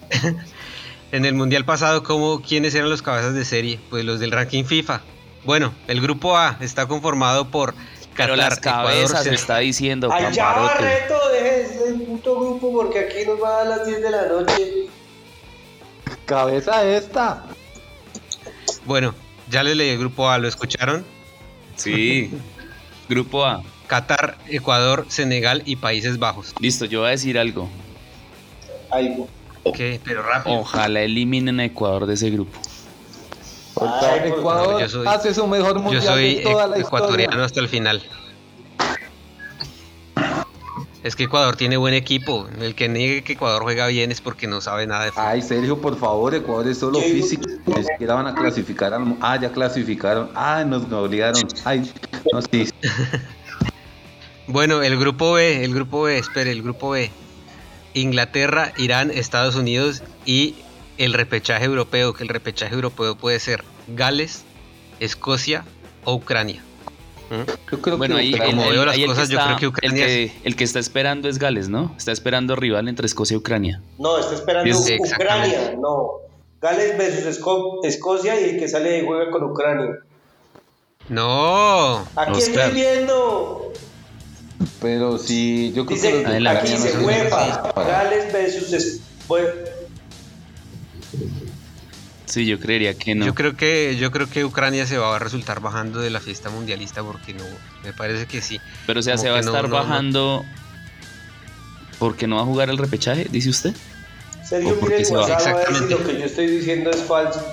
en 1.11 1.25
el 1.25 1.33
mundial 1.33 1.65
pasado, 1.65 2.03
¿cómo 2.03 2.41
quiénes 2.41 2.73
eran 2.75 2.89
los 2.89 3.01
cabezas 3.01 3.33
de 3.33 3.45
serie? 3.45 3.79
Pues 3.89 4.05
los 4.05 4.19
del 4.19 4.31
ranking 4.31 4.63
FIFA. 4.63 5.01
Bueno, 5.45 5.73
el 5.87 6.01
grupo 6.01 6.37
A 6.37 6.57
está 6.61 6.87
conformado 6.87 7.49
por 7.49 7.73
Pero 8.15 8.35
Qatar, 8.35 8.37
las 8.37 8.59
cabezas 8.59 9.09
Ecuador, 9.09 9.23
se 9.23 9.33
está 9.35 9.57
diciendo, 9.59 10.09
Ay, 10.11 10.33
ya, 10.33 10.45
Camparote. 10.45 10.83
Barreto, 10.83 11.29
deje 11.31 11.61
ese 11.61 11.93
puto 12.05 12.39
grupo 12.39 12.71
porque 12.73 12.99
aquí 12.99 13.25
nos 13.25 13.41
va 13.41 13.49
a 13.49 13.65
dar 13.65 13.77
las 13.77 13.87
10 13.87 14.01
de 14.01 14.09
la 14.09 14.25
noche. 14.25 14.87
Cabeza 16.25 16.83
esta. 16.85 17.45
Bueno, 18.85 19.15
ya 19.49 19.63
les 19.63 19.75
leí 19.75 19.89
el 19.89 19.99
grupo 19.99 20.29
A, 20.29 20.37
¿lo 20.37 20.47
escucharon? 20.47 21.05
Sí. 21.75 22.31
Grupo 23.09 23.43
A. 23.43 23.63
Qatar, 23.93 24.37
Ecuador, 24.47 25.05
Senegal 25.09 25.63
y 25.65 25.77
Países 25.77 26.19
Bajos. 26.19 26.53
Listo, 26.59 26.85
yo 26.85 26.99
voy 26.99 27.07
a 27.07 27.11
decir 27.11 27.39
algo. 27.39 27.67
Ay, 28.91 29.25
¿Qué? 29.75 29.99
Pero 30.03 30.21
rápido. 30.21 30.59
Ojalá 30.59 31.01
eliminen 31.01 31.59
a 31.59 31.65
Ecuador 31.65 32.05
de 32.05 32.13
ese 32.13 32.29
grupo. 32.29 32.57
Ay, 33.81 34.29
Ecuador 34.29 34.79
yo 34.79 34.89
soy- 34.89 35.07
hace 35.07 35.33
su 35.33 35.47
mejor 35.47 35.73
Yo 35.77 35.81
mundial 35.81 36.03
soy 36.03 36.35
de 36.35 36.41
toda 36.43 36.67
la 36.67 36.77
e- 36.77 36.81
ecuatoriano 36.81 37.23
historia. 37.31 37.45
hasta 37.45 37.59
el 37.61 37.67
final. 37.67 38.03
Es 41.01 41.15
que 41.15 41.23
Ecuador 41.23 41.55
tiene 41.55 41.77
buen 41.77 41.93
equipo. 41.95 42.47
El 42.61 42.75
que 42.75 42.89
niegue 42.89 43.23
que 43.23 43.33
Ecuador 43.33 43.63
juega 43.63 43.87
bien 43.87 44.11
es 44.11 44.21
porque 44.21 44.45
no 44.47 44.61
sabe 44.61 44.85
nada 44.85 45.05
de 45.05 45.11
fútbol. 45.11 45.25
Ay, 45.27 45.41
Sergio, 45.41 45.79
por 45.81 45.97
favor, 45.97 46.35
Ecuador 46.35 46.67
es 46.67 46.77
solo 46.77 46.99
Yo 46.99 47.07
físico. 47.07 47.43
Ni 47.65 47.83
siquiera 47.83 48.13
van 48.15 48.27
a 48.27 48.35
clasificar 48.35 48.93
Ah, 49.21 49.39
ya 49.41 49.49
clasificaron. 49.51 50.29
Ah, 50.35 50.63
nos 50.67 50.91
obligaron. 50.91 51.41
Ay, 51.65 51.91
no, 52.31 52.41
sí. 52.43 52.69
Bueno, 54.51 54.81
el 54.81 54.97
grupo 54.99 55.33
B, 55.33 55.63
el 55.63 55.75
grupo 55.75 56.01
B, 56.03 56.17
espere, 56.17 56.51
el 56.51 56.63
grupo 56.63 56.89
B. 56.89 57.11
Inglaterra, 57.93 58.73
Irán, 58.77 59.11
Estados 59.11 59.55
Unidos 59.55 60.01
y 60.25 60.55
el 60.97 61.13
repechaje 61.13 61.65
europeo, 61.65 62.13
que 62.13 62.23
el 62.23 62.29
repechaje 62.29 62.73
europeo 62.73 63.15
puede 63.15 63.39
ser 63.39 63.63
Gales, 63.89 64.43
Escocia 64.99 65.65
o 66.03 66.15
Ucrania. 66.15 66.63
¿Mm? 67.29 67.71
Yo 67.71 67.79
creo 67.81 67.97
Bueno, 67.99 68.15
que 68.15 68.21
ahí, 68.21 68.31
como 68.39 68.63
el- 68.63 68.71
veo 68.71 68.85
las 68.85 68.97
cosas, 68.97 69.29
yo 69.29 69.37
está- 69.37 69.55
creo 69.55 69.57
que 69.59 69.67
Ucrania 69.67 70.03
el 70.05 70.09
que, 70.31 70.37
el 70.43 70.55
que 70.55 70.63
está 70.63 70.79
esperando 70.79 71.29
es 71.29 71.37
Gales, 71.37 71.69
¿no? 71.69 71.93
Está 71.95 72.11
esperando 72.11 72.55
rival 72.55 72.87
entre 72.87 73.05
Escocia 73.05 73.35
y 73.35 73.37
Ucrania. 73.37 73.83
No, 73.99 74.17
está 74.17 74.33
esperando 74.33 74.73
Sí. 74.75 74.97
Ucrania, 74.99 75.75
no. 75.79 76.09
Gales 76.59 76.97
versus 76.97 77.39
Esco- 77.39 77.81
Escocia 77.83 78.41
y 78.41 78.45
el 78.45 78.59
que 78.59 78.67
sale 78.67 78.89
de 78.89 79.05
juega 79.05 79.29
con 79.29 79.43
Ucrania. 79.43 79.95
No, 81.07 81.99
Aquí 82.15 82.31
Oscar. 82.31 82.69
estoy 82.69 82.71
viendo. 82.73 83.71
Pero 84.81 85.17
sí, 85.17 85.71
yo 85.75 85.85
creo 85.85 85.95
Dice, 85.95 86.23
que 86.23 86.39
los 86.39 86.43
de 86.43 86.49
aquí 86.49 86.73
Ucrania 86.73 86.93
no 86.99 87.05
UEFA, 87.05 87.73
Gales 87.75 88.33
versus 88.33 88.99
bueno, 89.27 89.47
Sí, 92.25 92.45
yo 92.45 92.59
creería 92.59 92.93
que 92.93 93.15
no. 93.15 93.25
yo 93.25 93.33
creo 93.33 93.57
que 93.57 93.97
yo 93.99 94.11
creo 94.11 94.29
que 94.29 94.45
Ucrania 94.45 94.85
se 94.85 94.97
va 94.99 95.15
a 95.15 95.19
resultar 95.19 95.61
bajando 95.61 95.99
de 95.99 96.11
la 96.11 96.19
fiesta 96.19 96.49
mundialista 96.51 97.01
porque 97.01 97.33
no, 97.33 97.43
me 97.83 97.91
parece 97.93 98.27
que 98.27 98.41
sí. 98.41 98.59
Pero 98.85 98.99
o 98.99 99.03
sea, 99.03 99.13
como 99.15 99.23
se 99.23 99.29
va 99.31 99.39
a 99.39 99.41
no, 99.41 99.47
estar 99.47 99.63
no, 99.63 99.69
no. 99.69 99.75
bajando 99.75 100.45
porque 101.97 102.27
no 102.27 102.35
va 102.35 102.43
a 102.43 102.45
jugar 102.45 102.69
el 102.69 102.77
repechaje, 102.77 103.27
dice 103.31 103.49
usted. 103.49 103.73
Sergio 104.47 104.73
¿O 104.73 104.75
por 104.79 104.89
mire 104.89 105.03
se 105.05 105.15
Exactamente. 105.15 105.89
lo 105.89 106.05
que 106.05 106.19
yo 106.19 106.25
estoy 106.25 106.47
diciendo 106.47 106.91
es 106.91 107.01
falso. 107.03 107.43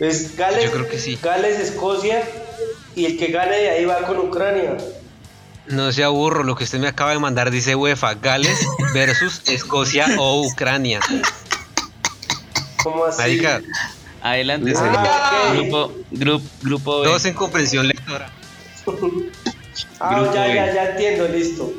Es 0.00 0.36
Gales, 0.36 0.64
Yo 0.64 0.72
creo 0.72 0.88
que 0.88 0.98
sí. 0.98 1.18
Gales, 1.22 1.60
Escocia 1.60 2.22
y 2.96 3.04
el 3.04 3.18
que 3.18 3.26
gane 3.28 3.56
de 3.56 3.70
ahí 3.70 3.84
va 3.84 3.98
con 4.06 4.18
Ucrania. 4.18 4.76
No 5.68 5.92
sea 5.92 6.08
burro, 6.08 6.42
lo 6.44 6.54
que 6.56 6.64
usted 6.64 6.78
me 6.78 6.88
acaba 6.88 7.12
de 7.12 7.18
mandar 7.18 7.50
dice 7.50 7.74
UEFA, 7.74 8.14
Gales 8.14 8.58
versus 8.94 9.42
Escocia 9.46 10.06
o 10.18 10.42
Ucrania. 10.46 11.00
¿Cómo 12.82 13.04
así? 13.06 13.18
Marica, 13.18 13.60
Adelante, 14.22 14.72
Ah. 14.76 15.52
Grupo, 15.54 15.92
grupo, 16.10 16.44
grupo 16.62 17.00
B. 17.00 17.08
dos 17.08 17.24
en 17.24 17.34
comprensión 17.34 17.86
lectora. 17.88 18.30
Ah, 20.00 20.14
Grupo 20.16 20.34
ya, 20.34 20.42
B. 20.46 20.54
ya, 20.54 20.74
ya 20.74 20.90
entiendo, 20.90 21.28
listo. 21.28 21.72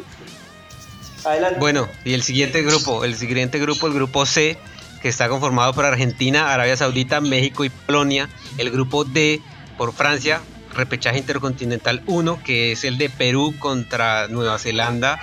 Adelante. 1.23 1.59
Bueno, 1.59 1.87
y 2.03 2.13
el 2.13 2.21
siguiente 2.23 2.61
grupo, 2.61 3.03
el 3.03 3.15
siguiente 3.15 3.59
grupo, 3.59 3.87
el 3.87 3.93
grupo 3.93 4.25
C, 4.27 4.57
que 5.01 5.09
está 5.09 5.27
conformado 5.29 5.73
por 5.73 5.85
Argentina, 5.85 6.53
Arabia 6.53 6.77
Saudita, 6.77 7.19
México 7.21 7.63
y 7.65 7.69
Polonia. 7.69 8.29
El 8.57 8.69
grupo 8.71 9.05
D 9.05 9.41
por 9.77 9.91
Francia, 9.93 10.41
repechaje 10.75 11.17
intercontinental 11.17 12.03
1, 12.05 12.41
que 12.43 12.71
es 12.73 12.83
el 12.83 12.97
de 12.97 13.09
Perú 13.09 13.53
contra 13.59 14.27
Nueva 14.27 14.59
Zelanda 14.59 15.19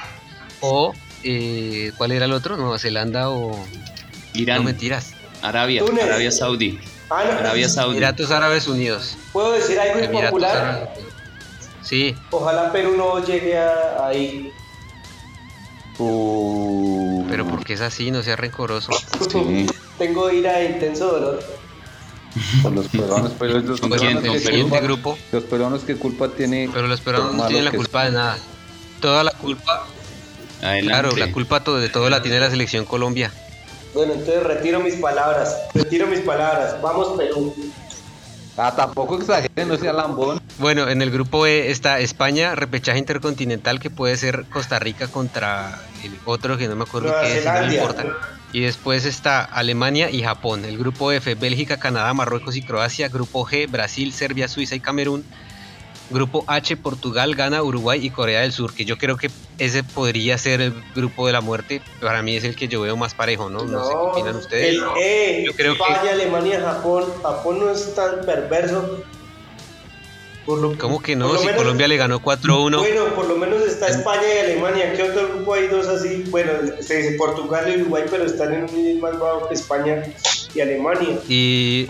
o 0.61 0.93
eh, 1.25 1.93
¿cuál 1.97 2.13
era 2.13 2.25
el 2.25 2.33
otro? 2.33 2.57
Nueva 2.57 2.79
Zelanda 2.79 3.31
o 3.31 3.57
Irán, 4.35 4.59
no 4.59 4.63
mentiras. 4.65 5.13
Arabia, 5.43 5.85
Túnez. 5.85 6.05
Arabia 6.05 6.31
Saudí. 6.33 6.79
Ah, 7.11 7.25
no, 7.25 7.33
Arabia 7.33 7.69
Saudí. 7.69 7.97
Emiratos 7.97 8.31
Árabes 8.31 8.67
Unidos. 8.67 9.17
¿Puedo 9.33 9.53
decir 9.53 9.79
algo 9.79 9.99
Emiratos 9.99 10.15
impopular? 10.41 10.57
Árabes. 10.57 10.89
Sí, 11.83 12.15
Ojalá 12.31 12.73
Perú 12.73 12.95
no 12.97 13.25
llegue 13.25 13.59
a- 13.59 14.07
ahí. 14.07 14.53
Uh, 15.99 17.25
pero 17.29 17.47
porque 17.47 17.75
es 17.75 17.81
así, 17.81 18.11
no 18.11 18.23
sea 18.23 18.37
rencoroso. 18.37 18.93
Sí, 19.31 19.67
Tengo 19.99 20.31
ira 20.31 20.61
e 20.61 20.73
intenso 20.73 21.07
dolor. 21.13 21.45
Por 22.63 22.73
los 22.73 22.89
peruanos, 22.89 23.33
pero 23.39 23.61
los 23.61 23.81
¿Con 23.81 23.91
Pues 23.91 24.01
peruanos 24.01 24.25
en 24.25 24.29
¿Con 24.29 24.37
el 24.37 24.43
¿qué 24.43 24.45
Perú? 24.45 24.57
siguiente 24.57 24.71
culpa- 24.71 24.81
grupo, 24.81 25.19
Los 25.33 25.45
peruanos 25.45 25.83
qué 25.87 25.97
culpa 25.97 26.29
tiene. 26.29 26.71
pero 26.73 26.87
los 26.89 27.01
peruanos 27.01 27.35
no 27.35 27.47
tienen 27.47 27.65
la 27.67 27.73
culpa 27.73 28.05
de 28.05 28.11
nada. 28.13 28.39
Toda 29.01 29.25
la 29.25 29.33
culpa, 29.33 29.87
Adelante. 30.63 30.87
claro, 30.87 31.17
la 31.17 31.33
culpa 31.33 31.61
de 31.61 31.89
todo 31.89 32.09
la 32.11 32.23
tiene 32.23 32.39
la 32.41 32.51
selección 32.51 32.85
Colombia. 32.85 33.33
Bueno, 33.95 34.15
entonces 34.15 34.43
retiro 34.43 34.81
mis 34.81 34.95
palabras. 34.95 35.55
Retiro 35.75 36.07
mis 36.07 36.21
palabras. 36.21 36.81
Vamos, 36.81 37.09
Perú. 37.19 37.55
Ah, 38.57 38.73
tampoco 38.77 39.19
exageren, 39.19 39.69
no 39.69 39.77
sea 39.77 39.93
lambón. 39.93 40.41
Bueno, 40.59 40.89
en 40.89 41.01
el 41.01 41.11
grupo 41.11 41.47
E 41.47 41.71
está 41.71 42.01
España, 42.01 42.55
repechaje 42.55 42.99
intercontinental 42.99 43.81
que 43.81 43.89
puede 43.89 44.17
ser 44.17 44.45
Costa 44.51 44.79
Rica 44.79 45.09
contra 45.09 45.79
el 46.05 46.19
otro 46.27 46.59
que 46.59 46.69
no 46.69 46.77
me 46.77 46.83
acuerdo 46.83 47.15
qué 47.23 47.39
es, 47.39 47.45
no 47.45 47.67
me 47.67 47.75
importa. 47.75 48.05
Y 48.53 48.61
después 48.61 49.07
está 49.07 49.43
Alemania 49.43 50.11
y 50.11 50.23
Japón. 50.23 50.67
El 50.67 50.77
grupo 50.77 51.11
F, 51.11 51.35
Bélgica, 51.35 51.79
Canadá, 51.79 52.13
Marruecos 52.13 52.55
y 52.55 52.63
Croacia. 52.63 53.09
Grupo 53.09 53.47
G, 53.47 53.71
Brasil, 53.71 54.13
Serbia, 54.13 54.47
Suiza 54.47 54.75
y 54.75 54.81
Camerún. 54.81 55.25
Grupo 56.13 56.45
H, 56.47 56.77
Portugal, 56.77 57.35
Ghana, 57.35 57.63
Uruguay 57.63 58.05
y 58.05 58.11
Corea 58.11 58.41
del 58.43 58.53
Sur, 58.53 58.75
que 58.75 58.85
yo 58.85 58.99
creo 58.99 59.17
que 59.17 59.31
ese 59.59 59.83
podría 59.83 60.37
ser 60.39 60.61
el 60.61 60.75
grupo 60.95 61.27
de 61.27 61.33
la 61.33 61.41
muerte. 61.41 61.81
Para 62.01 62.23
mí 62.23 62.37
es 62.37 62.45
el 62.45 62.55
que 62.57 62.69
yo 62.69 62.81
veo 62.83 62.97
más 62.97 63.15
parejo, 63.15 63.49
¿no? 63.51 63.65
No, 63.65 63.85
sé 63.85 63.91
qué 63.91 63.97
opinan 63.97 64.37
ustedes. 64.37 64.75
El 64.77 64.83
E, 65.01 65.43
Yo 65.47 65.53
creo 65.53 65.75
que- 65.77 65.83
España, 65.83 66.13
Alemania, 66.13 66.61
Japón. 66.61 67.05
Japón 67.23 67.59
no 67.61 67.71
es 67.71 67.95
tan 67.95 68.25
perverso. 68.27 69.03
Por 70.45 70.59
lo- 70.59 70.77
¿Cómo 70.77 71.01
que 71.01 71.17
por 71.17 71.27
no? 71.27 71.33
lo 71.35 71.39
Si 71.39 71.47
menos- 71.47 71.63
Colombia 71.63 71.87
le 71.89 71.97
ganó 71.97 72.21
4-1. 72.21 72.79
Bueno, 72.81 73.05
por 73.15 73.29
lo 73.29 73.37
menos 73.37 73.63
está 73.63 73.87
España 73.87 74.23
y 74.37 74.39
Alemania. 74.51 74.93
¿Qué 74.95 75.05
otro 75.05 75.29
grupo 75.29 75.55
hay 75.55 75.69
dos 75.69 75.87
así? 75.87 76.25
Bueno, 76.31 76.51
se 76.81 76.97
dice 76.97 77.13
Portugal 77.17 77.73
y 77.73 77.81
Uruguay, 77.83 78.05
pero 78.11 78.25
están 78.25 78.53
en 78.53 78.65
un 78.65 78.75
nivel 78.75 78.99
más 78.99 79.19
bajo 79.21 79.49
que 79.49 79.55
España 79.55 80.03
y 80.53 80.61
Alemania. 80.61 81.19
Y 81.29 81.89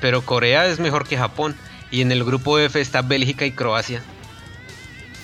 pero 0.00 0.22
Corea 0.22 0.66
es 0.66 0.78
mejor 0.78 1.08
que 1.08 1.16
Japón. 1.16 1.56
Y 1.94 2.00
en 2.00 2.10
el 2.10 2.24
grupo 2.24 2.58
F 2.58 2.80
está 2.80 3.02
Bélgica 3.02 3.46
y 3.46 3.52
Croacia. 3.52 4.02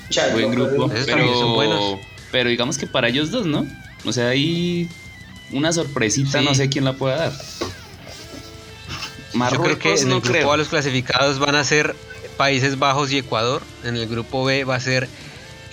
Chale, 0.09 0.33
Buen 0.35 0.53
grupo, 0.53 0.93
Esos 0.93 1.07
también 1.07 1.29
son 1.35 1.39
pero, 1.41 1.55
buenos. 1.55 1.99
pero 2.31 2.49
digamos 2.49 2.79
que 2.79 2.87
para 2.87 3.09
ellos 3.09 3.33
dos, 3.33 3.45
¿no? 3.47 3.67
O 4.05 4.13
sea, 4.13 4.29
hay 4.29 4.89
una 5.51 5.73
sorpresita, 5.73 6.39
Sí. 6.39 6.45
no 6.45 6.55
sé 6.55 6.69
quién 6.69 6.85
la 6.85 6.93
pueda 6.93 7.17
dar. 7.17 7.33
Yo 7.33 7.39
creo 9.33 9.33
que 9.33 9.39
Marruecos 9.39 10.01
en 10.03 10.07
el 10.07 10.09
no 10.15 10.21
grupo 10.21 10.33
creo. 10.33 10.53
A 10.53 10.57
los 10.57 10.69
clasificados 10.69 11.41
van 11.41 11.57
a 11.57 11.65
ser 11.65 11.97
Países 12.37 12.79
Bajos 12.79 13.11
y 13.11 13.19
Ecuador. 13.19 13.63
En 13.83 13.97
el 13.97 14.07
grupo 14.07 14.45
B 14.45 14.63
va 14.65 14.77
a 14.77 14.81
ser 14.81 15.09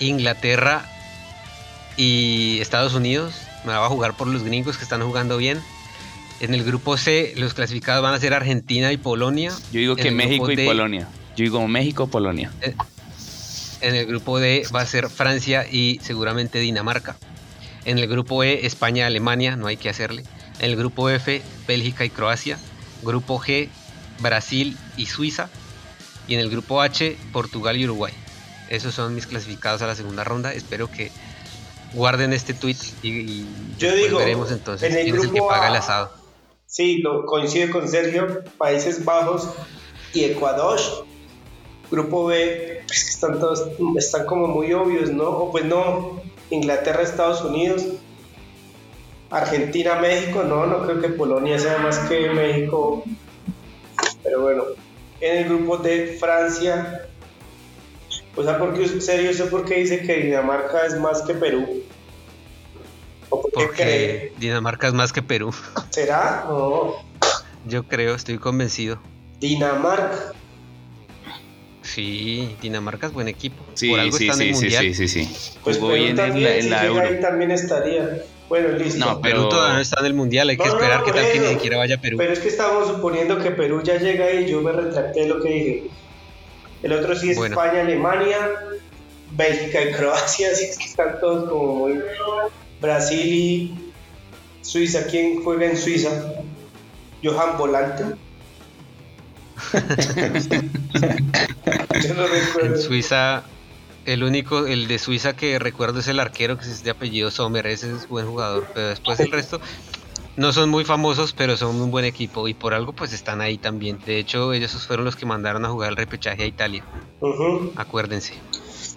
Inglaterra 0.00 0.84
y 1.96 2.58
Estados 2.60 2.94
Unidos. 2.94 3.34
Me 3.64 3.70
la 3.72 3.78
va 3.78 3.86
a 3.86 3.88
jugar 3.88 4.16
por 4.16 4.26
los 4.26 4.42
gringos 4.42 4.76
que 4.78 4.82
están 4.84 5.02
jugando 5.02 5.36
bien. 5.36 5.60
En 6.40 6.54
el 6.54 6.62
grupo 6.64 6.96
C 6.96 7.32
los 7.36 7.54
clasificados 7.54 8.02
van 8.02 8.14
a 8.14 8.20
ser 8.20 8.32
Argentina 8.34 8.92
y 8.92 8.96
Polonia. 8.96 9.50
Yo 9.72 9.80
digo 9.80 9.96
En 9.96 10.02
que 10.02 10.10
México 10.10 10.50
y 10.50 10.56
D- 10.56 10.64
Polonia. 10.66 11.08
Yo 11.36 11.44
digo 11.44 11.66
México, 11.66 12.06
Polonia. 12.08 12.52
En 13.80 13.94
el 13.94 14.06
grupo 14.06 14.38
D 14.38 14.64
va 14.74 14.80
a 14.80 14.86
ser 14.86 15.08
Francia 15.08 15.66
y 15.70 16.00
seguramente 16.02 16.58
Dinamarca. 16.58 17.16
En 17.84 17.98
el 17.98 18.06
grupo 18.08 18.42
E, 18.42 18.66
España, 18.66 19.06
Alemania, 19.06 19.56
no 19.56 19.66
hay 19.66 19.76
que 19.76 19.88
hacerle. 19.88 20.24
En 20.58 20.70
el 20.70 20.76
grupo 20.76 21.08
F, 21.10 21.42
Bélgica 21.66 22.04
y 22.04 22.10
Croacia. 22.10 22.58
Grupo 23.02 23.38
G, 23.40 23.68
Brasil 24.20 24.76
y 24.96 25.06
Suiza. 25.06 25.48
Y 26.26 26.34
en 26.34 26.40
el 26.40 26.50
grupo 26.50 26.82
H, 26.82 27.16
Portugal 27.32 27.76
y 27.76 27.84
Uruguay. 27.84 28.12
Esos 28.68 28.94
son 28.94 29.14
mis 29.14 29.26
clasificados 29.26 29.80
a 29.82 29.86
la 29.86 29.94
segunda 29.94 30.24
ronda. 30.24 30.52
Espero 30.52 30.90
que 30.90 31.10
guarden 31.94 32.32
este 32.32 32.52
tweet 32.52 32.76
y, 33.02 33.08
y 33.08 33.46
Yo 33.78 33.86
después 33.88 34.02
digo, 34.04 34.18
veremos 34.18 34.50
entonces 34.52 34.90
en 34.90 34.98
el 34.98 35.04
quién 35.04 35.16
es 35.16 35.24
el 35.24 35.32
que 35.32 35.40
paga 35.40 35.68
el 35.68 35.76
asado. 35.76 36.12
Sí, 36.68 36.98
lo 36.98 37.24
coincide 37.24 37.70
con 37.70 37.88
Sergio, 37.88 38.44
Países 38.58 39.02
Bajos 39.02 39.48
y 40.12 40.24
Ecuador. 40.24 40.78
Grupo 41.90 42.26
B, 42.26 42.82
pues 42.86 43.08
están 43.08 43.40
todos, 43.40 43.70
están 43.96 44.26
como 44.26 44.48
muy 44.48 44.74
obvios, 44.74 45.10
¿no? 45.10 45.30
O 45.30 45.50
pues 45.50 45.64
no, 45.64 46.20
Inglaterra, 46.50 47.02
Estados 47.02 47.42
Unidos, 47.42 47.86
Argentina, 49.30 49.94
México, 49.94 50.42
no, 50.42 50.66
no 50.66 50.84
creo 50.84 51.00
que 51.00 51.08
Polonia 51.08 51.58
sea 51.58 51.78
más 51.78 51.98
que 52.00 52.28
México. 52.28 53.02
Pero 54.22 54.42
bueno, 54.42 54.64
en 55.22 55.38
el 55.38 55.44
grupo 55.44 55.78
D, 55.78 56.18
Francia. 56.20 57.08
O 58.36 58.42
sea, 58.42 58.58
porque 58.58 58.86
serio, 59.00 59.32
sé 59.32 59.44
por 59.46 59.64
qué 59.64 59.76
dice 59.76 60.02
que 60.02 60.16
Dinamarca 60.16 60.84
es 60.84 61.00
más 61.00 61.22
que 61.22 61.32
Perú. 61.32 61.82
¿O 63.30 63.42
por 63.42 63.52
qué 63.52 63.82
cree? 63.82 64.18
Porque 64.28 64.32
Dinamarca 64.38 64.88
es 64.88 64.94
más 64.94 65.12
que 65.12 65.22
Perú. 65.22 65.52
¿Será? 65.90 66.44
No. 66.48 66.94
Yo 67.66 67.84
creo, 67.84 68.14
estoy 68.14 68.38
convencido. 68.38 69.00
Dinamarca. 69.40 70.32
Sí, 71.82 72.56
Dinamarca 72.60 73.06
es 73.06 73.12
buen 73.12 73.28
equipo. 73.28 73.62
Sí, 73.74 73.90
Por 73.90 74.00
algo 74.00 74.16
sí, 74.16 74.28
en 74.28 74.34
sí, 74.34 74.44
sí, 74.46 74.52
mundial. 74.52 74.84
sí, 74.94 75.08
sí, 75.08 75.24
sí. 75.24 75.54
Pues 75.64 75.76
Jugó 75.78 75.92
Perú 75.92 76.04
bien 76.04 76.18
en 76.20 76.42
la, 76.42 76.54
en 76.56 76.62
si 76.62 76.68
la 76.68 76.86
Euro. 76.86 77.00
ahí 77.06 77.20
también 77.20 77.50
estaría. 77.50 78.22
Bueno, 78.48 78.68
listo. 78.76 78.98
No, 79.04 79.20
Perú 79.20 79.36
pero- 79.40 79.48
todavía 79.48 79.74
no 79.74 79.80
está 79.80 80.00
en 80.00 80.06
el 80.06 80.14
mundial, 80.14 80.48
hay 80.48 80.56
que 80.56 80.64
No, 80.66 80.72
esperar 80.74 81.00
no, 81.00 81.04
que 81.06 81.12
tal 81.12 81.32
que 81.32 81.40
ni 81.40 81.46
siquiera 81.48 81.78
vaya 81.78 81.96
a 81.96 82.00
Perú. 82.00 82.16
Pero 82.18 82.32
es 82.32 82.38
que 82.40 82.48
estábamos 82.48 82.88
suponiendo 82.88 83.38
que 83.38 83.50
Perú 83.52 83.82
ya 83.82 83.96
llega 83.98 84.30
y 84.32 84.50
yo 84.50 84.60
me 84.60 84.72
retracté 84.72 85.20
de 85.20 85.28
lo 85.28 85.40
que 85.42 85.48
dije. 85.48 85.82
El 86.82 86.92
otro 86.92 87.14
sí 87.16 87.30
es 87.30 87.36
Bueno. 87.36 87.54
España, 87.60 87.80
Alemania, 87.82 88.38
Bélgica 89.32 89.82
y 89.82 89.92
Croacia, 89.92 90.48
así 90.52 90.64
es 90.64 90.78
que 90.78 90.84
están 90.84 91.18
todos 91.20 91.48
como 91.48 91.74
muy... 91.74 92.00
Brasil 92.80 93.26
y 93.26 93.74
Suiza, 94.62 95.06
¿quién 95.06 95.42
juega 95.42 95.66
en 95.66 95.76
Suiza? 95.76 96.10
Johan 97.22 97.58
Volante. 97.58 98.04
yo 102.02 102.14
no 102.14 102.26
recuerdo. 102.26 102.74
En 102.74 102.80
Suiza, 102.80 103.42
el 104.04 104.22
único, 104.22 104.66
el 104.66 104.86
de 104.88 104.98
Suiza 104.98 105.34
que 105.34 105.58
recuerdo 105.58 106.00
es 106.00 106.08
el 106.08 106.20
arquero 106.20 106.58
que 106.58 106.64
es 106.64 106.84
de 106.84 106.90
apellido 106.90 107.30
Sommer, 107.30 107.66
ese 107.66 107.92
es 107.92 108.08
buen 108.08 108.26
jugador, 108.26 108.66
pero 108.74 108.88
después 108.88 109.18
el 109.20 109.32
resto 109.32 109.60
no 110.36 110.52
son 110.52 110.70
muy 110.70 110.84
famosos, 110.84 111.32
pero 111.32 111.56
son 111.56 111.80
un 111.80 111.90
buen 111.90 112.04
equipo 112.04 112.46
y 112.46 112.54
por 112.54 112.72
algo 112.72 112.92
pues 112.92 113.12
están 113.12 113.40
ahí 113.40 113.58
también. 113.58 113.98
De 114.06 114.18
hecho, 114.18 114.52
ellos 114.52 114.86
fueron 114.86 115.04
los 115.04 115.16
que 115.16 115.26
mandaron 115.26 115.64
a 115.64 115.70
jugar 115.70 115.90
el 115.90 115.96
repechaje 115.96 116.44
a 116.44 116.46
Italia, 116.46 116.84
acuérdense. 117.76 118.34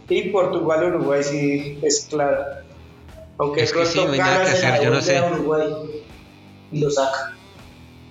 Y 0.07 0.29
Portugal, 0.29 0.93
Uruguay, 0.93 1.23
sí, 1.23 1.79
es 1.81 2.07
claro. 2.09 2.43
Aunque 3.41 3.63
Es 3.63 3.73
que 3.73 3.85
sí, 3.87 3.99
no 4.05 4.11
hay 4.11 4.19
nada 4.19 4.43
que 4.43 4.51
hacer, 4.51 4.83
yo 4.83 4.91
no 4.91 5.01
sé. 5.01 5.17
a 5.17 5.25
Uruguay 5.31 5.67
y 6.71 6.79
lo 6.79 6.91
saca. 6.91 7.35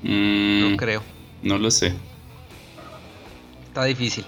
Mm, 0.02 0.70
No 0.72 0.76
creo. 0.76 1.02
no 1.42 1.56
lo 1.56 1.70
sé. 1.70 1.94
Está 3.68 3.84
difícil. 3.84 4.24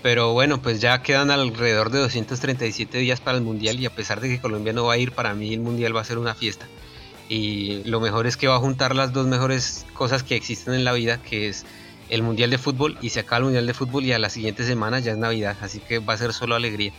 Pero 0.00 0.32
bueno, 0.32 0.62
pues 0.62 0.80
ya 0.80 1.02
quedan 1.02 1.32
alrededor 1.32 1.90
de 1.90 1.98
237 1.98 2.98
días 2.98 3.20
para 3.20 3.36
el 3.36 3.42
Mundial 3.42 3.80
y 3.80 3.86
a 3.86 3.90
pesar 3.90 4.20
de 4.20 4.28
que 4.28 4.40
Colombia 4.40 4.72
no 4.72 4.84
va 4.84 4.94
a 4.94 4.98
ir, 4.98 5.10
para 5.10 5.34
mí 5.34 5.52
el 5.54 5.60
Mundial 5.60 5.94
va 5.96 6.02
a 6.02 6.04
ser 6.04 6.18
una 6.18 6.34
fiesta. 6.36 6.68
Y 7.28 7.82
lo 7.84 7.98
mejor 8.00 8.28
es 8.28 8.36
que 8.36 8.46
va 8.46 8.56
a 8.56 8.60
juntar 8.60 8.94
las 8.94 9.12
dos 9.12 9.26
mejores 9.26 9.86
cosas 9.92 10.22
que 10.22 10.36
existen 10.36 10.74
en 10.74 10.84
la 10.84 10.92
vida, 10.92 11.18
que 11.20 11.48
es 11.48 11.64
el 12.10 12.22
Mundial 12.22 12.50
de 12.50 12.58
Fútbol 12.58 12.96
y 13.00 13.10
se 13.10 13.20
acaba 13.20 13.38
el 13.38 13.44
Mundial 13.44 13.66
de 13.66 13.74
Fútbol 13.74 14.04
y 14.04 14.12
a 14.12 14.20
la 14.20 14.30
siguiente 14.30 14.64
semana 14.64 15.00
ya 15.00 15.12
es 15.12 15.18
Navidad, 15.18 15.56
así 15.62 15.80
que 15.80 15.98
va 15.98 16.14
a 16.14 16.16
ser 16.16 16.32
solo 16.32 16.54
alegría. 16.54 16.92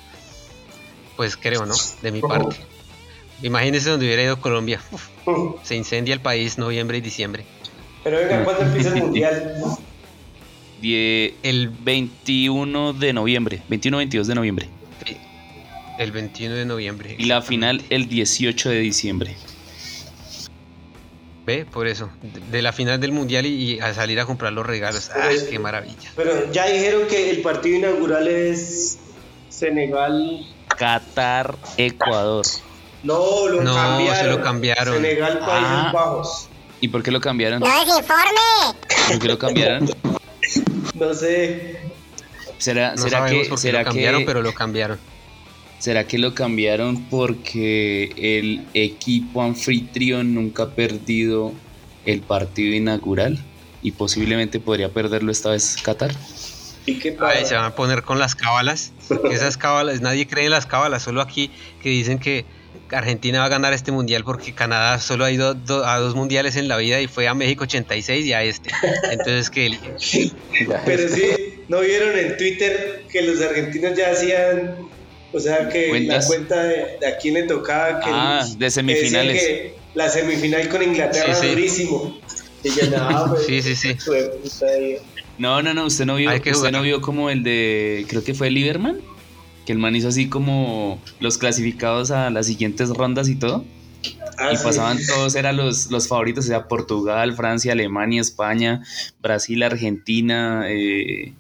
Pues 1.16 1.38
creo, 1.38 1.66
¿no? 1.66 1.76
De 2.02 2.12
mi 2.12 2.20
parte. 2.20 2.58
Imagínense 3.42 3.90
donde 3.90 4.06
hubiera 4.06 4.24
ido 4.24 4.40
Colombia. 4.40 4.80
Uf, 4.92 5.08
se 5.64 5.76
incendia 5.76 6.14
el 6.14 6.22
país 6.22 6.58
noviembre 6.58 6.98
y 6.98 7.02
diciembre. 7.02 7.46
Pero 8.04 8.18
venga, 8.18 8.44
¿cuándo 8.44 8.64
empieza 8.64 8.90
el 8.90 8.96
mundial? 9.04 9.54
Die- 10.82 11.36
el 11.44 11.70
21 11.70 12.94
de 12.94 13.14
noviembre, 13.14 13.62
21-22 13.70 14.26
de 14.26 14.36
noviembre. 14.36 14.70
El 15.98 16.12
21 16.12 16.56
de 16.56 16.66
noviembre. 16.66 17.16
Y 17.20 17.26
la 17.26 17.42
final 17.42 17.82
el 17.90 18.10
18 18.10 18.70
de 18.70 18.80
diciembre. 18.80 19.36
Ve, 21.46 21.66
por 21.66 21.88
eso, 21.88 22.10
de, 22.22 22.40
de 22.40 22.62
la 22.62 22.72
final 22.72 23.00
del 23.02 23.12
mundial 23.12 23.46
y, 23.46 23.76
y 23.76 23.80
a 23.80 23.94
salir 23.94 24.20
a 24.20 24.26
comprar 24.26 24.54
los 24.54 24.66
regalos. 24.66 25.10
Pero 25.14 25.26
¡Ay, 25.28 25.36
es- 25.36 25.44
qué 25.44 25.60
maravilla! 25.60 26.10
Pero 26.16 26.52
ya 26.52 26.66
dijeron 26.68 27.04
que 27.10 27.30
el 27.32 27.42
partido 27.42 27.78
inaugural 27.78 28.28
es 28.28 28.98
Senegal. 29.50 30.48
Qatar, 30.78 31.58
Ecuador. 31.78 32.46
No, 33.04 33.48
lo 33.48 33.62
No, 33.62 33.74
cambiaron. 33.76 34.18
se 34.18 34.28
lo 34.28 34.42
cambiaron. 34.42 34.96
Senegal, 34.96 35.40
Países 35.40 35.70
Ah. 35.70 35.92
Bajos. 35.94 36.48
¿Y 36.82 36.88
por 36.88 37.04
qué 37.04 37.12
lo 37.12 37.20
cambiaron? 37.22 37.60
¡No 37.60 37.68
desinforme! 37.68 38.78
¿Por 39.10 39.20
qué 39.20 39.28
lo 39.28 39.38
cambiaron? 39.38 39.90
No 40.96 41.14
sé. 41.14 41.80
¿Será, 42.58 42.92
No 42.96 43.04
será 43.04 43.20
sabemos 43.20 43.44
que, 43.44 43.50
por 43.50 43.58
qué 43.58 43.62
será 43.62 43.80
lo 43.80 43.86
cambiaron, 43.86 44.22
que, 44.22 44.26
pero 44.26 44.42
lo 44.42 44.54
cambiaron. 44.54 45.00
¿Será 45.80 46.08
que 46.08 46.18
lo 46.18 46.34
cambiaron 46.34 47.04
porque 47.10 48.14
el 48.18 48.66
equipo 48.74 49.42
anfitrión 49.42 50.34
nunca 50.34 50.64
ha 50.64 50.70
perdido 50.70 51.52
el 52.06 52.22
partido 52.22 52.74
inaugural 52.74 53.38
y 53.82 53.92
posiblemente 53.92 54.60
podría 54.62 54.90
perderlo 54.90 55.32
esta 55.32 55.50
vez 55.50 55.76
Qatar? 55.84 56.14
¿Y 56.86 57.00
qué 57.00 57.18
Ay, 57.22 57.46
se 57.46 57.56
van 57.56 57.66
a 57.66 57.76
poner 57.76 58.04
con 58.04 58.18
las 58.20 58.36
cábalas. 58.36 58.94
esas 59.32 59.58
cábalas, 59.58 60.00
nadie 60.02 60.26
cree 60.28 60.46
en 60.46 60.52
las 60.52 60.66
cábalas, 60.66 61.04
solo 61.04 61.22
aquí 61.22 61.52
que 61.82 61.90
dicen 61.90 62.18
que 62.20 62.46
Argentina 62.94 63.40
va 63.40 63.46
a 63.46 63.50
ganar 63.50 63.74
este 63.74 63.92
mundial 63.92 64.24
porque 64.24 64.54
Canadá 64.54 65.00
solo 65.00 65.26
ha 65.26 65.32
ido 65.32 65.54
do- 65.54 65.86
a 65.86 65.98
dos 66.00 66.16
mundiales 66.16 66.56
en 66.56 66.68
la 66.68 66.78
vida 66.78 67.02
y 67.02 67.08
fue 67.08 67.28
a 67.28 67.34
México 67.34 67.64
86 67.64 68.26
y 68.26 68.34
a 68.34 68.44
este. 68.44 68.70
Entonces 69.12 69.50
que 69.50 69.66
el- 69.68 69.80
Pero 70.86 71.10
sí, 71.14 71.24
¿no 71.68 71.80
vieron 71.82 72.18
en 72.18 72.38
Twitter 72.38 73.04
que 73.12 73.22
los 73.22 73.42
argentinos 73.42 73.98
ya 73.98 74.12
hacían, 74.12 74.76
o 75.32 75.40
sea, 75.40 75.70
que 75.70 75.90
¿Cuentas? 75.90 76.24
la 76.24 76.28
cuenta 76.28 76.64
de, 76.64 76.86
de 77.00 77.08
a 77.08 77.18
quién 77.18 77.34
le 77.36 77.44
tocaba? 77.44 78.00
Que 78.00 78.10
Ah, 78.12 78.46
que 78.52 78.58
de 78.58 78.72
semifinales. 78.72 79.42
que 79.44 79.76
la 79.96 80.10
semifinal 80.10 80.68
con 80.70 80.84
Inglaterra 80.84 81.34
Sí, 81.36 81.42
sí. 81.42 81.48
durísimo. 81.56 82.20
Y 82.64 82.70
no, 82.90 83.30
pues, 83.36 83.46
Sí, 83.46 83.62
sí, 83.62 83.76
sí. 83.76 83.96
No, 85.38 85.62
no, 85.62 85.74
no, 85.74 85.86
usted 85.86 86.06
no 86.06 86.16
vio, 86.16 86.30
Hay 86.30 86.40
que 86.42 86.52
usted 86.52 86.60
jugar. 86.60 86.74
no 86.74 86.82
vio 86.84 87.02
como 87.02 87.30
el 87.30 87.44
de, 87.44 88.06
creo 88.08 88.24
que 88.24 88.34
fue 88.34 88.50
Lieberman, 88.52 89.02
que 89.66 89.72
el 89.72 89.78
man 89.80 89.96
hizo 89.96 90.08
así 90.10 90.28
como 90.30 91.02
los 91.20 91.38
clasificados 91.38 92.12
a 92.12 92.30
las 92.30 92.48
siguientes 92.48 92.90
rondas 92.90 93.30
y 93.30 93.36
todo. 93.36 93.64
Ah, 94.38 94.52
y 94.52 94.58
sí. 94.58 94.64
pasaban 94.64 94.98
todos, 95.08 95.36
eran 95.36 95.56
los, 95.56 95.90
los 95.92 96.08
favoritos, 96.08 96.46
o 96.46 96.48
sea, 96.50 96.68
Portugal, 96.68 97.34
Francia, 97.36 97.72
Alemania, 97.72 98.20
España, 98.20 98.82
Brasil, 99.22 99.64
Argentina, 99.64 100.64
eh, 100.68 101.34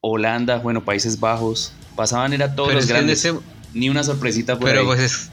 Holanda, 0.00 0.58
bueno, 0.58 0.84
Países 0.84 1.20
Bajos. 1.20 1.72
Pasaban, 1.96 2.32
era 2.32 2.54
todos 2.54 2.68
pero 2.70 2.80
los 2.80 2.88
grandes. 2.88 3.24
ese- 3.24 3.38
Ni 3.74 3.88
una 3.88 4.02
sorpresita 4.04 4.58
por 4.58 4.64
pero 4.68 4.80
ahí. 4.80 4.86
pues 4.86 5.00
es, 5.00 5.30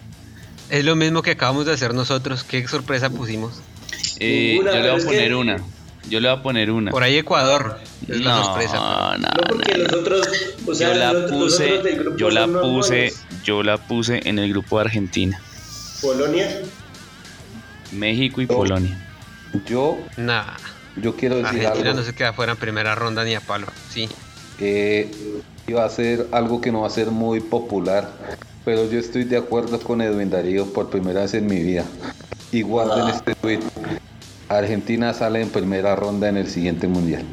es 0.69 0.85
lo 0.85 0.95
mismo 0.95 1.21
que 1.21 1.31
acabamos 1.31 1.65
de 1.65 1.73
hacer 1.73 1.93
nosotros. 1.93 2.43
¿Qué 2.43 2.67
sorpresa 2.67 3.09
pusimos? 3.09 3.61
Eh, 4.19 4.51
Ninguna, 4.53 4.73
yo 4.73 4.79
le 4.81 4.89
voy 4.91 4.95
a 4.95 4.97
que- 4.99 5.05
poner 5.05 5.35
una. 5.35 5.57
Yo 6.09 6.19
le 6.19 6.29
voy 6.29 6.37
a 6.39 6.41
poner 6.43 6.71
una. 6.71 6.91
Por 6.91 7.03
ahí 7.03 7.17
Ecuador. 7.17 7.79
Es 8.07 8.19
la 8.21 8.37
no, 8.37 8.43
sorpresa. 8.45 8.77
no, 8.77 9.17
No, 9.17 9.27
porque 9.49 9.73
no. 9.73 9.83
los 9.83 9.93
otros, 9.93 10.27
o 10.65 10.73
sea, 10.75 10.93
yo 10.93 10.99
la 10.99 11.13
los, 11.13 11.31
puse, 11.31 11.63
del 11.83 11.95
grupo 11.99 12.17
yo 12.17 12.29
la 12.29 12.47
puse, 12.47 12.95
buenos. 12.95 13.43
yo 13.43 13.63
la 13.63 13.77
puse 13.77 14.21
en 14.29 14.39
el 14.39 14.49
grupo 14.49 14.77
de 14.79 14.85
Argentina, 14.85 15.41
Polonia. 16.01 16.61
México 17.91 18.41
y 18.41 18.45
Polonia. 18.45 18.97
Yo, 19.65 19.97
Nah, 20.17 20.43
yo 20.97 21.15
quiero 21.15 21.35
decir 21.37 21.59
Argentina 21.65 21.89
algo. 21.89 21.99
no 22.01 22.05
se 22.05 22.13
queda 22.15 22.33
fuera 22.33 22.53
en 22.53 22.57
primera 22.57 22.95
ronda 22.95 23.23
ni 23.23 23.33
a 23.35 23.41
palo. 23.41 23.67
Sí. 23.89 24.07
Eh, 24.59 25.11
iba 25.67 25.83
a 25.85 25.89
ser 25.89 26.27
algo 26.31 26.61
que 26.61 26.71
no 26.71 26.81
va 26.81 26.87
a 26.87 26.91
ser 26.91 27.07
muy 27.11 27.39
popular, 27.39 28.09
pero 28.65 28.89
yo 28.89 28.99
estoy 28.99 29.23
de 29.23 29.37
acuerdo 29.37 29.79
con 29.79 30.01
Edwin 30.01 30.29
Darío 30.29 30.65
por 30.73 30.89
primera 30.89 31.21
vez 31.21 31.33
en 31.33 31.47
mi 31.47 31.61
vida. 31.61 31.83
Y 32.51 32.61
guarden 32.61 33.09
este 33.09 33.35
tweet. 33.35 33.59
Argentina 34.49 35.13
sale 35.13 35.41
en 35.41 35.49
primera 35.49 35.95
ronda 35.95 36.29
en 36.29 36.37
el 36.37 36.49
siguiente 36.49 36.87
mundial. 36.87 37.23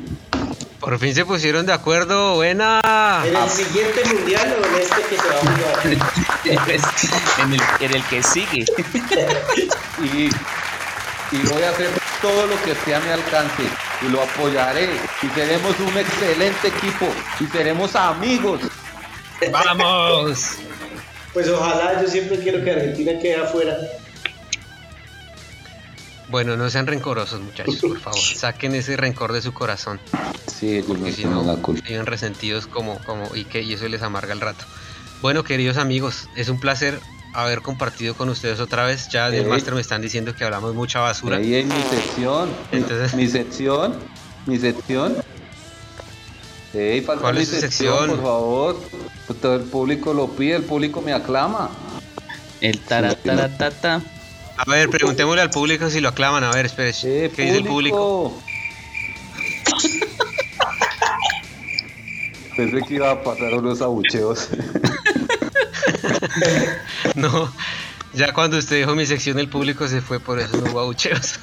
Por 0.80 0.98
fin 0.98 1.14
se 1.14 1.24
pusieron 1.24 1.64
de 1.64 1.72
acuerdo. 1.72 2.34
Buena. 2.34 2.80
¿En 3.24 3.34
el 3.34 3.48
siguiente 3.48 4.04
mundial 4.04 4.54
o 4.60 4.66
en 4.66 4.82
este 4.82 5.02
que 5.08 5.16
se 5.16 5.28
va 5.28 5.34
a 5.34 5.40
jugar? 5.40 5.86
en, 7.38 7.52
el, 7.52 7.60
en 7.80 7.94
el 7.94 8.04
que 8.04 8.22
sigue. 8.22 8.64
Y, 10.02 10.28
y 11.34 11.38
voy 11.48 11.62
a 11.62 11.70
hacer 11.70 11.90
todo 12.20 12.46
lo 12.46 12.62
que 12.62 12.72
esté 12.72 12.94
a 12.94 13.00
mi 13.00 13.10
alcance 13.10 13.62
y 14.02 14.08
lo 14.10 14.22
apoyaré. 14.22 14.90
Y 15.22 15.28
seremos 15.34 15.78
un 15.80 15.96
excelente 15.96 16.68
equipo 16.68 17.06
y 17.40 17.46
seremos 17.46 17.96
amigos. 17.96 18.60
¡Vamos! 19.50 20.56
Pues 21.32 21.48
ojalá, 21.48 22.00
yo 22.02 22.08
siempre 22.08 22.38
quiero 22.38 22.62
que 22.62 22.70
Argentina 22.72 23.12
quede 23.20 23.36
afuera. 23.36 23.76
Bueno, 26.34 26.56
no 26.56 26.68
sean 26.68 26.88
rencorosos, 26.88 27.40
muchachos, 27.40 27.76
por 27.80 28.00
favor. 28.00 28.18
Saquen 28.18 28.74
ese 28.74 28.96
rencor 28.96 29.32
de 29.32 29.40
su 29.40 29.54
corazón. 29.54 30.00
Sí, 30.48 30.82
Porque 30.84 31.12
si 31.12 31.18
tienen 31.18 31.36
no, 31.36 31.44
la 31.44 31.62
culpa. 31.62 31.80
viven 31.86 32.06
resentidos 32.06 32.66
como, 32.66 32.98
como 33.04 33.36
y 33.36 33.44
que 33.44 33.62
y 33.62 33.72
eso 33.72 33.86
les 33.86 34.02
amarga 34.02 34.32
el 34.32 34.40
rato. 34.40 34.64
Bueno, 35.22 35.44
queridos 35.44 35.76
amigos, 35.76 36.28
es 36.34 36.48
un 36.48 36.58
placer 36.58 36.98
haber 37.34 37.62
compartido 37.62 38.16
con 38.16 38.30
ustedes 38.30 38.58
otra 38.58 38.84
vez. 38.84 39.08
Ya 39.10 39.30
del 39.30 39.46
máster 39.46 39.74
me 39.76 39.80
están 39.80 40.02
diciendo 40.02 40.34
que 40.34 40.42
hablamos 40.42 40.74
mucha 40.74 40.98
basura. 40.98 41.36
Ahí 41.36 41.54
en 41.54 41.68
mi 41.68 41.84
sección. 41.88 42.48
mi- 42.72 42.78
Entonces- 42.78 43.14
mi 43.14 43.28
sección. 43.28 43.94
Mi 44.46 44.58
sección. 44.58 45.16
Ey, 46.72 47.00
falta 47.02 47.22
¿Cuál 47.22 47.36
mi 47.36 47.42
es 47.42 47.48
su 47.48 47.60
sección, 47.60 47.96
sección? 47.96 48.10
por 48.10 48.22
favor. 48.26 48.80
Todo 49.40 49.54
el 49.54 49.62
público 49.62 50.12
lo 50.12 50.26
pide, 50.30 50.56
el 50.56 50.64
público 50.64 51.00
me 51.00 51.12
aclama. 51.12 51.70
El 52.60 52.80
tarataratata. 52.80 54.02
A 54.56 54.64
ver, 54.70 54.88
preguntémosle 54.88 55.42
al 55.42 55.50
público 55.50 55.90
si 55.90 56.00
lo 56.00 56.08
aclaman. 56.10 56.44
A 56.44 56.50
ver, 56.52 56.66
espere. 56.66 56.90
Eh, 57.02 57.30
¿Qué 57.34 57.42
dice 57.42 57.56
el 57.58 57.64
público? 57.64 58.40
Pensé 62.56 62.82
que 62.86 62.94
iba 62.94 63.10
a 63.10 63.22
pasar 63.22 63.54
unos 63.54 63.82
abucheos. 63.82 64.48
No, 67.14 67.52
ya 68.12 68.32
cuando 68.32 68.58
usted 68.58 68.78
dijo 68.78 68.94
mi 68.94 69.06
sección, 69.06 69.38
el 69.38 69.48
público 69.48 69.86
se 69.86 70.00
fue, 70.00 70.18
por 70.18 70.40
eso 70.40 70.56
no 70.56 70.70
hubo 70.70 70.80
abucheos. 70.80 71.38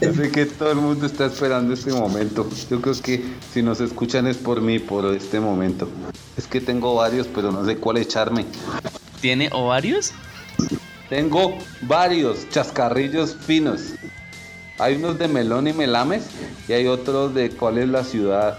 Sé 0.00 0.30
que 0.30 0.46
todo 0.46 0.70
el 0.70 0.78
mundo 0.78 1.06
está 1.06 1.26
esperando 1.26 1.74
este 1.74 1.92
momento. 1.92 2.48
Yo 2.70 2.80
creo 2.80 2.94
que 3.02 3.24
si 3.52 3.62
nos 3.62 3.80
escuchan 3.80 4.26
es 4.26 4.36
por 4.36 4.60
mí, 4.60 4.78
por 4.78 5.14
este 5.14 5.40
momento. 5.40 5.88
Es 6.36 6.46
que 6.46 6.60
tengo 6.60 6.94
varios, 6.94 7.26
pero 7.26 7.50
no 7.50 7.64
sé 7.64 7.76
cuál 7.76 7.98
echarme. 7.98 8.46
¿Tiene 9.20 9.48
ovarios? 9.52 10.12
Tengo 11.08 11.56
varios 11.82 12.48
chascarrillos 12.50 13.34
finos. 13.34 13.94
Hay 14.78 14.96
unos 14.96 15.18
de 15.18 15.26
melón 15.28 15.66
y 15.66 15.72
melames 15.72 16.24
y 16.68 16.72
hay 16.72 16.86
otros 16.86 17.34
de 17.34 17.50
cuál 17.50 17.78
es 17.78 17.88
la 17.88 18.04
ciudad. 18.04 18.58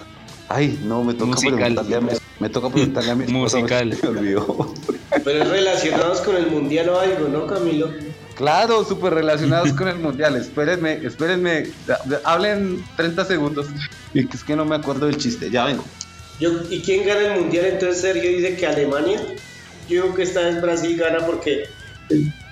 Ay, 0.50 0.80
no, 0.84 1.04
me 1.04 1.14
toca 1.14 1.28
Musical. 1.28 1.56
preguntarle 1.76 1.96
a 1.96 2.02
mi, 2.02 2.10
me 2.40 2.50
toca 2.50 2.70
preguntarle 2.70 3.12
a 3.12 3.16
mi 3.16 3.24
esposa, 3.26 3.58
Musical. 3.58 3.94
Se 4.02 4.10
me 4.10 4.20
olvidó. 4.20 4.74
Pero 5.24 5.44
es 5.44 5.50
relacionados 5.50 6.22
con 6.22 6.36
el 6.36 6.48
mundial 6.48 6.90
o 6.90 7.00
algo, 7.00 7.28
¿no, 7.28 7.46
Camilo? 7.46 7.92
Claro, 8.36 8.84
súper 8.84 9.14
relacionados 9.14 9.74
con 9.74 9.88
el 9.90 10.00
mundial. 10.00 10.36
Espérenme, 10.36 10.94
espérenme. 11.06 11.68
Hablen 12.24 12.84
30 12.96 13.26
segundos. 13.26 13.68
Y 14.14 14.26
que 14.26 14.38
es 14.38 14.44
que 14.44 14.56
no 14.56 14.66
me 14.66 14.76
acuerdo 14.76 15.06
del 15.06 15.18
chiste. 15.18 15.52
Ya 15.52 15.66
vengo. 15.66 15.84
Yo, 16.40 16.52
¿Y 16.70 16.82
quién 16.82 17.06
gana 17.06 17.34
el 17.36 17.42
mundial? 17.42 17.66
Entonces 17.66 18.02
Sergio 18.02 18.30
dice 18.30 18.56
que 18.56 18.66
Alemania. 18.66 19.20
Yo 19.90 20.04
digo 20.04 20.16
que 20.16 20.24
esta 20.24 20.42
vez 20.42 20.62
Brasil 20.62 20.98
gana 20.98 21.26
porque 21.26 21.66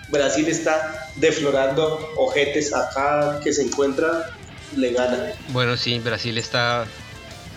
Brasil 0.10 0.48
está 0.48 1.10
deflorando 1.16 2.14
ojetes 2.18 2.74
acá 2.74 3.40
que 3.44 3.52
se 3.54 3.64
encuentra, 3.64 4.32
le 4.76 4.94
gana. 4.94 5.32
Bueno, 5.50 5.76
sí, 5.78 6.00
Brasil 6.00 6.38
está, 6.38 6.86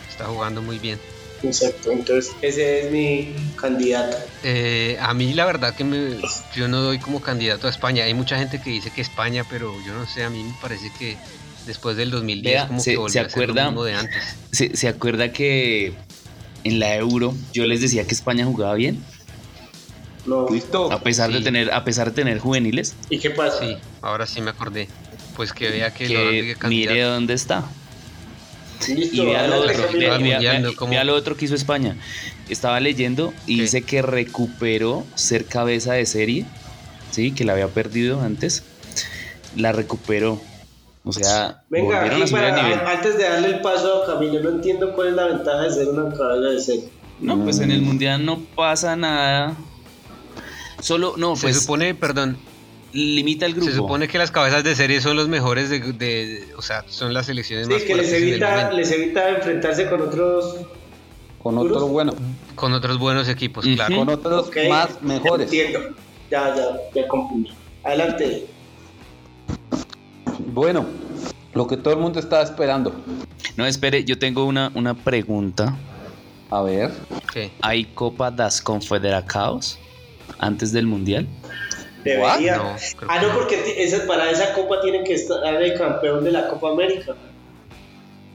está 0.09 0.27
jugando 0.27 0.61
muy 0.63 0.79
bien. 0.79 0.99
Exacto, 1.43 1.91
entonces 1.93 2.33
ese 2.43 2.81
es 2.87 2.91
mi 2.93 3.35
candidato. 3.57 4.17
Eh, 4.43 4.99
a 5.01 5.15
mí 5.15 5.33
la 5.33 5.47
verdad 5.47 5.75
que 5.75 5.85
me- 5.85 6.19
yo 6.55 6.69
no 6.69 6.83
doy 6.83 6.99
como 6.99 7.21
candidato 7.23 7.67
a 7.67 7.71
España. 7.71 8.05
Hay 8.05 8.13
mucha 8.15 8.37
gente 8.39 8.61
que 8.61 8.69
dice 8.71 8.91
que 8.91 9.01
España, 9.01 9.45
pero 9.49 9.73
yo 9.87 9.95
no 9.95 10.07
sé, 10.07 10.23
a 10.25 10.29
mí 10.31 10.43
me 10.43 10.55
parece 10.61 10.91
que 10.99 11.17
después 11.67 11.97
del 11.97 12.11
2010 12.11 12.55
Vea, 12.55 12.67
como 12.69 12.81
se- 12.81 12.91
que 12.91 12.97
volvió 12.99 13.13
se 13.13 13.21
a 13.21 13.29
ser 13.31 13.39
lo 13.39 13.45
acuerda- 13.45 13.67
mismo 13.69 13.85
de 13.85 13.95
antes. 13.95 14.23
¿Se, 14.53 14.77
se 14.77 14.89
acuerda 14.89 15.33
que 15.33 15.95
en 16.65 16.79
la 16.79 16.95
Euro 16.97 17.35
yo 17.55 17.65
les 17.65 17.81
decía 17.81 18.05
que 18.07 18.15
España 18.15 18.45
jugaba 18.45 18.75
bien? 18.75 19.03
No. 20.31 20.47
¿Listo? 20.49 20.93
A 20.93 21.01
pesar 21.01 21.33
de 21.33 21.41
tener, 21.41 21.73
a 21.73 21.83
pesar 21.83 22.11
de 22.11 22.13
tener 22.23 22.39
juveniles, 22.39 22.95
¿Y 23.09 23.19
qué 23.19 23.31
pasa? 23.31 23.59
Sí, 23.59 23.77
ahora 24.01 24.27
sí 24.27 24.41
me 24.41 24.51
acordé. 24.51 24.87
Pues 25.35 25.53
que 25.53 25.69
vea 25.71 25.93
que, 25.93 26.09
lo 26.09 26.31
que 26.31 26.55
candidato. 26.57 26.93
mire 26.95 27.03
dónde 27.03 27.35
está. 27.35 27.65
Listo, 28.89 29.17
Y 29.23 29.27
vea 29.27 29.49
lo 29.49 29.61
otro, 29.61 30.89
vea, 30.89 31.05
lo 31.05 31.15
otro 31.17 31.37
que 31.37 31.47
hizo 31.47 31.57
España. 31.57 31.97
Estaba 32.49 32.79
leyendo 32.79 33.35
y 33.49 33.57
¿Qué? 33.57 33.63
dice 33.63 33.83
que 33.83 34.03
recuperó 34.03 35.05
ser 35.17 35.47
cabeza 35.47 35.95
de 35.95 36.07
serie, 36.07 36.47
sí, 37.11 37.33
que 37.33 37.45
la 37.45 37.55
había 37.55 37.67
perdido 37.67 38.21
antes, 38.21 38.63
la 39.57 39.73
recuperó. 39.73 40.41
O 41.03 41.13
sea, 41.13 41.65
Venga, 41.71 42.03
a 42.03 42.11
subir 42.13 42.31
para, 42.31 42.63
nivel. 42.63 42.79
antes 42.87 43.17
de 43.19 43.25
darle 43.25 43.49
el 43.49 43.61
paso 43.63 44.05
a 44.05 44.07
Camilo, 44.07 44.41
no 44.45 44.51
entiendo 44.51 44.95
cuál 44.95 45.09
es 45.09 45.15
la 45.15 45.25
ventaja 45.27 45.63
de 45.63 45.71
ser 45.73 45.89
una 45.89 46.15
cabeza 46.17 46.51
de 46.51 46.61
serie. 46.61 46.89
No, 47.19 47.43
pues 47.43 47.59
en 47.59 47.73
el 47.73 47.83
mundial 47.83 48.25
no 48.25 48.39
pasa 48.55 48.95
nada. 48.95 49.57
Solo, 50.81 51.15
no, 51.17 51.37
Se 51.37 51.43
pues 51.43 51.61
supone, 51.61 51.95
perdón, 51.95 52.37
limita 52.93 53.47
el 53.47 53.53
grupo. 53.55 53.69
se 53.71 53.77
supone 53.77 54.09
que 54.09 54.19
las 54.19 54.31
cabezas 54.31 54.65
de 54.65 54.75
serie 54.75 55.01
son 55.01 55.17
los 55.17 55.29
mejores 55.29 55.71
de, 55.71 55.81
de- 55.81 55.93
de- 55.93 56.55
o 56.57 56.63
sea, 56.63 56.85
son 56.89 57.13
las 57.15 57.27
selecciones 57.27 57.69
más 57.69 57.81
Sí, 57.83 57.87
que 57.87 57.95
les 57.95 58.13
evita, 58.13 58.71
les 58.73 58.91
evita 58.91 59.29
enfrentarse 59.31 59.89
con 59.89 60.01
otros. 60.03 60.57
Con 61.43 61.57
otro 61.57 61.87
bueno. 61.87 62.13
con 62.55 62.73
otros 62.75 62.99
buenos 62.99 63.27
equipos, 63.29 63.65
claro. 63.65 63.97
Con 63.97 64.09
otros 64.11 64.51
más 64.69 65.01
mejores. 65.03 65.47
Entiendo. 65.53 65.81
Ya, 66.31 66.55
ya, 66.55 66.65
ya 66.95 67.09
comprendí. 67.09 67.51
Adelante. 67.83 68.47
Bueno, 70.47 70.87
lo 71.55 71.67
que 71.67 71.77
todo 71.77 71.95
el 71.95 72.01
mundo 72.01 72.19
estaba 72.21 72.43
esperando. 72.43 72.93
No, 73.57 73.67
espere, 73.67 74.05
yo 74.05 74.19
tengo 74.19 74.45
una, 74.45 74.71
una 74.75 74.95
pregunta 74.95 75.77
A 76.51 76.63
ver. 76.63 76.91
¿Qué? 77.33 77.51
¿Hay 77.63 77.85
Copa 77.87 78.31
das 78.31 78.61
Confederacaos 78.61 79.79
antes 80.41 80.73
del 80.73 80.87
Mundial? 80.87 81.27
Debería. 82.05 82.57
No, 82.57 82.77
ah, 83.09 83.21
no, 83.21 83.35
porque 83.35 83.75
esa- 83.85 84.07
para 84.07 84.31
esa 84.31 84.53
copa 84.55 84.81
tienen 84.81 85.05
que 85.05 85.15
estar 85.15 85.63
el 85.63 85.75
campeón 85.79 86.25
de 86.25 86.33
la 86.33 86.49
Copa 86.49 86.71
América. 86.71 87.15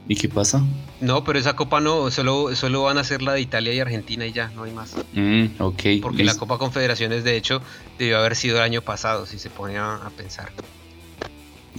¿Y 0.08 0.14
qué 0.14 0.28
pasa? 0.28 0.62
No, 1.00 1.24
pero 1.24 1.38
esa 1.38 1.56
copa 1.56 1.80
no, 1.80 2.10
solo, 2.12 2.54
solo 2.54 2.84
van 2.84 2.96
a 2.96 3.02
ser 3.02 3.22
la 3.22 3.32
de 3.32 3.40
Italia 3.40 3.74
y 3.74 3.80
Argentina 3.80 4.24
y 4.24 4.32
ya, 4.32 4.50
no 4.54 4.62
hay 4.62 4.70
más. 4.70 4.94
Mm, 5.14 5.46
ok. 5.60 5.82
Porque 6.00 6.22
la. 6.22 6.36
Copa 6.36 6.58
Confederaciones, 6.58 7.24
de 7.24 7.36
hecho, 7.36 7.60
debió 7.98 8.18
haber 8.18 8.36
sido 8.36 8.58
el 8.58 8.62
año 8.62 8.82
pasado, 8.82 9.26
si 9.26 9.38
se 9.40 9.50
pone 9.50 9.76
a, 9.78 9.96
a 9.96 10.10
pensar. 10.10 10.50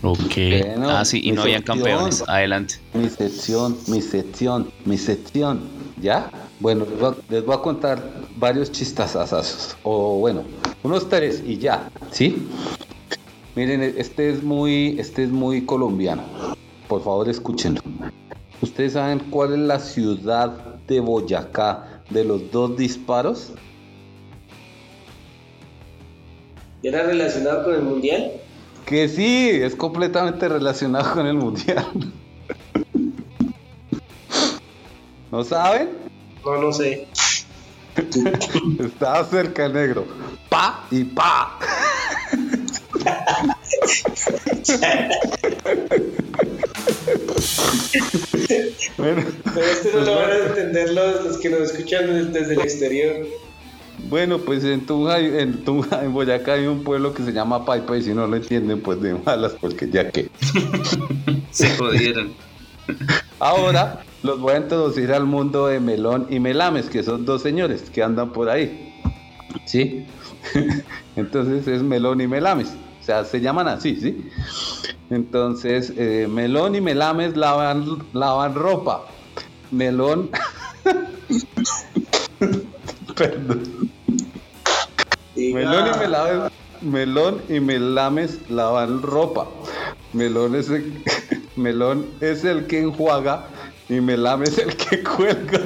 Ok. 0.04 0.36
Bueno, 0.36 0.90
ah, 0.92 1.06
sí, 1.06 1.22
y 1.24 1.32
no 1.32 1.44
sección. 1.44 1.64
campeones. 1.64 2.24
Adelante. 2.28 2.76
Mi 2.94 3.10
sección, 3.10 3.78
mi 3.88 4.02
sección, 4.02 4.72
mi 4.86 4.98
sección. 4.98 5.62
¿Ya? 6.02 6.30
Bueno, 6.60 6.86
les 6.86 7.00
voy 7.00 7.12
a, 7.12 7.32
les 7.32 7.46
voy 7.46 7.56
a 7.56 7.60
contar 7.60 8.02
varios 8.36 8.72
chistazazos. 8.72 9.76
O 9.84 10.20
bueno, 10.20 10.44
unos 10.84 11.10
tres 11.10 11.44
y 11.46 11.58
ya. 11.58 11.90
¿Sí? 12.12 12.48
Miren, 13.56 13.82
este 13.82 14.30
es 14.30 14.44
muy, 14.44 15.00
este 15.00 15.24
es 15.24 15.30
muy 15.30 15.66
colombiano. 15.66 16.24
Por 16.88 17.04
favor, 17.04 17.28
escúchenlo. 17.28 17.82
¿Ustedes 18.62 18.94
saben 18.94 19.20
cuál 19.32 19.54
es 19.54 19.60
la 19.60 19.80
ciudad 19.80 20.52
de 20.88 21.00
Boyacá 21.00 22.02
de 22.10 22.24
los 22.24 22.52
dos 22.52 22.78
disparos? 22.78 23.54
¿Era 26.84 27.04
relacionado 27.04 27.64
con 27.64 27.76
el 27.76 27.82
mundial? 27.82 28.32
Que 28.86 29.10
sí, 29.10 29.50
es 29.52 29.76
completamente 29.76 30.48
relacionado 30.48 31.14
con 31.14 31.28
el 31.28 31.36
mundial. 31.36 31.86
¿No 35.38 35.44
saben? 35.44 35.90
No, 36.44 36.60
no 36.60 36.74
sé. 36.74 37.06
Estaba 38.80 39.24
cerca 39.26 39.68
el 39.68 39.74
negro. 39.74 40.08
Pa 40.50 40.84
y 40.90 41.04
pa. 41.04 41.60
bueno, 48.98 49.24
Pero 49.54 49.66
este 49.66 49.92
no 49.94 50.00
lo 50.02 50.16
van 50.16 50.32
a 50.32 50.38
entender 50.38 50.94
los, 50.94 51.24
los 51.26 51.38
que 51.38 51.50
nos 51.50 51.62
escuchan 51.72 52.08
des- 52.08 52.34
desde 52.34 52.54
el 52.54 52.62
exterior. 52.62 53.28
bueno, 54.10 54.40
pues 54.40 54.64
en 54.64 54.86
Tunja, 54.86 55.20
en 55.20 55.64
Tunja, 55.64 56.04
en 56.04 56.14
Boyacá 56.14 56.54
hay 56.54 56.66
un 56.68 56.84
pueblo 56.84 57.14
que 57.14 57.24
se 57.24 57.32
llama 57.32 57.66
Paipa 57.66 57.98
y 57.98 58.04
si 58.04 58.14
no 58.14 58.28
lo 58.28 58.36
entienden, 58.36 58.82
pues 58.82 59.02
de 59.02 59.14
malas, 59.16 59.54
porque 59.60 59.90
ya 59.90 60.10
que. 60.10 60.30
Se 61.52 61.76
jodieron. 61.78 62.34
Ahora 63.40 64.02
los 64.24 64.40
voy 64.40 64.54
a 64.54 64.58
introducir 64.58 65.12
al 65.14 65.26
mundo 65.26 65.68
de 65.68 65.80
Melón 65.80 66.28
y 66.30 66.40
Melames, 66.40 66.90
que 66.90 67.04
son 67.04 67.26
dos 67.26 67.42
señores 67.42 67.90
que 67.90 68.04
andan 68.04 68.32
por 68.32 68.50
ahí. 68.50 68.94
¿Sí? 69.66 70.06
Entonces 71.16 71.68
es 71.68 71.84
Melón 71.84 72.22
y 72.22 72.28
Melames. 72.28 72.74
O 73.02 73.04
sea, 73.04 73.24
se 73.24 73.40
llaman 73.40 73.68
así, 73.68 73.96
¿sí? 73.96 74.30
Entonces, 75.10 75.94
eh, 75.96 76.28
Melón 76.30 76.76
y 76.76 76.82
Melames 76.82 77.38
lavan, 77.38 78.04
lavan 78.14 78.56
ropa. 78.56 79.06
Melón. 79.72 80.30
Perdón. 83.16 83.92
Melón 85.36 85.88
y 85.88 86.00
Melames, 86.00 86.52
Melón 86.82 87.42
y 87.48 87.60
Melames 87.60 88.40
lavan 88.50 89.02
ropa. 89.02 89.48
Melón 90.14 90.56
es 90.56 90.70
el, 90.70 91.04
Melón 91.56 92.08
es 92.22 92.44
el 92.44 92.68
que 92.68 92.82
enjuaga 92.82 93.46
y 93.90 94.02
Melame 94.02 94.46
es 94.46 94.58
el 94.58 94.76
que 94.76 95.04
cuelga. 95.04 95.62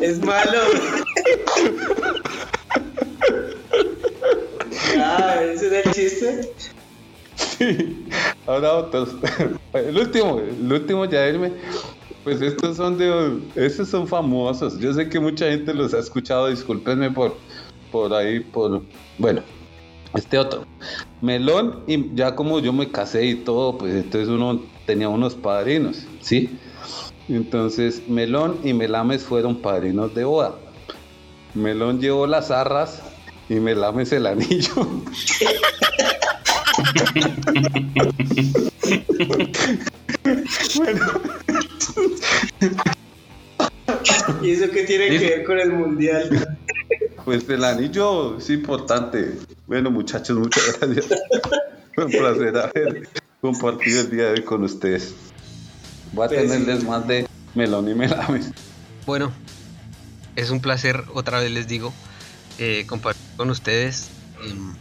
Es 0.00 0.24
malo. 0.24 0.58
ah, 4.98 5.40
ese 5.42 5.66
era 5.66 5.80
el 5.80 5.90
chiste. 5.92 6.52
Sí. 7.36 8.06
Ahora 8.46 8.74
otros. 8.74 9.10
El 9.72 9.96
último, 9.98 10.40
el 10.40 10.72
último 10.72 11.04
ya 11.04 11.28
irme. 11.28 11.52
Pues 12.24 12.42
estos 12.42 12.76
son 12.76 12.98
de, 12.98 13.40
estos 13.54 13.88
son 13.88 14.06
famosos. 14.06 14.78
Yo 14.78 14.92
sé 14.92 15.08
que 15.08 15.18
mucha 15.18 15.50
gente 15.50 15.72
los 15.72 15.94
ha 15.94 15.98
escuchado. 16.00 16.48
Discúlpenme 16.48 17.10
por, 17.10 17.36
por 17.90 18.12
ahí, 18.12 18.40
por, 18.40 18.82
bueno, 19.18 19.42
este 20.14 20.38
otro. 20.38 20.66
Melón 21.20 21.84
y 21.86 22.14
ya 22.14 22.34
como 22.34 22.60
yo 22.60 22.72
me 22.72 22.90
casé 22.90 23.26
y 23.26 23.34
todo, 23.36 23.78
pues 23.78 23.94
entonces 23.94 24.28
uno 24.28 24.62
tenía 24.86 25.08
unos 25.08 25.34
padrinos, 25.34 26.06
¿sí? 26.20 26.58
Entonces 27.28 28.08
Melón 28.08 28.58
y 28.64 28.72
Melames 28.72 29.22
fueron 29.22 29.60
padrinos 29.60 30.14
de 30.14 30.24
boda. 30.24 30.54
Melón 31.54 32.00
llevó 32.00 32.26
las 32.26 32.50
arras 32.50 33.02
y 33.48 33.54
Melames 33.54 34.12
el 34.12 34.26
anillo. 34.26 34.72
¿Y 44.42 44.50
eso 44.52 44.70
qué 44.70 44.84
tiene 44.84 45.18
que 45.18 45.18
ver 45.18 45.44
con 45.44 45.58
el 45.58 45.72
mundial? 45.72 46.56
Pues 47.24 47.48
el 47.48 47.64
anillo 47.64 48.38
es 48.38 48.48
importante. 48.50 49.34
Bueno, 49.70 49.92
muchachos, 49.92 50.36
muchas 50.36 50.76
gracias. 50.80 51.06
Fue 51.94 52.04
un 52.06 52.10
placer 52.10 52.56
haber 52.58 53.08
compartido 53.40 54.00
el 54.00 54.10
día 54.10 54.24
de 54.24 54.30
hoy 54.32 54.42
con 54.42 54.64
ustedes. 54.64 55.14
Voy 56.12 56.24
a 56.24 56.28
Pues 56.28 56.40
sí. 56.42 56.48
tenerles 56.48 56.82
más 56.82 57.06
de 57.06 57.28
melón 57.54 57.88
y 57.88 57.94
melames. 57.94 58.50
Bueno, 59.06 59.32
es 60.34 60.50
un 60.50 60.60
placer, 60.60 61.04
otra 61.14 61.38
vez 61.38 61.52
les 61.52 61.68
digo, 61.68 61.94
eh, 62.58 62.84
compartir 62.88 63.22
con 63.36 63.48
ustedes. 63.50 64.08
em, 64.44 64.74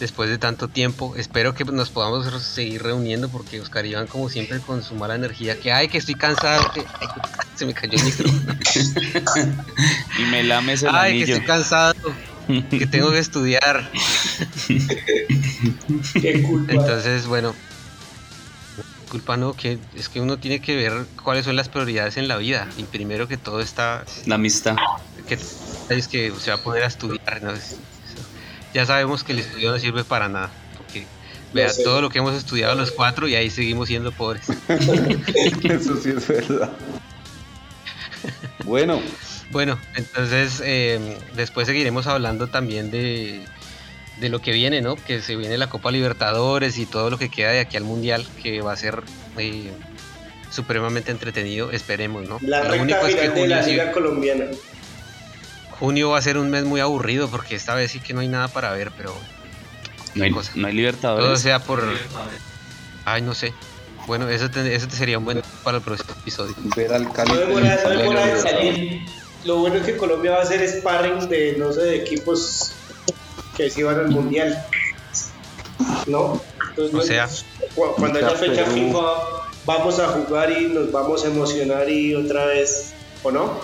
después 0.00 0.30
de 0.30 0.38
tanto 0.38 0.68
tiempo, 0.68 1.14
espero 1.18 1.54
que 1.54 1.66
nos 1.66 1.90
podamos 1.90 2.26
seguir 2.42 2.82
reuniendo 2.82 3.28
porque 3.28 3.60
Oscar 3.60 3.84
Iván, 3.84 4.06
como 4.06 4.30
siempre, 4.30 4.60
con 4.60 4.82
su 4.82 4.94
mala 4.94 5.14
energía, 5.14 5.60
que 5.60 5.72
ay, 5.72 5.88
que 5.88 5.98
estoy 5.98 6.14
cansado, 6.14 6.72
que 6.72 6.80
ay, 6.80 7.08
se 7.54 7.66
me 7.66 7.74
cayó 7.74 7.98
el 7.98 8.04
micrófono. 8.04 8.54
Y 10.18 10.22
me 10.30 10.42
lames 10.42 10.82
el 10.84 10.88
Ay, 10.94 11.12
que 11.12 11.18
anillo. 11.24 11.34
estoy 11.34 11.46
cansado, 11.46 11.94
que 12.70 12.86
tengo 12.86 13.10
que 13.12 13.18
estudiar. 13.18 13.90
Qué 16.20 16.42
culpa. 16.42 16.72
Entonces, 16.72 17.26
bueno, 17.26 17.54
culpa 19.10 19.36
no, 19.36 19.52
que 19.52 19.78
es 19.94 20.08
que 20.08 20.20
uno 20.20 20.38
tiene 20.38 20.60
que 20.60 20.74
ver 20.74 21.06
cuáles 21.22 21.44
son 21.44 21.54
las 21.56 21.68
prioridades 21.68 22.16
en 22.16 22.26
la 22.28 22.36
vida. 22.36 22.68
Y 22.76 22.82
primero 22.82 23.28
que 23.28 23.36
todo 23.36 23.60
está 23.60 24.04
La 24.26 24.34
amistad. 24.34 24.76
que 25.28 25.34
es 25.34 26.08
que 26.08 26.32
se 26.38 26.50
va 26.50 26.56
a 26.56 26.60
poner 26.60 26.82
a 26.82 26.86
estudiar. 26.86 27.42
¿no? 27.42 27.52
Ya 28.72 28.86
sabemos 28.86 29.22
que 29.22 29.32
el 29.32 29.38
estudio 29.38 29.70
no 29.70 29.78
sirve 29.78 30.02
para 30.04 30.28
nada. 30.28 30.50
Porque 30.76 31.06
vea 31.52 31.68
sé. 31.68 31.84
todo 31.84 32.00
lo 32.00 32.10
que 32.10 32.18
hemos 32.18 32.34
estudiado 32.34 32.74
los 32.74 32.90
cuatro 32.90 33.28
y 33.28 33.36
ahí 33.36 33.50
seguimos 33.50 33.88
siendo 33.88 34.10
pobres. 34.10 34.48
Eso 35.62 35.96
sí 35.96 36.10
es 36.10 36.26
verdad. 36.26 36.72
Bueno, 38.64 39.00
Bueno, 39.50 39.78
entonces 39.94 40.60
eh, 40.64 41.18
después 41.34 41.66
seguiremos 41.66 42.06
hablando 42.06 42.48
también 42.48 42.90
de, 42.90 43.44
de 44.18 44.28
lo 44.28 44.40
que 44.40 44.52
viene, 44.52 44.80
¿no? 44.80 44.96
Que 44.96 45.20
se 45.20 45.36
viene 45.36 45.58
la 45.58 45.68
Copa 45.68 45.90
Libertadores 45.90 46.78
y 46.78 46.86
todo 46.86 47.10
lo 47.10 47.18
que 47.18 47.28
queda 47.28 47.50
de 47.52 47.60
aquí 47.60 47.76
al 47.76 47.84
Mundial, 47.84 48.26
que 48.42 48.62
va 48.62 48.72
a 48.72 48.76
ser 48.76 49.02
eh, 49.38 49.70
supremamente 50.50 51.10
entretenido, 51.10 51.70
esperemos, 51.70 52.26
¿no? 52.28 52.38
La 52.42 52.58
lo 52.64 52.70
recta 52.70 52.82
único 52.82 53.06
es 53.06 53.14
que 53.14 53.20
final 53.20 53.34
de 53.34 53.46
la 53.48 53.56
junio, 53.58 53.70
Liga 53.72 53.92
Colombiana. 53.92 54.44
junio 55.78 56.10
va 56.10 56.18
a 56.18 56.22
ser 56.22 56.38
un 56.38 56.50
mes 56.50 56.64
muy 56.64 56.80
aburrido 56.80 57.28
porque 57.28 57.54
esta 57.54 57.74
vez 57.74 57.90
sí 57.92 58.00
que 58.00 58.14
no 58.14 58.20
hay 58.20 58.28
nada 58.28 58.48
para 58.48 58.72
ver, 58.72 58.90
pero 58.96 59.14
No 60.14 60.24
hay, 60.24 60.30
cosa. 60.30 60.52
no 60.54 60.66
hay 60.66 60.72
todo 60.72 60.78
libertadores. 60.78 61.40
sea 61.40 61.58
por... 61.58 61.84
Ay, 63.04 63.20
no 63.22 63.34
sé. 63.34 63.52
Bueno, 64.06 64.28
eso, 64.28 64.50
te- 64.50 64.74
eso 64.74 64.86
te 64.88 64.96
sería 64.96 65.18
un 65.18 65.24
buen 65.24 65.42
para 65.62 65.78
el 65.78 65.82
próximo 65.82 66.10
episodio. 66.20 66.54
ver 66.76 66.92
al 66.92 67.10
Cali. 67.12 69.04
Lo 69.44 69.58
bueno 69.58 69.76
es 69.76 69.86
que 69.86 69.96
Colombia 69.96 70.32
va 70.32 70.38
a 70.38 70.42
hacer 70.42 70.66
sparring 70.68 71.28
de, 71.28 71.56
no 71.58 71.72
sé, 71.72 71.82
de 71.82 71.96
equipos 71.96 72.72
que 73.56 73.70
sí 73.70 73.82
van 73.82 73.98
al 74.00 74.10
mundial. 74.10 74.56
¿No? 76.06 76.40
Entonces, 76.70 76.94
O 76.94 76.96
no- 76.96 77.02
sea, 77.02 77.28
cu- 77.74 77.94
cuando 77.96 78.18
haya 78.18 78.30
fecha 78.30 78.64
Perú. 78.64 78.74
FIFA, 78.74 79.00
vamos 79.66 79.98
a 80.00 80.08
jugar 80.08 80.50
y 80.50 80.66
nos 80.68 80.90
vamos 80.90 81.24
a 81.24 81.28
emocionar 81.28 81.88
y 81.90 82.14
otra 82.14 82.46
vez, 82.46 82.94
¿o 83.22 83.30
no? 83.30 83.60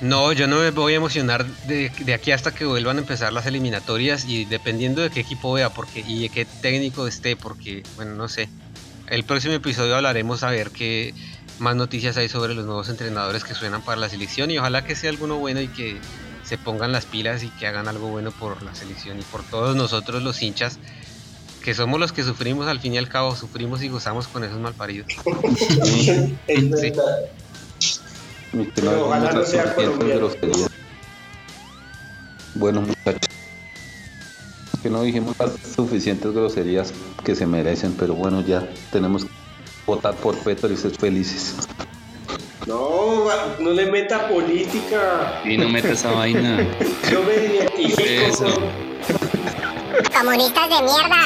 No, 0.00 0.32
yo 0.32 0.46
no 0.46 0.60
me 0.60 0.70
voy 0.70 0.92
a 0.92 0.96
emocionar 0.96 1.44
de, 1.66 1.90
de 1.90 2.14
aquí 2.14 2.30
hasta 2.30 2.52
que 2.54 2.64
vuelvan 2.64 2.98
a 2.98 3.00
empezar 3.00 3.32
las 3.32 3.46
eliminatorias 3.46 4.24
y 4.26 4.44
dependiendo 4.44 5.02
de 5.02 5.10
qué 5.10 5.20
equipo 5.20 5.52
vea 5.52 5.70
porque 5.70 6.04
y 6.06 6.22
de 6.22 6.28
qué 6.28 6.46
técnico 6.62 7.06
esté, 7.08 7.34
porque, 7.36 7.82
bueno, 7.96 8.14
no 8.14 8.28
sé. 8.28 8.48
El 9.08 9.24
próximo 9.24 9.54
episodio 9.54 9.96
hablaremos 9.96 10.42
a 10.44 10.50
ver 10.50 10.70
qué 10.70 11.14
más 11.58 11.76
noticias 11.76 12.16
hay 12.16 12.28
sobre 12.28 12.54
los 12.54 12.64
nuevos 12.64 12.88
entrenadores 12.88 13.44
que 13.44 13.54
suenan 13.54 13.82
para 13.82 14.00
la 14.00 14.08
selección 14.08 14.50
y 14.50 14.58
ojalá 14.58 14.84
que 14.84 14.94
sea 14.94 15.10
alguno 15.10 15.38
bueno 15.38 15.60
y 15.60 15.68
que 15.68 15.98
se 16.44 16.56
pongan 16.58 16.92
las 16.92 17.04
pilas 17.04 17.42
y 17.42 17.50
que 17.50 17.66
hagan 17.66 17.88
algo 17.88 18.08
bueno 18.08 18.30
por 18.30 18.62
la 18.62 18.74
selección 18.74 19.18
y 19.18 19.22
por 19.22 19.42
todos 19.42 19.76
nosotros 19.76 20.22
los 20.22 20.40
hinchas 20.42 20.78
que 21.62 21.74
somos 21.74 22.00
los 22.00 22.12
que 22.12 22.22
sufrimos 22.22 22.66
al 22.66 22.80
fin 22.80 22.94
y 22.94 22.98
al 22.98 23.08
cabo, 23.08 23.36
sufrimos 23.36 23.82
y 23.82 23.88
gozamos 23.88 24.26
con 24.28 24.42
esos 24.42 24.58
malparidos. 24.58 25.08
es 26.46 26.70
verdad. 26.70 27.18
Pero 28.74 29.04
ojalá 29.06 29.32
no 29.32 29.44
sea 29.44 29.74
colombiano. 29.74 30.30
Bueno, 32.54 32.80
muchachos. 32.80 33.28
Que 34.82 34.88
no 34.88 35.02
dijimos 35.02 35.36
las 35.38 35.52
suficientes 35.74 36.32
groserías 36.32 36.94
que 37.22 37.34
se 37.34 37.46
merecen, 37.46 37.92
pero 37.98 38.14
bueno, 38.14 38.40
ya 38.40 38.66
tenemos 38.90 39.26
que 39.26 39.30
votar 39.88 40.14
por 40.16 40.36
Petro 40.38 40.70
y 40.70 40.76
ser 40.76 40.92
felices. 40.92 41.56
No, 42.66 43.24
no 43.58 43.70
le 43.70 43.90
meta 43.90 44.28
política. 44.28 45.40
Y 45.44 45.56
no 45.56 45.68
meta 45.70 45.92
esa 45.92 46.12
vaina. 46.12 46.58
Yo 47.10 47.22
me 47.22 47.34
identifico 47.34 48.02
Eso. 48.02 48.46
Comunistas 50.14 50.68
de 50.68 50.82
mierda. 50.82 51.22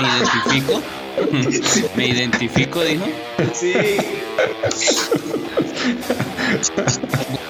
¿Me 0.00 0.08
identifico? 0.08 0.82
¿Me 1.96 2.06
identifico, 2.08 2.82
dijo? 2.82 3.06
Sí. 3.52 3.74